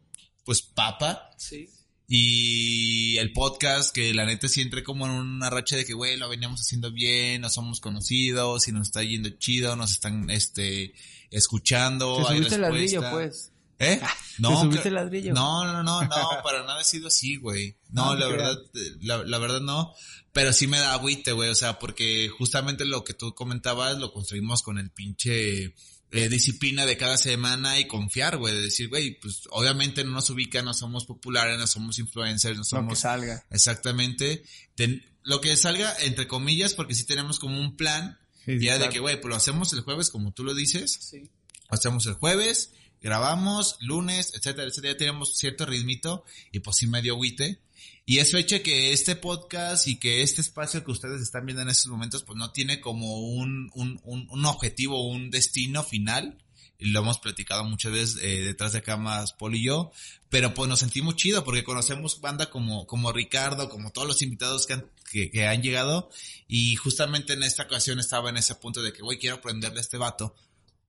pues 0.44 0.62
papa 0.62 1.30
Sí. 1.36 1.68
y 2.08 3.16
el 3.18 3.32
podcast 3.32 3.94
que 3.94 4.12
la 4.14 4.24
neta 4.24 4.48
sí 4.48 4.60
entré 4.62 4.82
como 4.82 5.06
en 5.06 5.12
una 5.12 5.50
racha 5.50 5.76
de 5.76 5.84
que 5.84 5.92
güey 5.94 6.16
lo 6.16 6.28
veníamos 6.28 6.60
haciendo 6.60 6.90
bien 6.92 7.42
no 7.42 7.50
somos 7.50 7.80
conocidos 7.80 8.66
y 8.68 8.72
nos 8.72 8.88
está 8.88 9.02
yendo 9.02 9.28
chido 9.30 9.76
nos 9.76 9.92
están 9.92 10.30
este 10.30 10.94
escuchando 11.30 12.16
Te 12.16 12.32
hay 12.32 12.36
subiste 12.38 12.54
el 12.56 12.60
ladrillo, 12.62 13.10
pues. 13.10 13.51
¿Eh? 13.82 14.00
¿Te 14.36 14.42
subiste 14.60 14.82
que- 14.82 14.88
el 14.88 14.94
ladrillo? 14.94 15.34
No, 15.34 15.64
no, 15.64 15.82
no, 15.82 16.02
no, 16.02 16.28
para 16.42 16.60
nada 16.64 16.80
ha 16.80 16.84
sido 16.84 17.08
así, 17.08 17.36
güey. 17.36 17.76
No, 17.90 18.06
No, 18.06 18.16
la 18.16 18.26
verdad, 18.28 18.58
la, 19.00 19.18
la 19.24 19.38
verdad 19.38 19.60
no. 19.60 19.92
Pero 20.32 20.52
sí 20.54 20.66
me 20.66 20.78
da 20.78 20.94
agüite, 20.94 21.32
güey. 21.32 21.50
O 21.50 21.54
sea, 21.54 21.78
porque 21.78 22.30
justamente 22.30 22.84
lo 22.86 23.04
que 23.04 23.12
tú 23.12 23.34
comentabas 23.34 23.98
lo 23.98 24.12
construimos 24.12 24.62
con 24.62 24.78
el 24.78 24.90
pinche 24.90 25.74
eh, 26.14 26.28
disciplina 26.30 26.86
de 26.86 26.96
cada 26.96 27.18
semana 27.18 27.78
y 27.78 27.86
confiar, 27.86 28.38
güey. 28.38 28.54
De 28.54 28.62
decir, 28.62 28.88
güey, 28.88 29.18
pues 29.20 29.42
obviamente 29.50 30.04
no 30.04 30.12
nos 30.12 30.30
ubican, 30.30 30.64
no 30.64 30.72
somos 30.72 31.04
populares, 31.04 31.58
no 31.58 31.66
somos 31.66 31.98
influencers, 31.98 32.54
no 32.56 32.60
Lo 32.60 32.64
que 32.64 32.68
somos 32.70 32.98
salga. 33.00 33.44
exactamente. 33.50 34.42
Ten- 34.74 35.04
lo 35.24 35.40
que 35.40 35.54
salga, 35.56 35.94
entre 36.00 36.26
comillas, 36.26 36.72
porque 36.74 36.94
sí 36.94 37.04
tenemos 37.04 37.38
como 37.38 37.60
un 37.60 37.76
plan. 37.76 38.18
Sí, 38.46 38.58
sí, 38.58 38.64
ya 38.64 38.78
de 38.78 38.88
que, 38.88 38.98
güey, 39.00 39.20
pues 39.20 39.30
lo 39.30 39.36
hacemos 39.36 39.72
el 39.74 39.82
jueves, 39.82 40.10
como 40.10 40.32
tú 40.32 40.42
lo 40.44 40.52
dices 40.54 40.98
Sí. 41.10 41.30
hacemos 41.68 42.06
el 42.06 42.14
jueves, 42.14 42.72
grabamos 43.02 43.76
lunes, 43.80 44.32
etcétera, 44.34 44.68
etcétera, 44.68 44.94
ya 44.94 44.98
tenemos 44.98 45.36
cierto 45.36 45.66
ritmito 45.66 46.24
y 46.52 46.60
pues 46.60 46.76
sí 46.78 46.86
medio 46.86 47.14
agüite. 47.14 47.60
Y 48.04 48.18
eso 48.18 48.36
hecho 48.36 48.62
que 48.62 48.92
este 48.92 49.16
podcast 49.16 49.86
y 49.86 49.96
que 49.96 50.22
este 50.22 50.40
espacio 50.40 50.84
que 50.84 50.90
ustedes 50.90 51.20
están 51.20 51.46
viendo 51.46 51.62
en 51.62 51.68
estos 51.68 51.90
momentos 51.90 52.22
pues 52.22 52.36
no 52.36 52.50
tiene 52.52 52.80
como 52.80 53.20
un, 53.20 53.70
un, 53.74 54.00
un, 54.04 54.26
un 54.30 54.44
objetivo, 54.46 55.06
un 55.08 55.30
destino 55.30 55.84
final. 55.84 56.38
Lo 56.78 57.00
hemos 57.00 57.18
platicado 57.18 57.62
muchas 57.64 57.92
veces 57.92 58.22
eh, 58.22 58.42
detrás 58.42 58.72
de 58.72 58.82
cámaras 58.82 59.32
Paul 59.34 59.54
y 59.54 59.64
yo, 59.64 59.92
pero 60.30 60.52
pues 60.52 60.68
nos 60.68 60.80
sentimos 60.80 61.14
chido 61.14 61.44
porque 61.44 61.62
conocemos 61.62 62.20
banda 62.20 62.50
como, 62.50 62.88
como 62.88 63.12
Ricardo, 63.12 63.68
como 63.68 63.92
todos 63.92 64.08
los 64.08 64.20
invitados 64.22 64.66
que 64.66 64.72
han, 64.72 64.90
que 65.10 65.46
han 65.46 65.62
llegado 65.62 66.10
y 66.48 66.74
justamente 66.74 67.34
en 67.34 67.44
esta 67.44 67.64
ocasión 67.64 68.00
estaba 68.00 68.30
en 68.30 68.36
ese 68.36 68.56
punto 68.56 68.82
de 68.82 68.92
que, 68.92 69.02
güey, 69.02 69.18
quiero 69.18 69.36
aprenderle 69.36 69.78
a 69.78 69.82
este 69.82 69.96
vato 69.96 70.34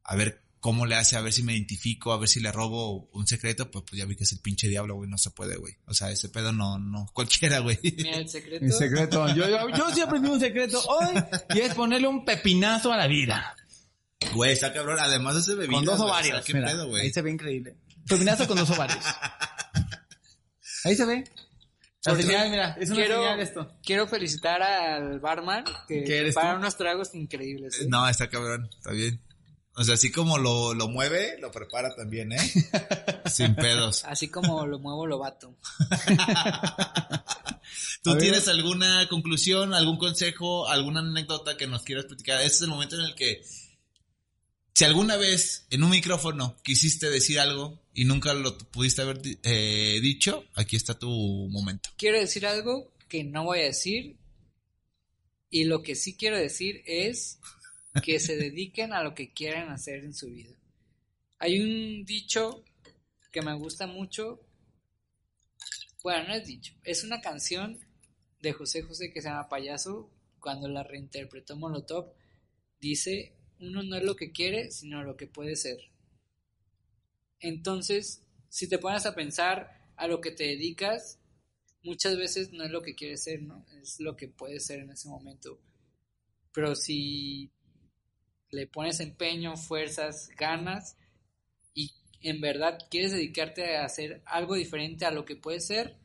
a 0.03 0.16
ver 0.16 0.41
cómo 0.64 0.86
le 0.86 0.95
hace 0.95 1.18
a 1.18 1.22
ver 1.22 1.34
si 1.34 1.43
me 1.43 1.51
identifico, 1.51 2.14
a 2.14 2.18
ver 2.18 2.30
si 2.30 2.39
le 2.39 2.49
robo 2.49 3.09
un 3.11 3.28
secreto, 3.28 3.70
pues, 3.70 3.84
pues 3.86 3.99
ya 3.99 4.05
vi 4.05 4.16
que 4.16 4.24
es 4.24 4.32
el 4.32 4.39
pinche 4.39 4.70
diablo, 4.70 4.95
güey, 4.95 5.09
no 5.09 5.18
se 5.18 5.30
puede, 5.30 5.57
güey. 5.57 5.74
O 5.88 5.93
sea, 5.93 6.09
ese 6.09 6.30
pedo 6.30 6.53
no, 6.53 6.80
no, 6.80 7.05
cualquiera, 7.14 7.59
güey. 7.59 7.78
Mira, 7.84 8.16
el 8.16 8.30
secreto. 8.30 8.64
Mi 8.64 8.72
secreto. 8.72 9.28
Yo, 9.36 9.49
yo, 9.49 9.70
yo 9.76 9.93
sí 9.93 9.99
aprendí 9.99 10.30
un 10.30 10.39
secreto 10.39 10.82
hoy 10.88 11.22
y 11.53 11.59
es 11.59 11.76
ponerle 11.76 12.07
un 12.07 12.24
pepinazo 12.24 12.93
a 12.93 12.97
la 12.97 13.07
vida. 13.07 13.57
Güey, 14.34 14.53
está 14.53 14.72
cabrón, 14.72 14.99
además 15.01 15.36
de 15.36 15.41
ese 15.41 15.55
bebida. 15.55 15.76
Con 15.76 15.84
dos 15.84 15.97
güey, 15.97 16.05
o 16.05 16.07
sea, 16.07 16.14
ovarios. 16.14 16.45
¿Qué 16.45 16.53
mira. 16.53 16.68
pedo, 16.68 16.88
güey? 16.88 17.01
Ahí 17.01 17.11
se 17.11 17.22
ve 17.22 17.32
increíble. 17.32 17.76
Pepinazo 18.07 18.47
con 18.47 18.57
dos 18.57 18.70
ovarios. 18.70 19.03
Ahí 20.86 20.95
se 20.95 21.05
ve. 21.05 21.26
La 22.05 22.16
señal, 22.16 22.49
mira, 22.51 22.78
es 22.80 22.89
una 22.89 22.95
quiero, 22.99 23.16
señal 23.16 23.39
esto. 23.41 23.78
quiero 23.84 24.07
felicitar 24.07 24.61
al 24.61 25.20
barman 25.20 25.66
que 25.89 26.05
¿Qué 26.05 26.20
eres 26.20 26.36
prepara 26.36 26.53
tú? 26.53 26.59
unos 26.59 26.78
tragos 26.78 27.16
increíbles. 27.16 27.82
¿eh? 27.82 27.86
No, 27.89 28.07
está 28.07 28.30
cabrón, 28.30 28.70
está 28.78 28.91
bien. 28.91 29.22
O 29.76 29.84
sea, 29.84 29.95
así 29.95 30.11
como 30.11 30.38
lo, 30.38 30.74
lo 30.76 30.88
mueve, 30.88 31.38
lo 31.39 31.51
prepara 31.51 31.95
también, 31.95 32.32
¿eh? 32.32 32.38
Sin 33.26 33.55
pedos. 33.55 34.03
Así 34.05 34.28
como 34.28 34.67
lo 34.67 34.78
muevo, 34.80 35.07
lo 35.07 35.17
bato. 35.17 35.57
¿Tú 38.03 38.11
A 38.11 38.13
ver. 38.13 38.21
tienes 38.21 38.47
alguna 38.47 39.07
conclusión, 39.09 39.74
algún 39.74 39.97
consejo, 39.97 40.67
alguna 40.67 40.99
anécdota 40.99 41.57
que 41.57 41.65
nos 41.65 41.82
quieras 41.84 42.05
platicar? 42.05 42.41
Este 42.41 42.57
es 42.57 42.61
el 42.61 42.67
momento 42.67 42.95
en 42.97 43.05
el 43.05 43.15
que, 43.15 43.41
si 44.76 44.86
alguna 44.86 45.17
vez 45.17 45.65
en 45.71 45.84
un 45.84 45.89
micrófono 45.89 46.55
quisiste 46.63 47.09
decir 47.09 47.39
algo 47.39 47.80
y 47.93 48.05
nunca 48.05 48.34
lo 48.34 48.57
pudiste 48.57 49.01
haber 49.01 49.21
eh, 49.43 49.99
dicho, 50.01 50.43
aquí 50.55 50.76
está 50.76 50.97
tu 50.99 51.09
momento. 51.49 51.89
Quiero 51.97 52.19
decir 52.19 52.45
algo 52.45 52.91
que 53.07 53.24
no 53.24 53.45
voy 53.45 53.59
a 53.59 53.63
decir. 53.65 54.17
Y 55.49 55.65
lo 55.65 55.84
que 55.84 55.95
sí 55.95 56.15
quiero 56.15 56.36
decir 56.38 56.82
es 56.88 57.39
que 58.02 58.20
se 58.20 58.36
dediquen 58.36 58.94
a 58.94 59.04
lo 59.04 59.14
que 59.14 59.34
quieran 59.34 59.70
hacer 59.70 60.04
en 60.04 60.14
su 60.14 60.32
vida. 60.32 60.56
Hay 61.39 61.60
un 61.60 62.06
dicho 62.06 62.64
que 63.32 63.41
me 63.41 63.54
gusta 63.54 63.88
mucho. 63.88 64.39
Bueno, 66.02 66.28
no 66.30 66.34
es 66.34 66.46
dicho, 66.46 66.74
es 66.84 67.04
una 67.04 67.22
canción 67.22 67.80
de 68.41 68.54
José 68.54 68.82
José 68.82 69.12
que 69.12 69.22
se 69.22 69.30
llama 69.30 69.50
Payaso. 69.50 70.10
Cuando 70.39 70.68
la 70.68 70.84
reinterpretó 70.84 71.56
Molotov, 71.56 72.14
dice: 72.80 73.34
Uno 73.60 73.84
no 73.84 73.96
es 73.96 74.04
lo 74.04 74.16
que 74.16 74.32
quiere, 74.32 74.72
sino 74.72 75.04
lo 75.04 75.16
que 75.16 75.28
puede 75.28 75.56
ser. 75.56 75.78
Entonces, 77.39 78.22
si 78.50 78.68
te 78.68 78.78
pones 78.78 79.06
a 79.06 79.16
pensar 79.16 79.91
a 79.96 80.08
lo 80.08 80.20
que 80.22 80.32
te 80.32 80.46
dedicas, 80.46 81.20
muchas 81.84 82.18
veces 82.18 82.52
no 82.52 82.64
es 82.64 82.72
lo 82.72 82.82
que 82.82 82.96
quieres 82.96 83.24
ser, 83.24 83.41
¿no? 83.41 83.66
Es 83.82 84.00
lo 84.00 84.16
que 84.16 84.28
puedes 84.28 84.66
ser 84.66 84.80
en 84.80 84.91
ese 84.91 85.08
momento. 85.08 85.60
Pero 86.54 86.76
si 86.76 87.52
le 88.54 88.68
pones 88.68 88.99
empeño, 88.99 89.58
fuerzas, 89.58 90.30
ganas 90.38 90.95
y 91.74 91.91
en 92.22 92.39
verdad 92.39 92.78
quieres 92.89 93.12
dedicarte 93.12 93.78
a 93.78 93.86
hacer 93.86 94.22
algo 94.26 94.56
diferente 94.56 95.06
a 95.06 95.12
lo 95.12 95.26
que 95.26 95.36
puedes 95.36 95.66
ser, 95.66 95.97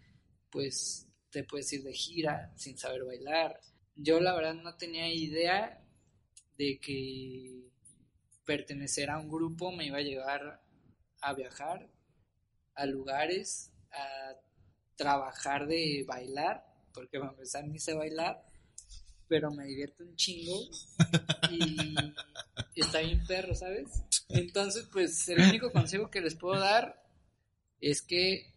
pues 0.50 1.06
te 1.30 1.44
puedes 1.44 1.72
ir 1.72 1.82
de 1.82 1.92
gira 1.92 2.52
sin 2.56 2.78
saber 2.78 3.04
bailar. 3.04 3.60
Yo 3.94 4.18
la 4.20 4.34
verdad 4.34 4.54
no 4.54 4.76
tenía 4.76 5.12
idea 5.12 5.84
de 6.56 6.80
que 6.80 7.70
pertenecer 8.44 9.10
a 9.10 9.18
un 9.18 9.28
grupo 9.28 9.70
me 9.70 9.86
iba 9.86 9.98
a 9.98 10.02
llevar 10.02 10.62
a 11.20 11.34
viajar 11.34 11.88
a 12.74 12.86
lugares, 12.86 13.72
a 13.92 14.34
trabajar 14.96 15.66
de 15.66 16.04
bailar, 16.06 16.64
porque 16.94 17.18
para 17.18 17.32
empezar 17.32 17.66
ni 17.66 17.78
sé 17.78 17.92
bailar, 17.92 18.47
pero 19.28 19.50
me 19.50 19.66
divierto 19.66 20.04
un 20.04 20.16
chingo 20.16 20.58
y 21.50 21.94
está 22.80 23.00
bien 23.00 23.24
perro, 23.26 23.54
¿sabes? 23.54 24.02
Entonces, 24.28 24.88
pues 24.92 25.28
el 25.28 25.40
único 25.40 25.70
consejo 25.72 26.10
que 26.10 26.20
les 26.20 26.34
puedo 26.34 26.58
dar 26.60 27.02
es 27.80 28.02
que 28.02 28.54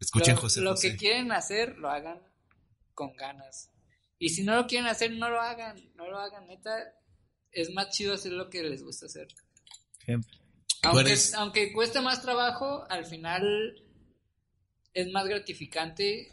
Escuchen 0.00 0.34
lo, 0.36 0.40
José 0.40 0.60
lo 0.60 0.70
José. 0.70 0.90
que 0.92 0.96
quieren 0.96 1.32
hacer 1.32 1.76
lo 1.78 1.90
hagan 1.90 2.20
con 2.94 3.14
ganas. 3.16 3.70
Y 4.18 4.30
si 4.30 4.42
no 4.44 4.54
lo 4.56 4.66
quieren 4.66 4.88
hacer, 4.88 5.12
no 5.12 5.28
lo 5.30 5.40
hagan, 5.40 5.76
no 5.94 6.08
lo 6.08 6.18
hagan, 6.18 6.46
neta. 6.46 6.70
Es 7.52 7.70
más 7.72 7.90
chido 7.90 8.14
hacer 8.14 8.32
lo 8.32 8.48
que 8.50 8.62
les 8.62 8.82
gusta 8.82 9.06
hacer. 9.06 9.28
Aunque, 10.82 11.00
eres- 11.00 11.34
aunque 11.34 11.72
cueste 11.72 12.00
más 12.00 12.22
trabajo, 12.22 12.84
al 12.90 13.04
final 13.06 13.84
es 14.94 15.10
más 15.12 15.26
gratificante 15.26 16.32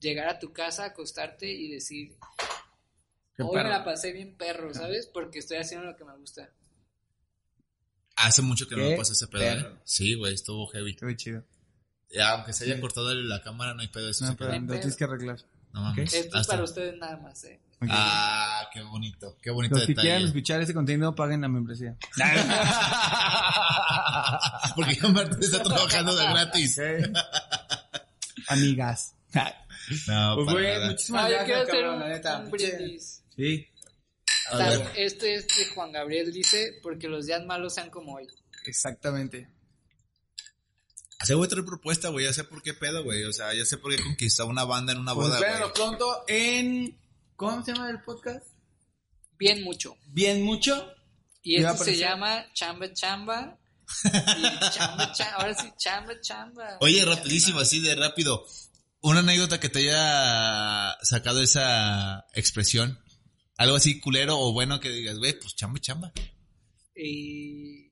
llegar 0.00 0.28
a 0.28 0.38
tu 0.38 0.52
casa, 0.52 0.84
acostarte 0.86 1.50
y 1.50 1.68
decir, 1.70 2.16
hoy 3.38 3.50
perro. 3.54 3.64
me 3.68 3.70
la 3.70 3.84
pasé 3.84 4.12
bien 4.12 4.36
perro, 4.36 4.72
¿sabes? 4.74 5.06
Porque 5.12 5.38
estoy 5.40 5.56
haciendo 5.58 5.86
lo 5.86 5.96
que 5.96 6.04
me 6.04 6.16
gusta. 6.16 6.48
Hace 8.16 8.42
mucho 8.42 8.68
que 8.68 8.76
no 8.76 8.84
me 8.84 8.96
pasó 8.96 9.12
ese 9.14 9.26
pedo. 9.26 9.42
¿eh? 9.42 9.80
Sí, 9.84 10.14
güey, 10.14 10.34
estuvo 10.34 10.66
heavy. 10.68 10.94
Qué 10.96 11.16
chido. 11.16 11.44
Ya, 12.10 12.30
aunque 12.32 12.52
se 12.52 12.64
haya 12.64 12.78
cortado 12.80 13.12
la 13.14 13.42
cámara, 13.42 13.72
no 13.74 13.80
hay 13.80 13.88
pedo. 13.88 14.08
Eso 14.10 14.26
No, 14.26 14.36
pero 14.36 14.52
lo 14.58 14.66
tienes 14.74 14.96
que 14.96 15.04
arreglar. 15.04 15.38
No 15.72 15.80
mames. 15.80 16.12
Esto 16.12 16.38
es 16.38 16.46
para 16.46 16.62
ustedes 16.62 16.96
nada 16.98 17.16
más, 17.16 17.42
¿eh? 17.44 17.58
Ah, 17.88 18.68
qué 18.72 18.80
bonito, 18.82 19.36
qué 19.42 19.50
bonito 19.50 19.74
Los 19.74 19.84
que 19.86 19.88
detalle. 19.88 20.06
quieran 20.08 20.22
escuchar 20.24 20.60
este 20.60 20.72
contenido, 20.74 21.14
paguen 21.16 21.40
la 21.40 21.48
membresía. 21.48 21.96
Porque 24.76 24.94
ya 24.94 25.08
Martín 25.08 25.38
está 25.42 25.62
trabajando 25.62 26.14
de 26.14 26.24
gratis. 26.24 26.80
Amigas. 28.48 29.14
No, 30.06 30.36
Pues, 30.36 30.46
para 30.54 30.74
nada. 30.78 30.90
muchísimas 30.90 31.24
Ah, 31.24 31.28
yo 31.28 31.34
gracias, 31.34 31.44
quiero 31.46 31.60
hacer 31.62 31.74
cabrón, 31.74 31.94
un, 31.94 32.00
la 32.00 32.08
neta. 32.08 32.38
un 32.38 32.50
brindis. 32.50 33.21
Sí, 33.36 33.66
A 34.50 34.58
Tal- 34.58 34.78
ver. 34.78 34.92
Este 34.96 35.34
es 35.34 35.46
de 35.48 35.66
Juan 35.74 35.92
Gabriel, 35.92 36.32
dice, 36.32 36.78
porque 36.82 37.08
los 37.08 37.26
días 37.26 37.44
malos 37.46 37.74
sean 37.74 37.90
como 37.90 38.14
hoy. 38.14 38.26
exactamente. 38.66 39.48
Hace 41.18 41.34
otra 41.34 41.62
propuesta, 41.64 42.08
güey. 42.08 42.24
Ya 42.26 42.32
sé 42.32 42.42
por 42.42 42.62
qué 42.62 42.74
pedo, 42.74 43.04
güey. 43.04 43.22
O 43.24 43.32
sea, 43.32 43.54
ya 43.54 43.64
sé 43.64 43.78
por 43.78 43.94
qué 43.94 44.02
conquistó 44.02 44.44
una 44.46 44.64
banda 44.64 44.92
en 44.92 44.98
una 44.98 45.14
Pues 45.14 45.28
boda, 45.28 45.38
güey. 45.38 45.72
pronto 45.72 46.24
en... 46.26 46.98
¿Cómo 47.36 47.64
se 47.64 47.72
llama 47.72 47.90
el 47.90 48.00
podcast? 48.02 48.44
Bien 49.38 49.62
mucho. 49.62 49.96
Bien 50.08 50.42
mucho. 50.42 50.92
Y 51.42 51.58
¿Y 51.60 51.62
va 51.62 51.70
a 51.70 51.72
este 51.74 51.84
se 51.86 51.96
llama 51.98 52.44
Chamba 52.54 52.92
Chamba. 52.92 53.56
Y 54.04 54.70
chamba, 54.70 55.12
chamba, 55.12 55.34
ahora 55.36 55.54
sí, 55.54 55.72
Chamba 55.76 56.20
Chamba. 56.20 56.78
Oye, 56.80 57.04
rapidísimo, 57.04 57.60
así 57.60 57.80
de 57.80 57.94
rápido. 57.94 58.44
Una 59.00 59.20
anécdota 59.20 59.60
que 59.60 59.68
te 59.68 59.80
haya 59.80 60.96
sacado 61.02 61.40
esa 61.42 62.24
expresión. 62.34 62.98
Algo 63.56 63.76
así 63.76 64.00
culero 64.00 64.38
o 64.38 64.52
bueno 64.52 64.80
que 64.80 64.90
digas, 64.90 65.18
güey, 65.18 65.38
pues 65.38 65.54
chamba, 65.54 65.78
chamba. 65.80 66.12
Y 66.96 67.90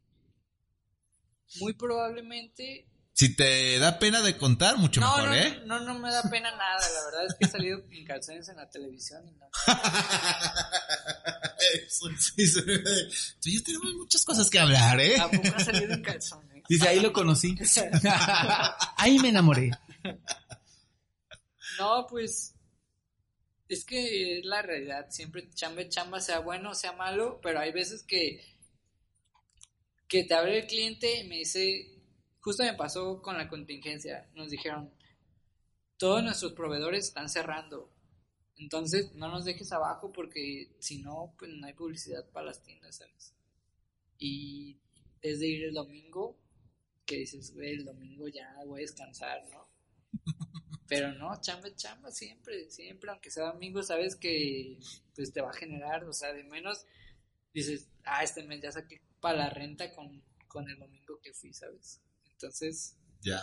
muy 1.61 1.75
probablemente... 1.75 2.87
Si 3.13 3.37
te 3.37 3.79
da 3.79 3.99
pena 3.99 4.23
de 4.23 4.39
contar, 4.39 4.79
mucho 4.79 5.01
No, 5.01 5.15
mejor, 5.17 5.29
no, 5.29 5.35
¿eh? 5.35 5.63
no, 5.67 5.81
no 5.81 5.99
me 5.99 6.11
da 6.11 6.23
pena 6.31 6.51
nada. 6.53 6.79
La 6.79 7.05
verdad 7.05 7.27
es 7.27 7.35
que 7.39 7.45
he 7.45 7.49
salido 7.49 7.83
en 7.91 8.05
calzones 8.07 8.49
en 8.49 8.57
la 8.57 8.71
televisión 8.71 9.29
y 9.29 9.33
no. 9.33 9.47
Tú 13.41 13.49
y 13.49 13.57
yo 13.57 13.63
tenemos 13.63 13.95
muchas 13.95 14.25
cosas 14.25 14.49
que 14.49 14.59
hablar, 14.59 14.99
¿eh? 15.01 15.17
Tampoco 15.17 15.57
he 15.59 15.65
salido 15.65 15.93
en 15.93 16.03
calzones. 16.03 16.65
Dice, 16.69 16.89
ahí 16.89 17.01
lo 17.01 17.13
conocí. 17.13 17.55
ahí 18.97 19.19
me 19.19 19.29
enamoré. 19.29 19.71
No, 21.79 22.07
pues 22.09 22.55
es 23.71 23.85
que 23.85 24.39
es 24.39 24.45
la 24.45 24.63
realidad. 24.63 25.07
Siempre 25.11 25.49
chamba 25.51 25.89
chamba, 25.89 26.21
sea 26.21 26.41
bueno 26.41 26.75
sea 26.75 26.93
malo, 26.93 27.41
pero 27.41 27.61
hay 27.61 27.73
veces 27.73 28.03
que 28.03 28.45
que 30.09 30.25
te 30.25 30.35
abre 30.35 30.59
el 30.59 30.67
cliente 30.67 31.21
y 31.21 31.29
me 31.29 31.37
dice, 31.37 32.03
justo 32.41 32.65
me 32.65 32.75
pasó 32.75 33.23
con 33.23 33.39
la 33.39 33.49
contingencia, 33.49 34.29
nos 34.35 34.51
dijeron, 34.51 34.93
todos 35.97 36.25
nuestros 36.25 36.53
proveedores 36.55 37.07
están 37.07 37.29
cerrando, 37.29 37.93
entonces 38.57 39.15
no 39.15 39.29
nos 39.29 39.45
dejes 39.45 39.71
abajo 39.71 40.11
porque 40.13 40.75
si 40.81 40.99
no, 41.01 41.33
pues 41.39 41.53
no 41.53 41.65
hay 41.65 41.75
publicidad 41.75 42.29
para 42.31 42.47
las 42.47 42.61
tiendas. 42.61 43.01
Y 44.19 44.81
es 45.23 45.39
de 45.39 45.47
ir 45.47 45.65
el 45.67 45.75
domingo, 45.75 46.37
que 47.07 47.19
dices, 47.19 47.55
güey, 47.55 47.75
el 47.75 47.85
domingo 47.85 48.27
ya 48.27 48.53
voy 48.67 48.81
a 48.81 48.83
descansar, 48.83 49.45
¿no? 49.53 49.69
Pero 50.91 51.13
no, 51.15 51.41
chamba, 51.41 51.75
chamba, 51.77 52.11
siempre, 52.11 52.69
siempre, 52.71 53.11
aunque 53.11 53.31
sea 53.31 53.47
domingo, 53.53 53.83
sabes 53.83 54.17
que 54.17 54.79
pues 55.15 55.33
te 55.33 55.41
va 55.41 55.51
a 55.51 55.55
generar, 55.55 56.05
o 56.05 56.13
sea, 56.13 56.33
de 56.33 56.45
menos 56.45 56.85
dices, 57.55 57.89
ah, 58.05 58.23
este 58.23 58.43
mes 58.45 58.61
ya 58.63 58.73
saqué 58.73 59.01
para 59.21 59.39
la 59.39 59.51
renta 59.51 59.93
con, 59.95 60.23
con 60.49 60.69
el 60.69 60.79
domingo 60.79 61.19
que 61.23 61.33
fui, 61.33 61.53
¿sabes? 61.55 62.01
Entonces, 62.33 62.97
Ya. 63.23 63.41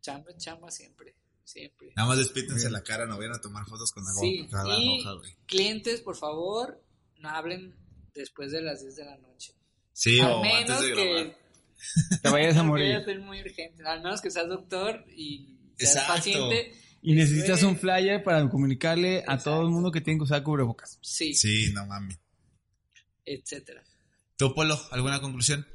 chamba, 0.00 0.36
chamba 0.36 0.70
siempre, 0.70 1.14
siempre. 1.44 1.92
Nada 1.96 2.08
más 2.08 2.18
despítense 2.18 2.70
la 2.70 2.82
cara, 2.82 3.06
no 3.06 3.16
vayan 3.18 3.34
a 3.34 3.40
tomar 3.40 3.64
fotos 3.66 3.92
con 3.92 4.04
la 4.04 4.12
Sí, 4.12 4.40
y 4.40 5.04
güey. 5.04 5.36
clientes, 5.46 6.00
por 6.00 6.16
favor, 6.16 6.82
no 7.18 7.28
hablen 7.30 7.74
después 8.14 8.50
de 8.52 8.62
las 8.62 8.80
10 8.82 8.96
de 8.96 9.04
la 9.04 9.16
noche. 9.18 9.54
Sí, 9.92 10.20
Al 10.20 10.32
o 10.32 10.42
antes 10.44 10.52
menos 10.68 10.82
de 10.82 10.90
grabar. 10.90 11.36
que 11.36 11.48
Te 12.22 12.28
vayas 12.30 12.56
a 12.56 12.62
morir. 12.62 12.94
a 12.94 13.04
ser 13.04 13.20
muy 13.20 13.40
urgente, 13.40 13.82
al 13.86 14.02
menos 14.02 14.20
que 14.20 14.30
seas 14.30 14.48
doctor 14.48 15.04
y 15.08 15.57
Exacto. 15.78 16.12
paciente. 16.14 16.72
Y 17.00 17.14
necesitas 17.14 17.62
un 17.62 17.76
flyer 17.76 18.22
para 18.24 18.48
comunicarle 18.50 19.22
a 19.26 19.38
todo 19.38 19.62
el 19.62 19.68
mundo 19.70 19.92
que 19.92 20.00
tiene 20.00 20.18
que 20.18 20.24
usar 20.24 20.42
cubrebocas. 20.42 20.98
Sí, 21.00 21.32
Sí, 21.34 21.72
no 21.72 21.86
mami. 21.86 22.14
etcétera. 23.24 23.82
¿Tú, 24.36 24.54
Polo, 24.54 24.78
alguna 24.90 25.20
conclusión? 25.20 25.66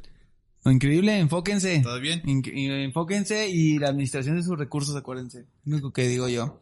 Lo 0.65 0.71
increíble, 0.71 1.17
enfóquense. 1.19 1.81
¿Todo 1.81 1.99
bien? 1.99 2.21
Inc- 2.23 2.51
y- 2.53 2.69
enfóquense 2.83 3.49
y 3.49 3.77
la 3.79 3.89
administración 3.89 4.37
de 4.37 4.43
sus 4.43 4.57
recursos, 4.57 4.95
acuérdense. 4.95 5.45
Lo 5.65 5.73
único 5.75 5.91
que 5.93 6.07
digo 6.07 6.27
yo. 6.29 6.61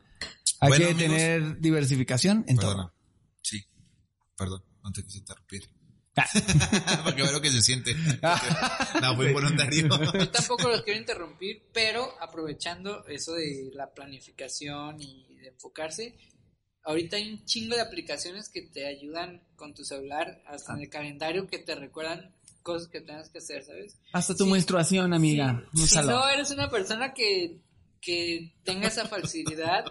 Hay 0.60 0.70
Bueno, 0.70 0.86
que 0.88 0.92
amigos. 0.94 1.12
tener 1.18 1.60
diversificación 1.60 2.44
en 2.48 2.58
Perdona. 2.58 2.84
todo. 2.84 2.94
Sí. 3.42 3.64
Perdón, 4.38 4.64
no 4.84 4.92
te 4.92 5.04
quise 5.04 5.20
interrumpir. 5.20 5.70
Ah. 6.18 6.28
Porque 7.06 7.24
veo 7.24 7.32
lo 7.32 7.42
que 7.42 7.50
se 7.52 7.62
siente. 7.62 7.96
No, 9.02 9.16
fue 9.16 9.28
involuntario. 9.30 9.88
Yo 10.14 10.30
tampoco 10.30 10.68
los 10.70 10.82
quiero 10.84 11.00
interrumpir, 11.00 11.64
pero 11.74 12.14
aprovechando 12.22 13.06
eso 13.08 13.34
de 13.34 13.72
la 13.74 13.92
planificación 13.94 15.02
y 15.02 15.36
de 15.38 15.48
enfocarse, 15.48 16.16
ahorita 16.84 17.16
hay 17.18 17.32
un 17.32 17.46
chingo 17.46 17.76
de 17.76 17.82
aplicaciones 17.82 18.50
que 18.50 18.62
te 18.64 18.86
ayudan 18.88 19.42
con 19.56 19.74
tu 19.74 19.84
celular, 19.84 20.42
hasta 20.48 20.74
en 20.74 20.82
el 20.82 20.90
calendario 20.90 21.48
que 21.48 21.60
te 21.60 21.74
recuerdan 21.76 22.36
cosas 22.62 22.90
que 22.90 23.02
tengas 23.02 23.30
que 23.30 23.40
hacer, 23.40 23.64
¿sabes? 23.64 23.98
Hasta 24.14 24.36
tu 24.36 24.46
Sí. 24.46 24.52
menstruación, 24.52 25.14
amiga. 25.14 25.66
Sí, 25.74 25.88
si 25.88 25.98
no 26.02 26.28
eres 26.30 26.52
una 26.52 26.70
persona 26.70 27.14
que, 27.14 27.60
que 28.02 28.54
tenga 28.64 28.88
esa 28.90 29.08
facilidad 29.08 29.86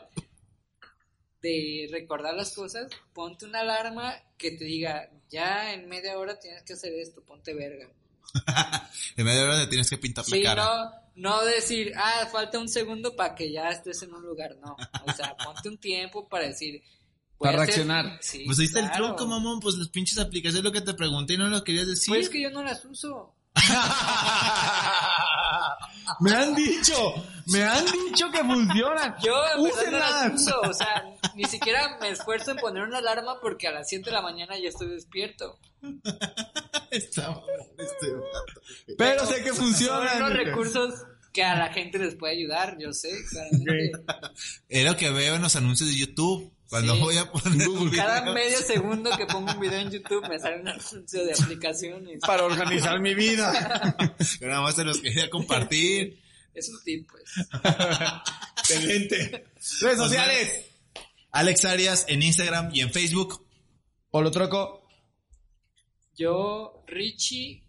de 1.42 1.88
recordar 1.90 2.34
las 2.34 2.52
cosas, 2.52 2.90
ponte 3.12 3.46
una 3.46 3.60
alarma 3.60 4.14
que 4.36 4.50
te 4.52 4.64
diga, 4.64 5.10
ya 5.30 5.72
en 5.72 5.88
media 5.88 6.18
hora 6.18 6.38
tienes 6.38 6.62
que 6.62 6.74
hacer 6.74 6.92
esto, 6.94 7.22
ponte 7.22 7.54
verga. 7.54 7.88
En 9.16 9.24
media 9.24 9.44
hora 9.44 9.60
te 9.60 9.66
tienes 9.66 9.90
que 9.90 9.98
pintar 9.98 10.24
la 10.28 10.36
Sí, 10.36 10.42
cara. 10.42 10.64
no, 10.64 10.90
no 11.16 11.44
decir, 11.44 11.92
ah, 11.96 12.28
falta 12.30 12.58
un 12.58 12.68
segundo 12.68 13.16
para 13.16 13.34
que 13.34 13.50
ya 13.50 13.68
estés 13.70 14.02
en 14.02 14.14
un 14.14 14.22
lugar, 14.22 14.56
no. 14.60 14.76
O 15.06 15.12
sea, 15.12 15.36
ponte 15.44 15.68
un 15.68 15.78
tiempo 15.78 16.28
para 16.28 16.46
decir... 16.46 16.82
Para 17.38 17.56
reaccionar. 17.56 18.18
Sí, 18.20 18.44
Pues 18.44 18.58
ahí 18.58 18.66
está 18.66 18.80
el 18.80 18.90
truco, 18.92 19.26
mamón. 19.26 19.60
Pues 19.60 19.74
las 19.76 19.88
pinches 19.88 20.18
aplicaciones 20.18 20.62
lo 20.62 20.72
que 20.72 20.82
te 20.82 20.92
pregunté 20.92 21.34
y 21.34 21.36
no 21.38 21.48
lo 21.48 21.64
querías 21.64 21.86
decir. 21.86 22.08
Pues 22.08 22.24
es 22.26 22.28
que 22.28 22.42
yo 22.42 22.50
no 22.50 22.62
las 22.62 22.84
uso. 22.84 23.34
me 26.20 26.32
han 26.32 26.54
dicho, 26.54 27.14
me 27.46 27.62
han 27.62 27.84
dicho 27.84 28.30
que 28.30 28.38
funcionan. 28.38 29.16
Yo 29.22 29.34
en 29.56 29.64
verdad 29.64 29.90
no 29.90 29.98
las 29.98 30.34
uso, 30.42 30.60
o 30.62 30.72
sea, 30.72 31.04
ni 31.34 31.44
siquiera 31.44 31.98
me 32.00 32.10
esfuerzo 32.10 32.52
en 32.52 32.58
poner 32.58 32.82
una 32.84 32.98
alarma 32.98 33.40
porque 33.40 33.68
a 33.68 33.72
las 33.72 33.88
7 33.88 34.04
de 34.06 34.12
la 34.12 34.22
mañana 34.22 34.58
ya 34.58 34.68
estoy 34.68 34.88
despierto. 34.88 35.58
Está 36.90 37.36
este. 37.78 38.08
Pero 38.98 39.26
sé 39.26 39.42
que 39.42 39.50
Son 39.50 39.58
funcionan. 39.66 40.16
unos 40.22 40.32
recursos 40.32 40.94
que 41.32 41.44
a 41.44 41.56
la 41.56 41.72
gente 41.72 41.98
les 41.98 42.16
puede 42.16 42.34
ayudar, 42.34 42.76
yo 42.78 42.92
sé, 42.92 43.10
claramente. 43.30 43.92
Es 44.68 44.84
lo 44.84 44.96
que 44.96 45.10
veo 45.10 45.36
en 45.36 45.42
los 45.42 45.56
anuncios 45.56 45.88
de 45.88 45.96
YouTube. 45.96 46.52
Cuando 46.70 46.94
Sí. 46.94 47.00
voy 47.00 47.16
a 47.18 47.30
poner 47.30 47.68
video. 47.68 47.90
Cada 47.96 48.32
medio 48.32 48.58
segundo 48.58 49.10
que 49.16 49.26
pongo 49.26 49.52
un 49.52 49.60
video 49.60 49.80
en 49.80 49.90
YouTube 49.90 50.26
me 50.28 50.38
sale 50.38 50.60
un 50.60 50.68
anuncio 50.68 51.24
de 51.24 51.32
aplicaciones. 51.34 52.20
Para 52.20 52.44
organizar 52.44 53.00
mi 53.00 53.12
vida. 53.14 53.96
Yo 54.40 54.46
nada 54.46 54.62
más 54.62 54.76
se 54.76 54.84
los 54.84 55.00
quería 55.00 55.28
compartir. 55.28 56.18
Es 56.52 56.68
un 56.68 56.82
tip, 56.82 57.08
pues. 57.08 57.22
Excelente. 58.58 59.44
Redes 59.80 59.98
sociales. 59.98 60.66
Alex 61.30 61.64
Arias 61.64 62.04
en 62.08 62.22
Instagram 62.22 62.70
y 62.74 62.80
en 62.80 62.90
Facebook. 62.92 63.46
O 64.10 64.20
lo 64.20 64.30
troco. 64.32 64.82
Yo, 66.16 66.82
Richie, 66.88 67.62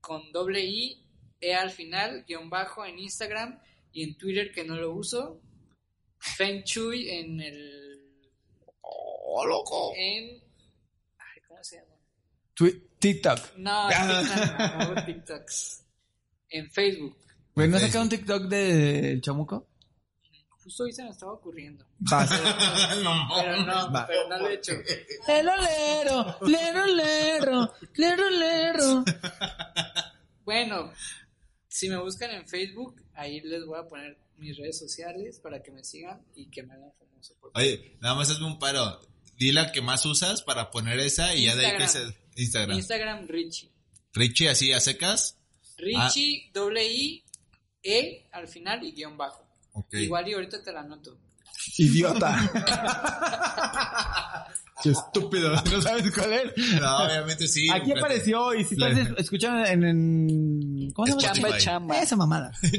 con 0.00 0.30
doble 0.30 0.62
I, 0.62 1.02
E 1.40 1.54
al 1.54 1.70
final, 1.70 2.24
guion 2.28 2.50
bajo 2.50 2.84
en 2.84 2.98
Instagram 2.98 3.58
y 3.92 4.02
en 4.04 4.18
Twitter 4.18 4.52
que 4.52 4.64
no 4.64 4.76
lo 4.76 4.92
uso. 4.92 5.40
Feng 6.18 6.62
Shui 6.64 7.08
en 7.08 7.40
el... 7.40 7.87
¡Oh, 9.30 9.44
loco! 9.46 9.92
En... 9.96 10.40
ay, 11.18 11.40
¿Cómo 11.46 11.62
se 11.62 11.76
llama? 11.76 11.94
Twi- 12.56 12.82
TikTok. 12.98 13.56
No, 13.56 13.88
TikTok, 13.88 14.94
no, 14.94 15.04
TikToks. 15.04 15.84
En 16.50 16.70
Facebook. 16.70 17.16
¿no 17.54 17.76
has 17.76 17.82
sacado 17.82 18.02
un 18.04 18.08
TikTok 18.08 18.42
del 18.44 19.20
chamuco? 19.20 19.66
Justo 20.62 20.84
hoy 20.84 20.92
se 20.92 21.02
me 21.02 21.10
estaba 21.10 21.32
ocurriendo. 21.32 21.84
Vas. 21.98 22.30
no, 23.02 23.28
Pero 23.36 23.62
no, 23.64 23.92
Va. 23.92 24.06
pero 24.06 24.28
no 24.28 24.38
lo 24.38 24.48
he 24.48 24.54
hecho. 24.54 24.72
Lero, 25.28 25.52
lero, 25.56 26.36
lero, 26.42 26.86
lero, 26.86 27.72
lero, 27.94 28.30
lero. 28.30 29.04
Bueno, 30.44 30.92
si 31.68 31.88
me 31.88 31.96
buscan 31.98 32.30
en 32.32 32.46
Facebook, 32.48 33.02
ahí 33.14 33.40
les 33.40 33.64
voy 33.66 33.78
a 33.78 33.86
poner 33.86 34.18
mis 34.36 34.56
redes 34.56 34.78
sociales 34.78 35.40
para 35.40 35.62
que 35.62 35.70
me 35.70 35.84
sigan 35.84 36.22
y 36.34 36.50
que 36.50 36.62
me 36.62 36.74
hagan 36.74 36.92
famoso. 36.98 37.34
Por 37.40 37.52
favor. 37.52 37.62
Oye, 37.66 37.96
nada 38.00 38.14
más 38.14 38.30
hazme 38.30 38.46
un 38.46 38.58
paro. 38.58 39.00
Di 39.38 39.52
la 39.52 39.70
que 39.72 39.80
más 39.80 40.04
usas 40.04 40.42
para 40.42 40.70
poner 40.70 40.98
esa 40.98 41.34
y 41.34 41.44
ya 41.44 41.54
de 41.56 41.66
ahí 41.66 41.76
que 41.76 41.82
Instagram. 41.84 42.12
se... 42.34 42.40
Instagram. 42.42 42.76
Instagram, 42.76 43.28
Richie. 43.28 43.70
Richie, 44.12 44.48
así 44.48 44.72
a 44.72 44.80
secas. 44.80 45.36
Richie, 45.76 46.50
doble 46.52 46.86
I, 46.86 47.24
E 47.82 48.26
al 48.32 48.48
final 48.48 48.82
y 48.84 48.92
guion 48.92 49.16
bajo. 49.16 49.46
Igual 49.92 50.28
y 50.28 50.34
ahorita 50.34 50.62
te 50.62 50.72
la 50.72 50.80
anoto. 50.80 51.16
Idiota. 51.76 52.50
Qué 54.82 54.90
estúpido. 54.90 55.50
¿No 55.72 55.82
sabes 55.82 56.12
cuál 56.12 56.32
es? 56.32 56.80
No, 56.80 56.98
obviamente 56.98 57.48
sí. 57.48 57.68
Aquí 57.70 57.92
apareció 57.92 58.54
y 58.54 58.64
si 58.64 58.74
estás 58.74 58.96
escuchando 59.18 59.64
en, 59.66 59.84
en 59.84 60.92
¿cómo 60.92 61.06
se 61.06 61.12
llama? 61.20 61.32
Spotify. 61.32 61.64
chamba. 61.64 61.98
Esa 62.00 62.16
mamada. 62.16 62.52
Si 62.62 62.76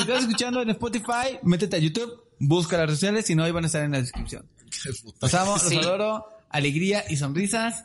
estás 0.00 0.20
escuchando 0.20 0.62
en 0.62 0.70
Spotify, 0.70 1.38
métete 1.42 1.76
a 1.76 1.78
YouTube, 1.80 2.22
busca 2.40 2.76
las 2.76 2.86
redes 2.86 2.98
sociales, 2.98 3.26
si 3.26 3.36
no, 3.36 3.44
ahí 3.44 3.52
van 3.52 3.62
a 3.64 3.66
estar 3.68 3.84
en 3.84 3.92
la 3.92 4.00
descripción. 4.00 4.44
Los 5.20 5.34
amo, 5.34 5.52
los 5.52 5.62
Sí. 5.62 5.76
adoro, 5.78 6.26
alegría 6.48 7.04
y 7.08 7.16
sonrisas. 7.16 7.84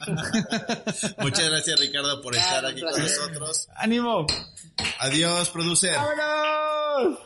Muchas 1.18 1.48
gracias, 1.48 1.80
Ricardo, 1.80 2.20
por 2.20 2.36
estar 2.36 2.64
aquí 2.66 2.80
con 2.82 3.00
nosotros. 3.00 3.68
¡Ánimo! 3.76 4.26
Adiós, 5.00 5.48
producer. 5.50 5.96
¡Vámonos! 5.96 7.18